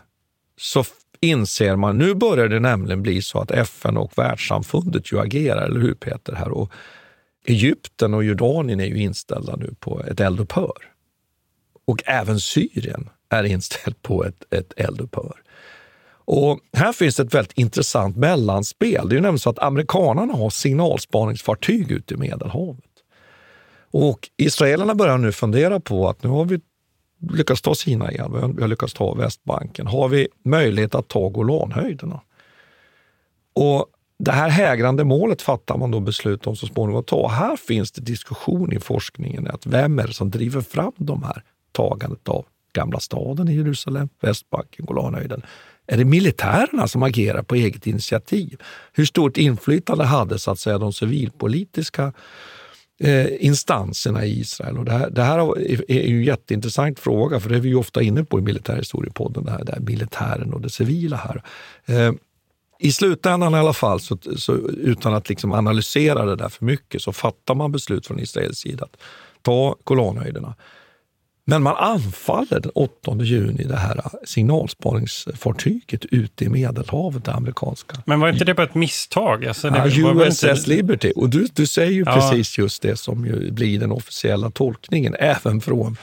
så 0.57 0.83
inser 1.19 1.75
man, 1.75 1.97
nu 1.97 2.13
börjar 2.13 2.47
det 2.47 2.59
nämligen 2.59 3.01
bli 3.01 3.21
så 3.21 3.39
att 3.39 3.51
FN 3.51 3.97
och 3.97 4.17
världssamfundet 4.17 5.11
ju 5.11 5.19
agerar, 5.19 5.65
eller 5.65 5.79
hur 5.79 5.93
Peter? 5.93 6.35
här 6.35 6.51
och 6.51 6.71
Egypten 7.45 8.13
och 8.13 8.23
Jordanien 8.23 8.79
är 8.79 8.85
ju 8.85 9.01
inställda 9.01 9.55
nu 9.55 9.75
på 9.79 10.03
ett 10.03 10.19
eldupphör. 10.19 10.77
Och 11.85 12.03
även 12.05 12.39
Syrien 12.39 13.09
är 13.29 13.43
inställd 13.43 14.01
på 14.01 14.25
ett, 14.25 14.53
ett 14.53 14.73
eldupphör. 14.77 15.41
Och 16.09 16.59
här 16.73 16.93
finns 16.93 17.19
ett 17.19 17.33
väldigt 17.33 17.57
intressant 17.57 18.17
mellanspel. 18.17 19.09
Det 19.09 19.13
är 19.13 19.15
ju 19.15 19.21
nämligen 19.21 19.39
så 19.39 19.49
att 19.49 19.59
amerikanerna 19.59 20.33
har 20.33 20.49
signalspaningsfartyg 20.49 21.91
ute 21.91 22.13
i 22.13 22.17
Medelhavet. 22.17 22.83
Och 23.91 24.29
israelerna 24.37 24.95
börjar 24.95 25.17
nu 25.17 25.31
fundera 25.31 25.79
på 25.79 26.09
att 26.09 26.23
nu 26.23 26.29
har 26.29 26.45
vi 26.45 26.59
lyckats 27.19 27.61
ta 27.61 27.75
Sinai, 27.75 28.13
vi 28.55 28.61
har 28.61 28.67
lyckats 28.67 28.93
ta 28.93 29.13
Västbanken. 29.13 29.87
Har 29.87 30.07
vi 30.07 30.27
möjlighet 30.43 30.95
att 30.95 31.07
ta 31.07 31.29
Golanhöjderna? 31.29 32.21
Och 33.53 33.85
det 34.19 34.31
här 34.31 34.49
hägrande 34.49 35.03
målet 35.03 35.41
fattar 35.41 35.77
man 35.77 35.91
då 35.91 35.99
beslut 35.99 36.47
om 36.47 36.55
så 36.55 36.67
småningom 36.67 36.99
att 36.99 37.07
ta. 37.07 37.27
Här 37.27 37.55
finns 37.55 37.91
det 37.91 38.01
diskussion 38.01 38.73
i 38.73 38.79
forskningen 38.79 39.47
att 39.47 39.65
vem 39.65 39.99
är 39.99 40.07
det 40.07 40.13
som 40.13 40.31
driver 40.31 40.61
fram 40.61 40.91
de 40.97 41.23
här 41.23 41.43
tagandet 41.71 42.29
av 42.29 42.45
Gamla 42.73 42.99
staden 42.99 43.49
i 43.49 43.55
Jerusalem, 43.55 44.09
Västbanken, 44.21 44.85
Golanhöjden. 44.85 45.41
Är 45.87 45.97
det 45.97 46.05
militärerna 46.05 46.87
som 46.87 47.03
agerar 47.03 47.43
på 47.43 47.55
eget 47.55 47.87
initiativ? 47.87 48.61
Hur 48.93 49.05
stort 49.05 49.37
inflytande 49.37 50.03
hade 50.03 50.39
så 50.39 50.51
att 50.51 50.59
säga 50.59 50.77
de 50.77 50.93
civilpolitiska 50.93 52.13
eh, 52.99 53.45
instanserna 53.45 54.25
i 54.25 54.39
Israel? 54.39 54.77
Och 54.77 54.85
det, 54.85 54.91
här, 54.91 55.09
det 55.09 55.23
här 55.23 55.57
är 55.91 56.07
ju 56.07 56.17
en 56.17 56.23
jätteintressant 56.23 56.99
fråga, 56.99 57.39
för 57.39 57.49
det 57.49 57.55
är 57.55 57.59
vi 57.59 57.69
ju 57.69 57.75
ofta 57.75 58.01
inne 58.01 58.23
på 58.23 58.39
i 58.39 58.41
militärhistoriepodden, 58.41 59.43
det 59.45 59.51
här, 59.51 59.63
det 59.63 59.71
här 59.71 59.79
militären 59.79 60.53
och 60.53 60.61
det 60.61 60.69
civila 60.69 61.17
här. 61.17 61.43
Eh, 61.85 62.13
i 62.79 62.91
slutändan 62.91 63.53
i 63.53 63.57
alla 63.57 63.73
fall, 63.73 63.99
så, 63.99 64.17
så, 64.37 64.53
utan 64.69 65.13
att 65.13 65.29
liksom 65.29 65.51
analysera 65.51 66.25
det 66.25 66.35
där 66.35 66.49
för 66.49 66.65
mycket, 66.65 67.01
så 67.01 67.13
fattar 67.13 67.55
man 67.55 67.71
beslut 67.71 68.07
från 68.07 68.19
Israels 68.19 68.57
sida 68.57 68.85
att 68.85 68.97
ta 69.41 69.75
Golanhöjderna. 69.83 70.55
Men 71.49 71.63
man 71.63 71.75
anfaller 71.75 72.59
den 72.59 72.71
8 72.75 73.15
juni 73.19 73.63
det 73.63 73.75
här 73.75 74.01
signalspaningsfartyget 74.25 76.05
ute 76.05 76.45
i 76.45 76.49
Medelhavet, 76.49 77.25
det 77.25 77.31
amerikanska. 77.31 77.97
Men 78.05 78.19
var 78.19 78.29
inte 78.29 78.45
det 78.45 78.53
bara 78.53 78.63
ett 78.63 78.75
misstag? 78.75 79.45
Alltså, 79.45 79.69
det 79.69 79.77
ja, 79.77 80.13
USS 80.13 80.43
inte... 80.43 80.69
Liberty. 80.69 81.11
Och 81.15 81.29
du, 81.29 81.47
du 81.53 81.67
säger 81.67 81.91
ju 81.91 82.03
ja. 82.05 82.13
precis 82.13 82.57
just 82.57 82.81
det 82.81 82.99
som 82.99 83.25
ju 83.25 83.51
blir 83.51 83.79
den 83.79 83.91
officiella 83.91 84.49
tolkningen, 84.49 85.15
även 85.19 85.61
från 85.61 85.97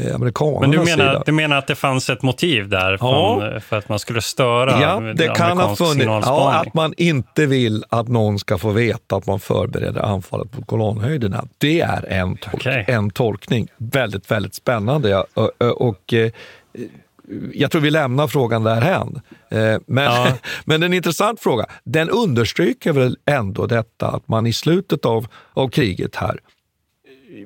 Eh, 0.00 0.14
amerikanernas 0.14 0.60
Men 0.60 0.70
du 0.70 0.78
menar, 0.78 1.12
sida. 1.12 1.22
du 1.26 1.32
menar 1.32 1.56
att 1.56 1.66
det 1.66 1.74
fanns 1.74 2.10
ett 2.10 2.22
motiv 2.22 2.68
där 2.68 2.98
ja. 3.00 3.60
för 3.60 3.78
att 3.78 3.88
man 3.88 3.98
skulle 3.98 4.20
störa 4.20 4.80
ja, 4.80 5.00
det 5.00 5.28
kan 5.28 5.58
ha 5.58 5.76
funnits, 5.76 6.06
ja, 6.06 6.52
Att 6.52 6.74
man 6.74 6.94
inte 6.96 7.46
vill 7.46 7.84
att 7.88 8.08
någon 8.08 8.38
ska 8.38 8.58
få 8.58 8.70
veta 8.70 9.16
att 9.16 9.26
man 9.26 9.40
förbereder 9.40 10.00
anfallet 10.00 10.52
på 10.52 10.60
Golanhöjderna. 10.60 11.44
Det 11.58 11.80
är 11.80 12.06
en, 12.12 12.36
tolk, 12.36 12.54
okay. 12.54 12.84
en 12.88 13.10
tolkning. 13.10 13.68
Väldigt, 13.76 14.30
väldigt 14.30 14.54
spännande. 14.54 15.16
Och, 15.34 15.50
och, 15.58 15.88
och, 15.88 16.12
eh, 16.14 16.30
jag 17.52 17.70
tror 17.70 17.82
vi 17.82 17.90
lämnar 17.90 18.28
frågan 18.28 18.64
därhän. 18.64 19.20
Eh, 19.50 19.76
men, 19.86 20.04
ja. 20.04 20.32
men 20.64 20.82
en 20.82 20.92
intressant 20.92 21.40
fråga. 21.40 21.66
Den 21.84 22.10
understryker 22.10 22.92
väl 22.92 23.16
ändå 23.26 23.66
detta 23.66 24.08
att 24.08 24.28
man 24.28 24.46
i 24.46 24.52
slutet 24.52 25.04
av, 25.04 25.26
av 25.54 25.68
kriget 25.68 26.16
här 26.16 26.40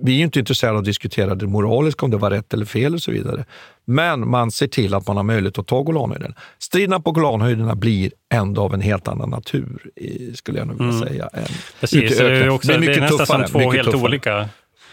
vi 0.03 0.18
är 0.18 0.24
inte 0.24 0.39
intresserade 0.39 0.74
av 0.74 0.78
att 0.78 0.85
diskutera 0.85 1.35
det 1.35 1.47
moraliska, 1.47 2.05
om 2.05 2.11
det 2.11 2.16
var 2.16 2.30
rätt 2.30 2.55
eller 2.55 2.64
fel 2.64 2.95
och 2.95 3.03
så 3.03 3.11
vidare. 3.11 3.45
Men 3.85 4.28
man 4.28 4.51
ser 4.51 4.66
till 4.66 4.95
att 4.95 5.07
man 5.07 5.16
har 5.16 5.24
möjlighet 5.24 5.59
att 5.59 5.66
ta 5.66 5.82
Golanhöjden. 5.82 6.35
Striderna 6.59 7.01
på 7.01 7.12
Golanhöjderna 7.12 7.74
blir 7.74 8.12
ändå 8.32 8.62
av 8.62 8.74
en 8.74 8.80
helt 8.80 9.09
annan 9.09 9.30
natur, 9.30 9.91
skulle 10.35 10.59
jag 10.59 10.68
nog 10.68 10.78
vilja 10.78 10.95
mm. 10.95 11.09
säga. 11.09 11.28
Än 11.32 11.45
precis, 11.80 12.18
det 12.18 12.24
är, 12.24 12.49
också, 12.49 12.68
det 12.68 12.74
är, 12.74 12.80
det 12.80 12.95
är 12.95 13.01
nästan 13.01 13.26
som 13.26 13.45
två 13.45 13.72
helt 13.72 13.91
tuffare. 13.91 14.03
olika. 14.03 14.49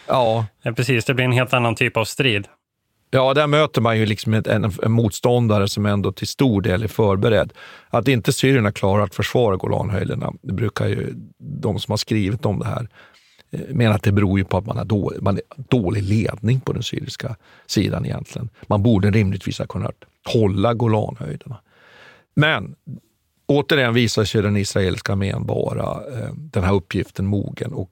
Ja. 0.07 0.45
ja. 0.63 0.71
Precis, 0.71 1.05
det 1.05 1.13
blir 1.13 1.25
en 1.25 1.31
helt 1.31 1.53
annan 1.53 1.75
typ 1.75 1.97
av 1.97 2.05
strid. 2.05 2.47
Ja, 3.13 3.33
där 3.33 3.47
möter 3.47 3.81
man 3.81 3.99
ju 3.99 4.05
liksom 4.05 4.33
en, 4.33 4.71
en, 4.83 4.91
motståndare 4.91 5.67
som 5.67 5.85
ändå 5.85 6.11
till 6.11 6.27
stor 6.27 6.61
del 6.61 6.83
är 6.83 6.87
förberedd. 6.87 7.53
Att 7.89 8.07
inte 8.07 8.33
syrierna 8.33 8.71
klarar 8.71 9.03
att 9.03 9.15
försvara 9.15 9.55
Golanhöjderna, 9.55 10.33
det 10.41 10.53
brukar 10.53 10.87
ju 10.87 11.13
de 11.39 11.79
som 11.79 11.91
har 11.91 11.97
skrivit 11.97 12.45
om 12.45 12.59
det 12.59 12.65
här 12.65 12.87
Eh, 13.51 13.59
menar 13.69 13.95
att 13.95 14.03
det 14.03 14.11
beror 14.11 14.39
ju 14.39 14.45
på 14.45 14.57
att 14.57 14.65
man 14.65 14.77
har 14.77 14.85
dålig, 14.85 15.21
man 15.21 15.39
dålig 15.57 16.03
ledning 16.03 16.59
på 16.59 16.73
den 16.73 16.83
syriska 16.83 17.35
sidan 17.67 18.05
egentligen. 18.05 18.49
Man 18.67 18.83
borde 18.83 19.11
rimligtvis 19.11 19.59
ha 19.59 19.65
kunnat 19.65 19.95
hålla 20.33 20.73
Golanhöjderna. 20.73 21.61
Men 22.35 22.75
återigen 23.45 23.93
visar 23.93 24.23
sig 24.23 24.41
den 24.41 24.57
israeliska 24.57 25.11
armén 25.11 25.45
vara 25.45 25.83
eh, 25.83 26.33
den 26.35 26.63
här 26.63 26.73
uppgiften 26.73 27.25
mogen 27.25 27.73
och 27.73 27.91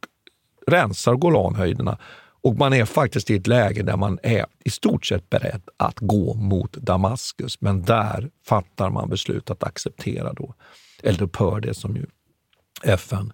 rensar 0.68 1.16
Golanhöjderna. 1.16 1.97
Och 2.41 2.55
man 2.55 2.74
är 2.74 2.86
faktiskt 2.86 3.30
i 3.30 3.36
ett 3.36 3.47
läge 3.47 3.84
där 3.84 3.97
man 3.97 4.20
är 4.24 4.45
i 4.66 4.70
stort 4.70 5.05
sett 5.05 5.30
beredd 5.30 5.62
att 5.78 5.99
gå 5.99 6.34
mot 6.34 6.74
Damaskus. 6.74 7.62
Men 7.62 7.82
där 7.82 8.30
fattar 8.45 8.89
man 8.89 9.10
beslut 9.10 9.49
att 9.49 9.64
acceptera 9.64 10.34
då 10.34 10.53
eldupphör, 11.03 11.60
det 11.60 11.74
som 11.74 11.95
ju 11.95 12.05
FN 12.84 13.34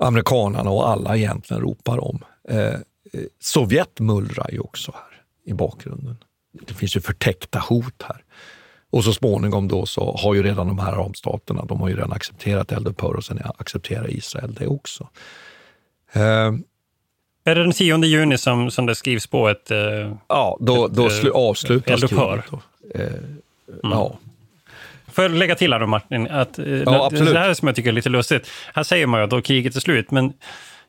amerikanarna 0.00 0.70
och 0.70 0.88
alla 0.88 1.16
egentligen 1.16 1.62
ropar 1.62 2.04
om. 2.04 2.24
Eh, 2.48 2.58
eh, 2.58 2.74
Sovjet 3.40 4.00
mullrar 4.00 4.50
ju 4.52 4.60
också 4.60 4.92
här 4.94 5.22
i 5.44 5.52
bakgrunden. 5.52 6.16
Det 6.66 6.74
finns 6.74 6.96
ju 6.96 7.00
förtäckta 7.00 7.58
hot 7.58 8.02
här. 8.02 8.24
Och 8.90 9.04
så 9.04 9.12
småningom 9.12 9.68
då 9.68 9.86
så 9.86 10.16
har 10.16 10.34
ju 10.34 10.42
redan 10.42 10.66
de 10.66 10.78
här 10.78 10.92
arabstaterna, 10.92 11.64
de 11.64 11.80
har 11.80 11.88
ju 11.88 11.96
redan 11.96 12.12
accepterat 12.12 12.72
eldupphör 12.72 13.14
och 13.14 13.24
sen 13.24 13.40
accepterar 13.58 14.10
Israel 14.10 14.54
det 14.54 14.66
också. 14.66 15.08
Eh, 16.12 16.52
är 17.44 17.54
det 17.54 17.62
den 17.62 17.72
10 17.72 18.04
juni 18.04 18.38
som, 18.38 18.70
som 18.70 18.86
det 18.86 18.94
skrivs 18.94 19.26
på 19.26 19.48
ett 19.48 19.70
eh, 19.70 19.78
Ja, 20.28 20.56
då, 20.60 20.86
ett, 20.86 20.92
då 20.92 21.06
eh, 21.06 21.30
avslutas 21.34 22.00
kriget. 22.00 22.44
Eh, 22.94 23.00
mm. 23.04 23.34
Ja. 23.82 24.18
Får 25.20 25.30
jag 25.30 25.38
lägga 25.38 25.54
till 25.54 25.72
här 25.72 25.80
då 25.80 25.86
Martin, 25.86 26.26
att 26.30 26.58
eh, 26.58 26.66
ja, 26.66 27.10
det 27.12 27.38
här 27.38 27.54
som 27.54 27.68
jag 27.68 27.76
tycker 27.76 27.88
är 27.88 27.92
lite 27.92 28.08
lustigt. 28.08 28.50
Här 28.74 28.82
säger 28.82 29.06
man 29.06 29.20
ju 29.20 29.24
att 29.24 29.30
då 29.30 29.42
kriget 29.42 29.76
är 29.76 29.80
slut, 29.80 30.10
men 30.10 30.32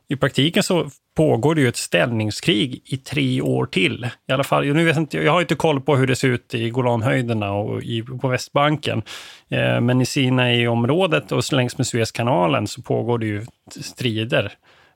i 0.10 0.16
praktiken 0.16 0.64
så 0.64 0.90
pågår 1.18 1.56
det 1.56 1.62
ju 1.62 1.68
ett 1.68 1.78
ställningskrig 1.78 2.82
i 2.86 2.98
tre 2.98 3.42
år 3.42 3.66
till. 3.66 4.10
I 4.30 4.32
alla 4.32 4.44
fall, 4.44 4.66
nu 4.66 4.86
vet 4.86 4.98
inte, 4.98 5.18
jag 5.18 5.32
har 5.32 5.42
inte 5.42 5.56
koll 5.56 5.82
på 5.82 5.96
hur 5.96 6.08
det 6.08 6.16
ser 6.16 6.28
ut 6.28 6.54
i 6.54 6.70
Golanhöjderna 6.70 7.52
och 7.52 7.84
i, 7.84 8.04
på 8.04 8.28
Västbanken. 8.28 9.02
Eh, 9.50 9.82
men 9.82 10.02
i 10.02 10.06
Sinai-området 10.06 11.32
och 11.32 11.54
längs 11.54 11.78
med 11.78 11.88
Suezkanalen 11.88 12.68
så 12.68 12.82
pågår 12.82 13.18
det 13.18 13.26
ju 13.26 13.46
strider. 13.82 14.52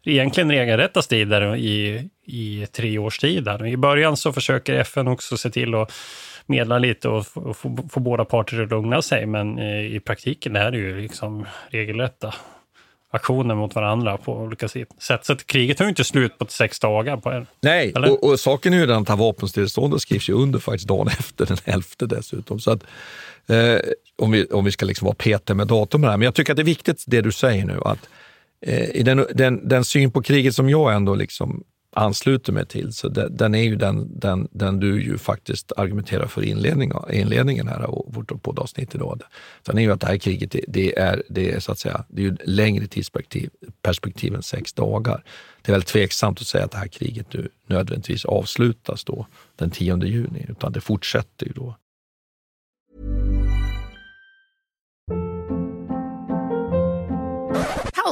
Egentligen 0.06 0.52
regelrätta 0.52 1.02
strider 1.02 1.56
i, 1.56 2.10
i 2.26 2.68
tre 2.72 2.98
års 2.98 3.20
tid. 3.20 3.48
I 3.66 3.78
början 3.78 4.18
så 4.18 4.34
försöker 4.34 4.74
FN 4.74 5.08
också 5.08 5.38
se 5.38 5.50
till 5.50 5.76
att 5.76 5.92
medla 6.46 6.78
lite 6.78 7.10
och 7.10 7.28
få, 7.28 7.54
få, 7.54 7.88
få 7.92 8.00
båda 8.00 8.26
parter 8.26 8.64
att 8.64 8.70
lugna 8.70 9.02
sig. 9.02 9.26
Men 9.26 9.60
i 9.60 10.00
praktiken 10.00 10.54
det 10.54 10.60
här 10.60 10.72
är 10.72 10.78
ju 10.78 11.02
liksom 11.02 11.46
regelrätta 11.70 12.34
aktioner 13.16 13.56
mot 13.56 13.76
varandra 13.76 14.18
på 14.18 14.38
olika 14.38 14.68
sätt. 14.68 14.88
Så 15.00 15.34
att 15.34 15.48
kriget 15.48 15.78
tar 15.78 15.86
ju 15.86 15.90
inte 15.90 16.04
slut 16.04 16.38
på 16.38 16.46
sex 16.50 16.80
dagar. 16.80 17.18
På 17.18 17.32
en, 17.32 17.48
Nej, 17.62 17.94
och, 17.94 18.24
och, 18.24 18.40
saken 18.40 18.74
är 18.74 18.78
ju 18.78 18.86
den 18.86 19.02
att 19.08 19.20
vapenstillståndet 19.20 20.02
skrivs 20.02 20.30
ju 20.30 20.34
under 20.34 20.60
faktiskt 20.60 20.88
dagen 20.88 21.08
efter, 21.20 21.46
den 21.46 21.58
11 21.66 21.84
dessutom. 22.00 22.60
Så 22.60 22.72
att, 22.72 22.84
eh, 23.48 23.80
om, 24.18 24.32
vi, 24.32 24.46
om 24.46 24.66
vi 24.66 24.72
ska 24.72 24.86
liksom 24.86 25.06
vara 25.06 25.16
petiga 25.16 25.56
med 25.56 25.68
datum 25.68 26.04
här. 26.04 26.18
Men 26.18 26.26
jag 26.26 26.36
tycker 26.36 26.54
att 26.54 26.58
det 26.58 26.64
är 26.64 26.66
viktigt 26.66 27.04
det 27.08 27.22
du 27.22 27.32
säger 27.32 27.66
nu, 27.66 27.80
att 27.86 28.00
eh, 28.00 28.10
Eh, 28.68 28.90
i 28.90 29.04
den, 29.04 29.26
den, 29.34 29.68
den 29.68 29.86
syn 29.86 30.12
på 30.12 30.22
kriget 30.22 30.56
som 30.56 30.70
jag 30.70 30.96
ändå 30.96 31.16
liksom 31.16 31.64
ansluter 31.96 32.54
mig 32.54 32.66
till. 32.66 32.94
Så 32.94 33.10
det, 33.10 33.30
den 33.30 33.56
är 33.56 33.64
ju 33.64 33.76
den, 33.76 34.20
den, 34.20 34.48
den 34.52 34.80
du 34.80 35.04
ju 35.04 35.18
faktiskt 35.18 35.72
argumenterar 35.78 36.28
för 36.28 36.44
i 36.44 36.50
inledning, 36.50 36.92
inledningen 37.12 37.68
här 37.68 37.80
av 37.80 38.06
vårt 38.08 38.42
poddavsnitt 38.42 38.96
idag. 38.96 39.22
Den 39.64 39.78
är 39.78 39.82
ju 39.82 39.92
att 39.92 40.02
det 40.02 40.08
här 40.08 40.18
kriget, 40.18 40.52
det, 40.52 40.62
det, 40.68 41.00
är, 41.00 41.24
det 41.30 41.52
är 41.52 41.60
så 41.60 41.72
att 41.72 41.80
säga, 41.80 42.06
det 42.10 42.22
är 42.22 42.26
ju 42.26 42.36
längre 42.44 42.88
tidsperspektiv 42.88 43.50
perspektiv 43.82 44.36
än 44.36 44.44
sex 44.44 44.74
dagar. 44.74 45.24
Det 45.62 45.70
är 45.70 45.74
väldigt 45.74 45.90
tveksamt 45.90 46.42
att 46.42 46.48
säga 46.48 46.66
att 46.66 46.72
det 46.72 46.78
här 46.78 46.88
kriget 46.88 47.34
nu 47.34 47.50
nödvändigtvis 47.68 48.26
avslutas 48.26 49.04
då 49.04 49.28
den 49.56 49.72
10 49.72 50.06
juni, 50.06 50.46
utan 50.50 50.72
det 50.72 50.82
fortsätter 50.82 51.46
ju 51.46 51.52
då. 51.52 51.76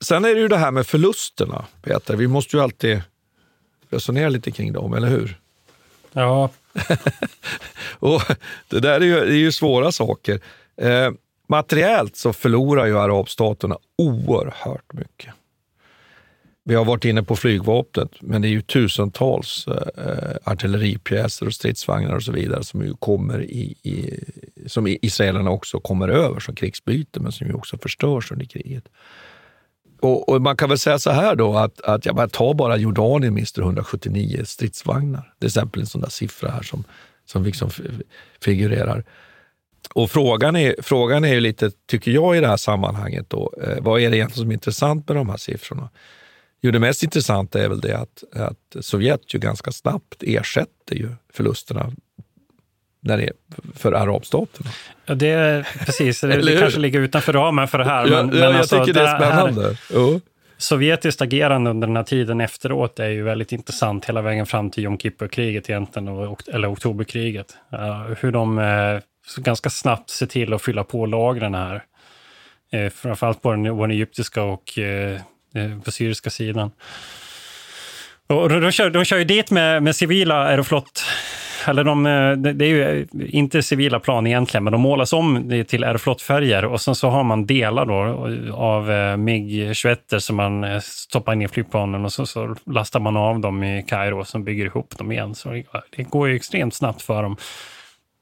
Sen 0.00 0.24
är 0.24 0.34
det 0.34 0.40
ju 0.40 0.48
det 0.48 0.56
här 0.56 0.70
med 0.70 0.86
förlusterna, 0.86 1.64
Peter. 1.82 2.16
Vi 2.16 2.28
måste 2.28 2.56
ju 2.56 2.62
alltid 2.62 3.02
resonera 3.90 4.28
lite 4.28 4.50
kring 4.50 4.72
dem, 4.72 4.94
eller 4.94 5.08
hur? 5.08 5.40
Ja. 6.12 6.50
och 7.98 8.22
det 8.68 8.80
där 8.80 9.00
är 9.00 9.04
ju, 9.04 9.18
är 9.18 9.36
ju 9.36 9.52
svåra 9.52 9.92
saker. 9.92 10.40
Eh, 10.76 11.10
materiellt 11.46 12.16
så 12.16 12.32
förlorar 12.32 12.86
ju 12.86 12.98
arabstaterna 12.98 13.78
oerhört 13.96 14.92
mycket. 14.92 15.34
Vi 16.66 16.74
har 16.74 16.84
varit 16.84 17.04
inne 17.04 17.22
på 17.22 17.36
flygvapnet, 17.36 18.10
men 18.20 18.42
det 18.42 18.48
är 18.48 18.50
ju 18.50 18.62
tusentals 18.62 19.66
eh, 19.68 20.36
artilleripjäser 20.44 21.46
och 21.46 21.54
stridsvagnar 21.54 22.14
och 22.14 22.22
så 22.22 22.32
vidare 22.32 22.64
som 22.64 22.82
ju 22.82 22.94
kommer 22.94 23.42
i, 23.42 23.74
i, 23.82 24.20
som 24.66 24.86
israelerna 24.86 25.50
också 25.50 25.80
kommer 25.80 26.08
över 26.08 26.40
som 26.40 26.54
krigsbyte, 26.54 27.20
men 27.20 27.32
som 27.32 27.46
ju 27.46 27.54
också 27.54 27.78
förstörs 27.78 28.32
under 28.32 28.46
kriget. 28.46 28.88
Och, 30.04 30.28
och, 30.28 30.42
man 30.42 30.56
kan 30.56 30.68
väl 30.68 30.78
säga 30.78 30.98
så 30.98 31.10
här 31.10 31.36
då, 31.36 31.56
att, 31.56 31.80
att 31.80 32.06
jag 32.06 32.14
bara 32.16 32.28
tar 32.28 32.54
bara 32.54 32.76
Jordanien 32.76 33.34
mister 33.34 33.62
179 33.62 34.42
stridsvagnar. 34.44 35.32
Det 35.38 35.46
är 35.46 35.48
exempel 35.48 35.80
en 35.80 35.86
sån 35.86 36.00
där 36.00 36.08
siffra 36.08 36.50
här 36.50 36.62
som, 36.62 36.84
som 37.26 37.44
liksom 37.44 37.70
figurerar. 38.40 39.04
Och 39.94 40.10
frågan 40.10 40.56
är, 40.56 40.74
frågan 40.82 41.24
är 41.24 41.34
ju 41.34 41.40
lite, 41.40 41.70
tycker 41.86 42.10
jag 42.10 42.36
i 42.36 42.40
det 42.40 42.46
här 42.46 42.56
sammanhanget, 42.56 43.30
då, 43.30 43.52
eh, 43.62 43.76
vad 43.80 44.00
är 44.00 44.10
det 44.10 44.16
egentligen 44.16 44.44
som 44.44 44.50
är 44.50 44.54
intressant 44.54 45.08
med 45.08 45.16
de 45.16 45.28
här 45.28 45.36
siffrorna? 45.36 45.90
Jo, 46.60 46.70
det 46.70 46.78
mest 46.78 47.02
intressanta 47.02 47.62
är 47.62 47.68
väl 47.68 47.80
det 47.80 47.98
att, 47.98 48.24
att 48.32 48.84
Sovjet 48.84 49.34
ju 49.34 49.38
ganska 49.38 49.72
snabbt 49.72 50.22
ersätter 50.22 50.96
ju 50.96 51.08
förlusterna 51.32 51.92
när 53.04 53.16
det 53.16 53.24
är 53.24 53.32
för 53.76 53.92
arabstaterna. 53.92 54.70
Ja, 55.06 55.14
det 55.14 55.28
är 55.28 55.68
precis, 55.86 56.20
det, 56.20 56.42
det 56.42 56.56
kanske 56.56 56.80
ligger 56.80 57.00
utanför 57.00 57.32
ramen 57.32 57.68
för 57.68 57.78
det 57.78 57.84
här. 57.84 58.06
Ja, 58.06 58.22
men, 58.22 58.38
ja, 58.38 58.44
jag 58.44 58.54
alltså, 58.56 58.84
tycker 58.84 59.00
det 59.00 59.08
är 59.08 59.16
spännande. 59.16 59.62
Här, 59.62 59.98
uh. 59.98 60.18
Sovjetiskt 60.58 61.22
agerande 61.22 61.70
under 61.70 61.86
den 61.86 61.96
här 61.96 62.02
tiden 62.04 62.40
efteråt 62.40 62.98
är 62.98 63.08
ju 63.08 63.22
väldigt 63.22 63.52
intressant 63.52 64.04
hela 64.04 64.22
vägen 64.22 64.46
fram 64.46 64.70
till 64.70 64.84
Jom 64.84 64.98
Kippur-kriget 64.98 65.70
egentligen, 65.70 66.08
eller 66.52 66.72
oktoberkriget. 66.72 67.56
Uh, 67.72 68.14
hur 68.20 68.32
de 68.32 68.58
uh, 68.58 69.00
ganska 69.36 69.70
snabbt 69.70 70.10
ser 70.10 70.26
till 70.26 70.52
att 70.52 70.62
fylla 70.62 70.84
på 70.84 71.06
lagren 71.06 71.54
här. 71.54 71.82
Uh, 72.74 72.88
framförallt 72.88 73.42
på 73.42 73.50
den, 73.50 73.64
på 73.64 73.80
den 73.80 73.90
egyptiska 73.90 74.42
och 74.42 74.78
uh, 74.78 75.80
på 75.84 75.90
syriska 75.90 76.30
sidan. 76.30 76.70
Och 78.26 78.48
de, 78.48 78.60
de, 78.60 78.72
kör, 78.72 78.90
de 78.90 79.04
kör 79.04 79.18
ju 79.18 79.24
dit 79.24 79.50
med, 79.50 79.82
med 79.82 79.96
civila 79.96 80.34
Aeroflot 80.34 81.04
eller 81.68 81.84
de, 81.84 82.06
eh, 82.06 82.32
det 82.52 82.64
är 82.64 82.68
ju 82.68 83.00
eh, 83.00 83.06
inte 83.36 83.62
civila 83.62 84.00
plan 84.00 84.26
egentligen, 84.26 84.64
men 84.64 84.72
de 84.72 84.80
målas 84.80 85.12
om 85.12 85.64
till 85.68 85.84
aeroflotfärger 85.84 86.64
och 86.64 86.80
sen 86.80 86.94
så 86.94 87.08
har 87.08 87.24
man 87.24 87.46
delar 87.46 87.86
då 87.86 88.02
eh, 88.04 88.54
av 88.54 88.90
MIG-21 89.18 90.18
som 90.18 90.36
man 90.36 90.80
stoppar 90.82 91.32
in 91.32 91.42
i 91.42 91.48
flygplanen 91.48 92.04
och 92.04 92.12
så, 92.12 92.26
så 92.26 92.56
lastar 92.66 93.00
man 93.00 93.16
av 93.16 93.40
dem 93.40 93.64
i 93.64 93.84
Kairo 93.88 94.24
som 94.24 94.44
bygger 94.44 94.64
ihop 94.64 94.98
dem 94.98 95.12
igen. 95.12 95.34
Så 95.34 95.62
det 95.96 96.02
går 96.02 96.28
ju 96.28 96.36
extremt 96.36 96.74
snabbt 96.74 97.02
för 97.02 97.22
dem 97.22 97.36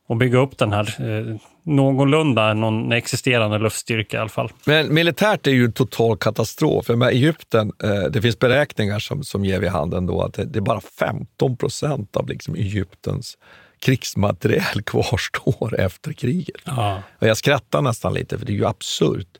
att 0.08 0.18
bygga 0.18 0.38
upp 0.38 0.58
den 0.58 0.72
här 0.72 0.94
eh, 0.98 1.36
någorlunda 1.62 2.54
någon 2.54 2.92
existerande 2.92 3.58
luftstyrka 3.58 4.16
i 4.16 4.20
alla 4.20 4.28
fall. 4.28 4.52
Men 4.64 4.94
militärt 4.94 5.46
är 5.46 5.50
ju 5.50 5.64
en 5.64 5.72
total 5.72 6.16
katastrof. 6.16 6.88
Med 6.88 7.08
Egypten, 7.08 7.72
eh, 7.82 8.02
det 8.10 8.22
finns 8.22 8.38
beräkningar 8.38 8.98
som, 8.98 9.22
som 9.22 9.44
ger 9.44 9.60
vid 9.60 9.70
handen 9.70 10.06
då 10.06 10.22
att 10.22 10.32
det, 10.32 10.56
är 10.56 10.60
bara 10.60 10.80
15 10.80 11.56
procent 11.56 12.16
av 12.16 12.28
liksom 12.28 12.54
Egyptens 12.54 13.38
krigsmateriel 13.78 14.82
kvarstår 14.86 15.80
efter 15.80 16.12
kriget. 16.12 16.62
Ja. 16.64 17.02
Och 17.18 17.26
jag 17.26 17.36
skrattar 17.36 17.82
nästan 17.82 18.14
lite, 18.14 18.38
för 18.38 18.46
det 18.46 18.52
är 18.52 18.56
ju 18.56 18.66
absurt. 18.66 19.38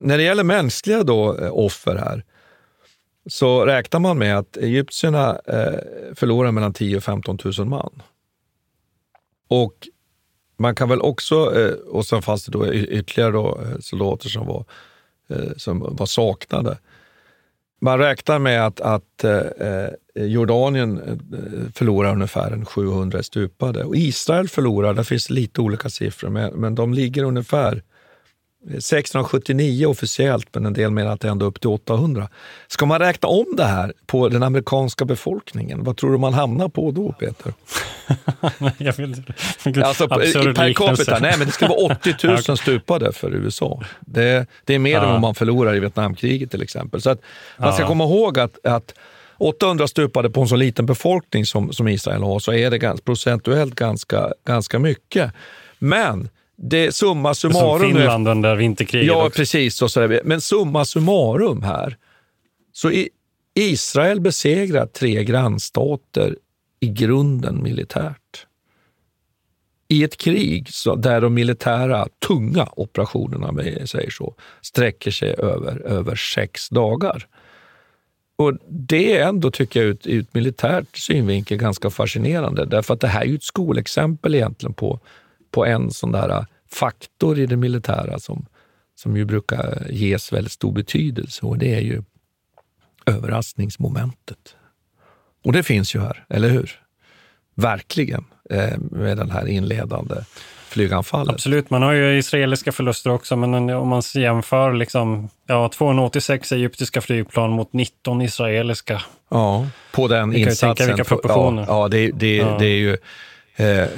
När 0.00 0.16
det 0.16 0.22
gäller 0.22 0.44
mänskliga 0.44 1.02
då, 1.02 1.38
eh, 1.38 1.50
offer 1.52 1.96
här, 1.96 2.24
så 3.26 3.66
räknar 3.66 4.00
man 4.00 4.18
med 4.18 4.38
att 4.38 4.56
egyptierna 4.56 5.40
eh, 5.46 6.14
förlorar 6.14 6.52
mellan 6.52 6.72
10 6.72 6.90
000 6.90 6.96
och 6.96 7.04
15 7.04 7.38
000 7.58 7.66
man. 7.66 8.02
Och 9.48 9.88
man 10.62 10.74
kan 10.74 10.88
väl 10.88 11.00
också, 11.00 11.60
eh, 11.60 11.72
och 11.72 12.06
sen 12.06 12.22
fanns 12.22 12.44
det 12.44 12.52
då 12.52 12.74
ytterligare 12.74 13.32
då 13.32 13.60
eh, 13.62 13.78
soldater 13.80 14.28
som 14.28 14.46
var, 14.46 14.64
eh, 15.28 15.52
som 15.56 15.96
var 15.96 16.06
saknade. 16.06 16.78
Man 17.80 17.98
räknar 17.98 18.38
med 18.38 18.66
att, 18.66 18.80
att 18.80 19.24
Jordanien 20.14 21.20
förlorar 21.74 22.12
ungefär 22.12 22.64
700 22.64 23.22
stupade. 23.22 23.84
Och 23.84 23.96
Israel 23.96 24.48
förlorar, 24.48 24.94
där 24.94 25.02
finns 25.02 25.30
lite 25.30 25.60
olika 25.60 25.88
siffror, 25.88 26.28
men, 26.28 26.52
men 26.52 26.74
de 26.74 26.94
ligger 26.94 27.24
ungefär 27.24 27.82
1679 28.62 29.86
officiellt, 29.86 30.48
men 30.52 30.66
en 30.66 30.72
del 30.72 30.90
menar 30.90 31.12
att 31.12 31.20
det 31.20 31.28
är 31.28 31.32
ända 31.32 31.46
upp 31.46 31.60
till 31.60 31.70
800. 31.70 32.28
Ska 32.68 32.86
man 32.86 32.98
räkna 32.98 33.28
om 33.28 33.46
det 33.56 33.64
här 33.64 33.92
på 34.06 34.28
den 34.28 34.42
amerikanska 34.42 35.04
befolkningen, 35.04 35.84
vad 35.84 35.96
tror 35.96 36.12
du 36.12 36.18
man 36.18 36.34
hamnar 36.34 36.68
på 36.68 36.90
då, 36.90 37.12
Peter? 37.12 37.52
jag 38.78 38.92
vill, 38.96 39.24
alltså, 39.84 40.08
per 40.08 40.72
capita, 40.72 41.18
nej 41.18 41.34
men 41.38 41.46
det 41.46 41.52
ska 41.52 41.66
vara 41.66 41.78
80 41.94 42.14
000 42.48 42.58
stupade 42.58 43.12
för 43.12 43.34
USA. 43.34 43.82
Det, 44.00 44.46
det 44.64 44.74
är 44.74 44.78
mer 44.78 44.92
ja. 44.92 45.02
än 45.02 45.10
vad 45.10 45.20
man 45.20 45.34
förlorar 45.34 45.74
i 45.74 45.80
Vietnamkriget 45.80 46.50
till 46.50 46.62
exempel. 46.62 47.02
Så 47.02 47.10
att 47.10 47.20
man 47.58 47.72
ska 47.72 47.86
komma 47.86 48.04
ihåg 48.04 48.38
att, 48.38 48.66
att 48.66 48.94
800 49.38 49.88
stupade 49.88 50.30
på 50.30 50.40
en 50.40 50.48
så 50.48 50.56
liten 50.56 50.86
befolkning 50.86 51.46
som, 51.46 51.72
som 51.72 51.88
Israel 51.88 52.22
har, 52.22 52.38
så 52.38 52.52
är 52.52 52.70
det 52.70 52.78
ganska, 52.78 53.04
procentuellt 53.04 53.74
ganska, 53.74 54.32
ganska 54.46 54.78
mycket. 54.78 55.32
Men 55.78 56.28
det 56.56 56.94
summa 56.94 57.34
summarum... 57.34 57.80
Som 57.80 57.92
Finland 57.92 58.28
under 58.28 58.56
vinterkriget 58.56 59.06
Ja, 59.06 59.26
också. 59.26 59.36
precis. 59.36 59.82
Och 59.82 59.90
så 59.90 60.20
Men 60.24 60.40
summa 60.40 60.84
summarum 60.84 61.62
här. 61.62 61.96
Så 62.72 62.90
Israel 63.54 64.20
besegrar 64.20 64.86
tre 64.86 65.24
grannstater 65.24 66.36
i 66.82 66.88
grunden 66.88 67.62
militärt. 67.62 68.46
I 69.88 70.04
ett 70.04 70.16
krig 70.16 70.68
där 70.98 71.20
de 71.20 71.34
militära, 71.34 72.08
tunga 72.28 72.68
operationerna, 72.76 73.48
om 73.48 73.58
jag 73.58 73.88
säger 73.88 74.10
så, 74.10 74.34
sträcker 74.60 75.10
sig 75.10 75.34
över, 75.38 75.82
över 75.86 76.16
sex 76.16 76.68
dagar. 76.68 77.26
Och 78.36 78.58
Det 78.68 79.18
är 79.18 79.28
ändå, 79.28 79.50
tycker 79.50 79.80
jag, 79.80 79.88
ur 79.88 79.98
ut 80.04 80.34
militärt 80.34 80.96
synvinkel 80.96 81.58
ganska 81.58 81.90
fascinerande. 81.90 82.64
Därför 82.64 82.94
att 82.94 83.00
det 83.00 83.08
här 83.08 83.20
är 83.20 83.26
ju 83.26 83.34
ett 83.34 83.42
skolexempel 83.42 84.34
egentligen 84.34 84.74
på, 84.74 85.00
på 85.50 85.66
en 85.66 85.90
sån 85.90 86.12
där 86.12 86.46
faktor 86.70 87.38
i 87.38 87.46
det 87.46 87.56
militära 87.56 88.18
som, 88.18 88.46
som 88.94 89.16
ju 89.16 89.24
brukar 89.24 89.86
ges 89.90 90.32
väldigt 90.32 90.52
stor 90.52 90.72
betydelse 90.72 91.46
och 91.46 91.58
det 91.58 91.74
är 91.74 91.80
ju 91.80 92.02
överraskningsmomentet. 93.06 94.56
Och 95.42 95.52
det 95.52 95.62
finns 95.62 95.94
ju 95.94 96.00
här, 96.00 96.24
eller 96.28 96.48
hur? 96.48 96.70
Verkligen, 97.54 98.24
eh, 98.50 98.78
med 98.78 99.16
den 99.16 99.30
här 99.30 99.48
inledande 99.48 100.14
flyganfallet. 100.72 101.34
Absolut, 101.34 101.70
man 101.70 101.82
har 101.82 101.92
ju 101.92 102.18
israeliska 102.18 102.72
förluster 102.72 103.10
också, 103.10 103.36
men 103.36 103.70
om 103.70 103.88
man 103.88 104.02
jämför 104.14 104.72
liksom, 104.72 105.28
ja, 105.46 105.68
286 105.68 106.52
egyptiska 106.52 107.00
flygplan 107.00 107.50
mot 107.50 107.72
19 107.72 108.22
israeliska. 108.22 109.02
Ja, 109.30 109.66
på 109.92 110.08
den 110.08 110.36
insatsen. 110.36 110.74
Kan 110.74 110.86
vilka 110.86 111.04
proportioner. 111.04 111.64
Ja, 111.68 111.82
ja, 111.82 111.88
det, 111.88 112.10
det, 112.10 112.36
ja. 112.36 112.56
det 112.58 112.66
är 112.66 112.78
ju... 112.78 112.96
Eh, 113.56 113.88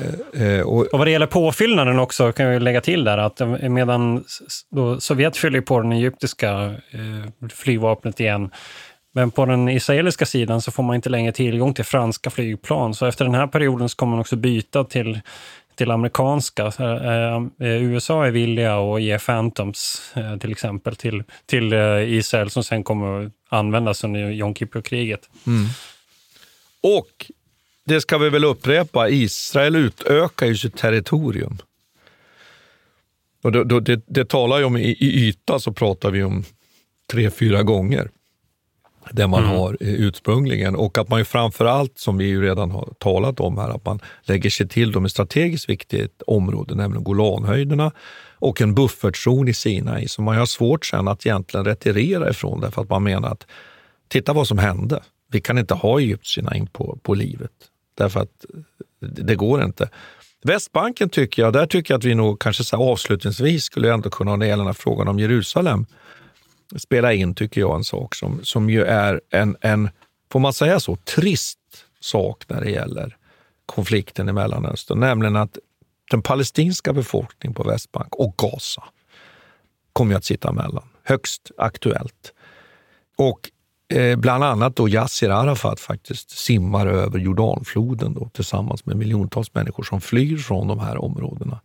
eh, 0.42 0.60
och, 0.60 0.86
och 0.86 0.98
vad 0.98 1.06
det 1.06 1.10
gäller 1.10 1.26
påfyllnaden 1.26 1.98
också, 1.98 2.32
kan 2.32 2.50
vi 2.50 2.60
lägga 2.60 2.80
till 2.80 3.04
där, 3.04 3.18
att 3.18 3.40
medan 3.62 4.24
då 4.70 5.00
Sovjet 5.00 5.36
fyller 5.36 5.60
på 5.60 5.80
den 5.80 5.92
egyptiska 5.92 6.50
eh, 6.90 7.48
flygvapnet 7.50 8.20
igen, 8.20 8.50
men 9.16 9.30
på 9.30 9.46
den 9.46 9.68
israeliska 9.68 10.26
sidan 10.26 10.62
så 10.62 10.70
får 10.70 10.82
man 10.82 10.96
inte 10.96 11.08
längre 11.08 11.32
tillgång 11.32 11.74
till 11.74 11.84
franska 11.84 12.30
flygplan. 12.30 12.94
Så 12.94 13.06
efter 13.06 13.24
den 13.24 13.34
här 13.34 13.46
perioden 13.46 13.88
så 13.88 13.96
kommer 13.96 14.10
man 14.10 14.20
också 14.20 14.36
byta 14.36 14.84
till 14.84 15.20
till 15.74 15.90
amerikanska. 15.90 16.66
Eh, 16.66 17.66
eh, 17.68 17.82
USA 17.82 18.26
är 18.26 18.30
villiga 18.30 18.76
att 18.76 19.02
ge 19.02 19.18
Phantoms 19.18 20.12
eh, 20.16 20.36
till 20.36 20.52
exempel 20.52 20.96
till, 20.96 21.22
till 21.46 21.72
Israel 22.06 22.50
som 22.50 22.64
sen 22.64 22.84
kommer 22.84 23.26
att 23.26 23.32
användas 23.48 24.04
under 24.04 24.30
Yom 24.30 24.54
Kippur-kriget. 24.54 25.28
Mm. 25.46 25.66
Och 26.80 27.30
det 27.84 28.00
ska 28.00 28.18
vi 28.18 28.30
väl 28.30 28.44
upprepa, 28.44 29.08
Israel 29.08 29.76
utökar 29.76 30.46
ju 30.46 30.56
sitt 30.56 30.76
territorium. 30.76 31.58
Och 33.42 33.52
då, 33.52 33.64
då, 33.64 33.80
det, 33.80 34.02
det 34.06 34.24
talar 34.24 34.58
ju 34.58 34.64
om, 34.64 34.76
i, 34.76 34.96
i 35.00 35.28
yta 35.28 35.58
så 35.58 35.72
pratar 35.72 36.10
vi 36.10 36.22
om 36.22 36.44
tre, 37.12 37.30
fyra 37.30 37.62
gånger 37.62 38.10
det 39.12 39.26
man 39.26 39.44
mm. 39.44 39.56
har 39.56 39.76
ursprungligen 39.80 40.76
och 40.76 40.98
att 40.98 41.08
man 41.08 41.18
ju 41.18 41.24
framför 41.24 41.64
allt, 41.64 41.98
som 41.98 42.18
vi 42.18 42.24
ju 42.24 42.42
redan 42.42 42.70
har 42.70 42.88
talat 42.98 43.40
om 43.40 43.58
här, 43.58 43.70
att 43.70 43.84
man 43.84 44.00
lägger 44.22 44.50
sig 44.50 44.68
till 44.68 44.92
dem 44.92 45.04
ett 45.04 45.10
strategiskt 45.10 45.68
viktigt 45.68 46.22
område, 46.26 46.74
nämligen 46.74 47.04
Golanhöjderna 47.04 47.92
och 48.34 48.60
en 48.60 48.74
buffertzon 48.74 49.48
i 49.48 49.54
Sinai 49.54 50.08
som 50.08 50.24
man 50.24 50.36
har 50.36 50.46
svårt 50.46 50.86
sen 50.86 51.08
att 51.08 51.26
egentligen 51.26 51.66
retirera 51.66 52.30
ifrån 52.30 52.60
därför 52.60 52.82
att 52.82 52.88
man 52.88 53.02
menar 53.02 53.28
att 53.28 53.46
titta 54.08 54.32
vad 54.32 54.48
som 54.48 54.58
hände. 54.58 55.02
Vi 55.32 55.40
kan 55.40 55.58
inte 55.58 55.74
ha 55.74 55.98
egyptierna 55.98 56.56
in 56.56 56.66
på, 56.66 56.98
på 57.02 57.14
livet 57.14 57.50
därför 57.94 58.20
att 58.20 58.44
det 59.00 59.34
går 59.34 59.64
inte. 59.64 59.88
Västbanken 60.42 61.08
tycker 61.08 61.42
jag, 61.42 61.52
där 61.52 61.66
tycker 61.66 61.94
jag 61.94 61.98
att 61.98 62.04
vi 62.04 62.14
nog 62.14 62.40
kanske 62.40 62.64
så 62.64 62.76
avslutningsvis 62.76 63.64
skulle 63.64 63.92
ändå 63.92 64.10
kunna, 64.10 64.36
det 64.36 64.46
gäller 64.46 64.64
den 64.64 64.66
här 64.66 64.72
frågan 64.72 65.08
om 65.08 65.18
Jerusalem, 65.18 65.86
spela 66.76 67.12
in, 67.12 67.34
tycker 67.34 67.60
jag, 67.60 67.76
en 67.76 67.84
sak 67.84 68.14
som, 68.14 68.40
som 68.42 68.70
ju 68.70 68.84
är 68.84 69.20
en, 69.30 69.56
en, 69.60 69.90
får 70.32 70.40
man 70.40 70.52
säga 70.52 70.80
så, 70.80 70.96
trist 70.96 71.58
sak 72.00 72.44
när 72.48 72.60
det 72.60 72.70
gäller 72.70 73.16
konflikten 73.66 74.28
i 74.28 74.32
Mellanöstern, 74.32 75.00
nämligen 75.00 75.36
att 75.36 75.58
den 76.10 76.22
palestinska 76.22 76.92
befolkningen 76.92 77.54
på 77.54 77.62
Västbank 77.62 78.14
och 78.14 78.34
Gaza 78.36 78.84
kommer 79.92 80.14
att 80.14 80.24
sitta 80.24 80.48
emellan. 80.48 80.84
Högst 81.02 81.50
aktuellt. 81.58 82.32
Och 83.16 83.50
eh, 83.96 84.16
bland 84.16 84.44
annat 84.44 84.76
då 84.76 84.88
Yassir 84.88 85.30
Arafat 85.30 85.80
faktiskt 85.80 86.30
simmar 86.30 86.86
över 86.86 87.18
Jordanfloden 87.18 88.14
då, 88.14 88.28
tillsammans 88.28 88.86
med 88.86 88.96
miljontals 88.96 89.54
människor 89.54 89.82
som 89.82 90.00
flyr 90.00 90.36
från 90.36 90.68
de 90.68 90.78
här 90.78 91.04
områdena. 91.04 91.60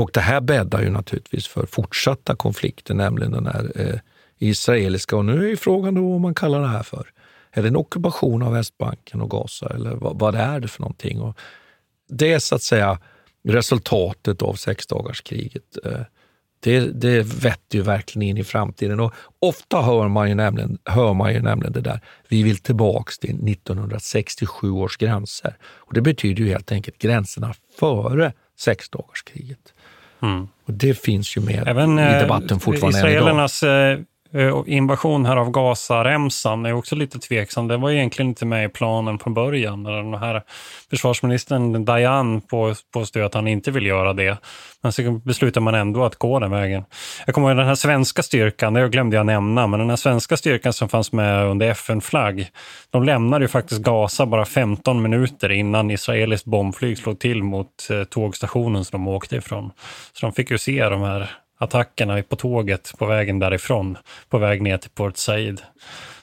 Och 0.00 0.10
det 0.12 0.20
här 0.20 0.40
bäddar 0.40 0.82
ju 0.82 0.90
naturligtvis 0.90 1.46
för 1.46 1.66
fortsatta 1.66 2.36
konflikter, 2.36 2.94
nämligen 2.94 3.32
den 3.32 3.46
här 3.46 3.72
eh, 3.74 4.00
israeliska. 4.38 5.16
Och 5.16 5.24
nu 5.24 5.52
är 5.52 5.56
frågan 5.56 5.94
då 5.94 6.10
vad 6.10 6.20
man 6.20 6.34
kallar 6.34 6.60
det 6.60 6.68
här 6.68 6.82
för. 6.82 7.06
Är 7.50 7.62
det 7.62 7.68
en 7.68 7.76
ockupation 7.76 8.42
av 8.42 8.52
Västbanken 8.52 9.20
och 9.20 9.30
Gaza 9.30 9.66
eller 9.74 9.90
vad, 9.90 10.18
vad 10.18 10.34
är 10.34 10.60
det 10.60 10.68
för 10.68 10.80
någonting? 10.80 11.20
Och 11.20 11.38
det 12.08 12.32
är 12.32 12.38
så 12.38 12.54
att 12.54 12.62
säga 12.62 12.98
resultatet 13.44 14.42
av 14.42 14.54
sexdagarskriget. 14.54 15.76
Eh, 15.84 16.00
det, 16.60 16.80
det 16.80 17.22
vetter 17.22 17.78
ju 17.78 17.82
verkligen 17.82 18.28
in 18.28 18.38
i 18.38 18.44
framtiden 18.44 19.00
och 19.00 19.12
ofta 19.38 19.82
hör 19.82 20.08
man 20.08 20.28
ju 20.28 20.34
nämligen, 20.34 20.78
hör 20.84 21.14
man 21.14 21.34
ju 21.34 21.42
nämligen 21.42 21.72
det 21.72 21.80
där, 21.80 22.00
vi 22.28 22.42
vill 22.42 22.58
tillbaks 22.58 23.18
till 23.18 23.48
1967 23.50 24.70
års 24.70 24.96
gränser. 24.96 25.56
Och 25.62 25.94
Det 25.94 26.00
betyder 26.00 26.44
ju 26.44 26.48
helt 26.50 26.72
enkelt 26.72 26.98
gränserna 26.98 27.54
före 27.78 28.32
sexdagarskriget. 28.58 29.74
Mm. 30.22 30.48
Och 30.66 30.72
det 30.72 30.94
finns 30.94 31.36
ju 31.36 31.40
med 31.40 31.68
Även, 31.68 31.98
i 31.98 32.18
debatten 32.20 32.56
eh, 32.56 32.58
fortfarande 32.58 32.98
Israelernas 32.98 33.62
eh, 33.62 33.70
Eh, 33.70 33.98
Eh, 34.34 34.62
invasion 34.66 35.26
här 35.26 35.36
av 35.36 35.50
Gaza-remsan 35.50 36.66
är 36.66 36.72
också 36.72 36.96
lite 36.96 37.18
tveksam. 37.18 37.68
Det 37.68 37.76
var 37.76 37.90
egentligen 37.90 38.28
inte 38.28 38.46
med 38.46 38.64
i 38.64 38.68
planen 38.68 39.18
från 39.18 39.34
början. 39.34 39.82
Den 39.82 40.14
här 40.14 40.42
försvarsministern 40.90 41.84
Dayan 41.84 42.40
påstår 42.92 43.20
att 43.20 43.34
han 43.34 43.48
inte 43.48 43.70
vill 43.70 43.86
göra 43.86 44.12
det. 44.12 44.38
Men 44.82 44.92
så 44.92 45.12
beslutar 45.12 45.60
man 45.60 45.74
ändå 45.74 46.04
att 46.04 46.16
gå 46.16 46.38
den 46.38 46.50
vägen. 46.50 46.84
Jag 47.26 47.34
kommer 47.34 47.48
ihåg 47.48 47.56
den 47.56 47.66
här 47.66 47.74
svenska 47.74 48.22
styrkan, 48.22 48.74
det 48.74 48.88
glömde 48.88 49.16
jag 49.16 49.26
nämna, 49.26 49.66
men 49.66 49.80
den 49.80 49.88
här 49.88 49.96
svenska 49.96 50.36
styrkan 50.36 50.72
som 50.72 50.88
fanns 50.88 51.12
med 51.12 51.46
under 51.46 51.70
FN-flagg, 51.70 52.50
de 52.90 53.04
lämnade 53.04 53.44
ju 53.44 53.48
faktiskt 53.48 53.82
Gaza 53.82 54.26
bara 54.26 54.44
15 54.44 55.02
minuter 55.02 55.52
innan 55.52 55.90
israeliskt 55.90 56.46
bombflyg 56.46 56.98
slog 56.98 57.18
till 57.18 57.42
mot 57.42 57.90
eh, 57.90 58.04
tågstationen 58.04 58.84
som 58.84 59.04
de 59.04 59.08
åkte 59.08 59.36
ifrån. 59.36 59.70
Så 60.12 60.26
de 60.26 60.32
fick 60.32 60.50
ju 60.50 60.58
se 60.58 60.88
de 60.88 61.02
här 61.02 61.30
attackerna 61.60 62.22
på 62.22 62.36
tåget 62.36 62.92
på 62.98 63.06
vägen 63.06 63.38
därifrån, 63.38 63.98
på 64.28 64.38
väg 64.38 64.62
ner 64.62 64.78
till 64.78 64.90
Port 64.90 65.16
Said. 65.16 65.60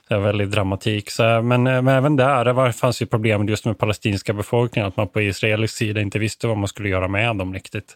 Det 0.07 0.15
är 0.15 0.19
väldigt 0.19 0.51
dramatik. 0.51 1.11
Så, 1.11 1.41
men, 1.41 1.63
men 1.63 1.87
även 1.87 2.15
där 2.15 2.45
det 2.45 2.53
var, 2.53 2.71
fanns 2.71 3.01
ju 3.01 3.05
problem 3.05 3.47
just 3.47 3.65
med 3.65 3.77
palestinska 3.77 4.33
befolkningen, 4.33 4.87
att 4.87 4.97
man 4.97 5.07
på 5.07 5.21
israelisk 5.21 5.75
sida 5.75 6.01
inte 6.01 6.19
visste 6.19 6.47
vad 6.47 6.57
man 6.57 6.67
skulle 6.67 6.89
göra 6.89 7.07
med 7.07 7.35
dem 7.35 7.53
riktigt. 7.53 7.95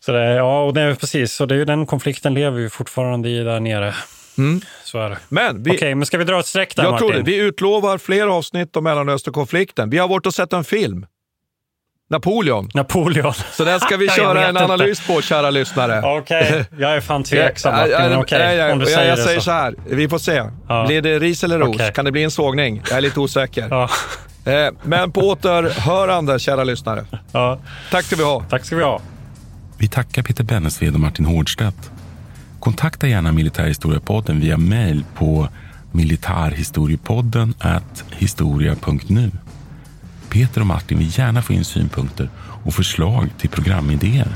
Så 0.00 0.12
det, 0.12 0.34
ja, 0.34 0.62
och 0.62 0.74
det 0.74 0.80
är 0.80 0.94
precis, 0.94 1.40
och 1.40 1.48
det 1.48 1.54
är 1.54 1.58
ju 1.58 1.64
den 1.64 1.86
konflikten 1.86 2.34
lever 2.34 2.60
vi 2.60 2.70
fortfarande 2.70 3.28
i 3.28 3.44
där 3.44 3.60
nere. 3.60 3.94
Mm. 4.38 4.60
Så 4.84 4.98
är 4.98 5.10
det. 5.10 5.18
Men 5.28 5.62
vi, 5.62 5.70
Okej, 5.70 5.94
men 5.94 6.06
ska 6.06 6.18
vi 6.18 6.24
dra 6.24 6.40
ett 6.40 6.46
streck 6.46 6.76
där 6.76 6.82
Jag 6.82 6.92
Martin? 6.92 7.08
tror 7.08 7.18
det. 7.18 7.30
Vi 7.30 7.36
utlovar 7.36 7.98
fler 7.98 8.26
avsnitt 8.26 8.76
om 8.76 8.84
Mellanösternkonflikten. 8.84 9.90
Vi 9.90 9.98
har 9.98 10.08
varit 10.08 10.26
och 10.26 10.34
sett 10.34 10.52
en 10.52 10.64
film. 10.64 11.06
Napoleon. 12.10 12.68
Napoleon. 12.74 13.32
Så 13.52 13.64
den 13.64 13.80
ska 13.80 13.96
vi 13.96 14.08
köra 14.08 14.46
en 14.46 14.56
analys 14.56 15.00
inte. 15.00 15.12
på, 15.12 15.22
kära 15.22 15.50
lyssnare. 15.50 16.02
Okej, 16.04 16.42
okay. 16.42 16.64
jag 16.78 16.96
är 16.96 17.00
fan 17.00 17.24
tveksam 17.24 17.74
Martin, 17.74 18.18
okay. 18.18 18.72
om 18.72 18.78
du 18.78 18.86
säger 18.86 18.98
jag, 18.98 19.18
jag 19.18 19.18
säger 19.18 19.40
så. 19.40 19.44
så 19.44 19.50
här, 19.50 19.74
vi 19.86 20.08
får 20.08 20.18
se. 20.18 20.42
Ja. 20.68 20.86
Blir 20.86 21.02
det 21.02 21.18
ris 21.18 21.44
eller 21.44 21.58
ros? 21.58 21.74
Okay. 21.74 21.92
Kan 21.92 22.04
det 22.04 22.12
bli 22.12 22.24
en 22.24 22.30
sågning? 22.30 22.82
Jag 22.88 22.96
är 22.96 23.00
lite 23.00 23.20
osäker. 23.20 23.66
Ja. 23.70 23.88
Eh, 24.52 24.72
men 24.82 25.12
på 25.12 25.20
återhörande, 25.20 26.38
kära 26.38 26.64
lyssnare. 26.64 27.04
Ja. 27.32 27.58
Tack 27.90 28.04
ska 28.04 28.16
vi 28.16 28.24
ha. 28.24 28.44
Tack 28.50 28.64
ska 28.64 28.76
vi 28.76 28.82
ha. 28.82 29.00
Vi 29.78 29.88
tackar 29.88 30.22
Peter 30.22 30.44
Bennesved 30.44 30.94
och 30.94 31.00
Martin 31.00 31.24
Hårdstedt. 31.24 31.90
Kontakta 32.60 33.06
gärna 33.06 33.32
Militärhistoriepodden 33.32 34.40
via 34.40 34.56
mejl 34.56 35.04
på 35.14 35.48
militarhistoriepodden 35.92 37.54
historia.nu. 38.10 39.30
Peter 40.36 40.60
och 40.60 40.66
Martin 40.66 40.98
vill 40.98 41.18
gärna 41.18 41.42
få 41.42 41.52
in 41.52 41.64
synpunkter 41.64 42.30
och 42.64 42.74
förslag 42.74 43.30
till 43.38 43.50
programidéer. 43.50 44.28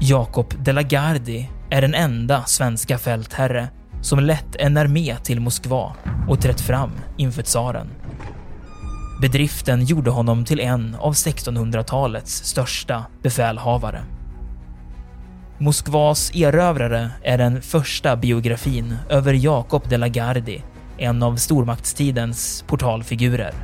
Jakob 0.00 0.54
de 0.64 0.72
la 0.72 0.82
Gardie 0.82 1.48
är 1.70 1.80
den 1.80 1.94
enda 1.94 2.44
svenska 2.44 2.98
fältherre 2.98 3.68
som 4.00 4.20
lett 4.20 4.56
en 4.56 4.76
armé 4.76 5.16
till 5.16 5.40
Moskva 5.40 5.92
och 6.28 6.40
trätt 6.40 6.60
fram 6.60 6.90
inför 7.16 7.42
tsaren. 7.42 7.86
Bedriften 9.20 9.84
gjorde 9.84 10.10
honom 10.10 10.44
till 10.44 10.60
en 10.60 10.96
av 10.98 11.12
1600-talets 11.12 12.44
största 12.44 13.04
befälhavare. 13.22 14.02
Moskvas 15.58 16.30
erövrare 16.34 17.10
är 17.22 17.38
den 17.38 17.62
första 17.62 18.16
biografin 18.16 18.96
över 19.08 19.32
Jakob 19.32 19.88
de 19.88 19.96
la 19.96 20.08
Gardie, 20.08 20.62
en 20.98 21.22
av 21.22 21.36
stormaktstidens 21.36 22.64
portalfigurer. 22.66 23.54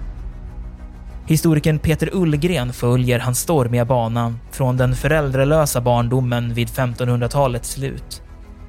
Historikern 1.27 1.79
Peter 1.79 2.11
Ullgren 2.13 2.73
följer 2.73 3.19
hans 3.19 3.39
stormiga 3.39 3.85
bana 3.85 4.35
från 4.51 4.77
den 4.77 4.95
föräldralösa 4.95 5.81
barndomen 5.81 6.55
vid 6.55 6.69
1500-talets 6.69 7.71
slut 7.71 8.23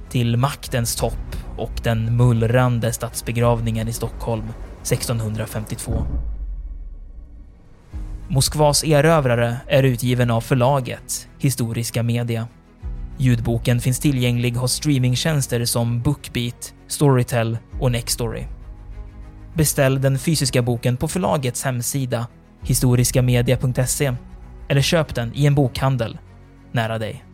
till 0.09 0.37
maktens 0.37 0.95
topp 0.95 1.37
och 1.57 1.71
den 1.83 2.17
mullrande 2.17 2.93
statsbegravningen 2.93 3.87
i 3.87 3.93
Stockholm 3.93 4.45
1652. 4.81 6.05
Moskvas 8.27 8.83
erövrare 8.83 9.57
är 9.67 9.83
utgiven 9.83 10.31
av 10.31 10.41
förlaget 10.41 11.27
Historiska 11.39 12.03
Media. 12.03 12.47
Ljudboken 13.17 13.79
finns 13.79 13.99
tillgänglig 13.99 14.51
hos 14.51 14.73
streamingtjänster 14.73 15.65
som 15.65 16.01
Bookbeat, 16.01 16.73
Storytel 16.87 17.57
och 17.79 17.91
Nextory. 17.91 18.43
Beställ 19.53 20.01
den 20.01 20.19
fysiska 20.19 20.61
boken 20.61 20.97
på 20.97 21.07
förlagets 21.07 21.63
hemsida 21.63 22.27
historiskamedia.se 22.61 24.13
eller 24.69 24.81
köp 24.81 25.15
den 25.15 25.31
i 25.35 25.45
en 25.45 25.55
bokhandel 25.55 26.17
nära 26.71 26.97
dig. 26.97 27.26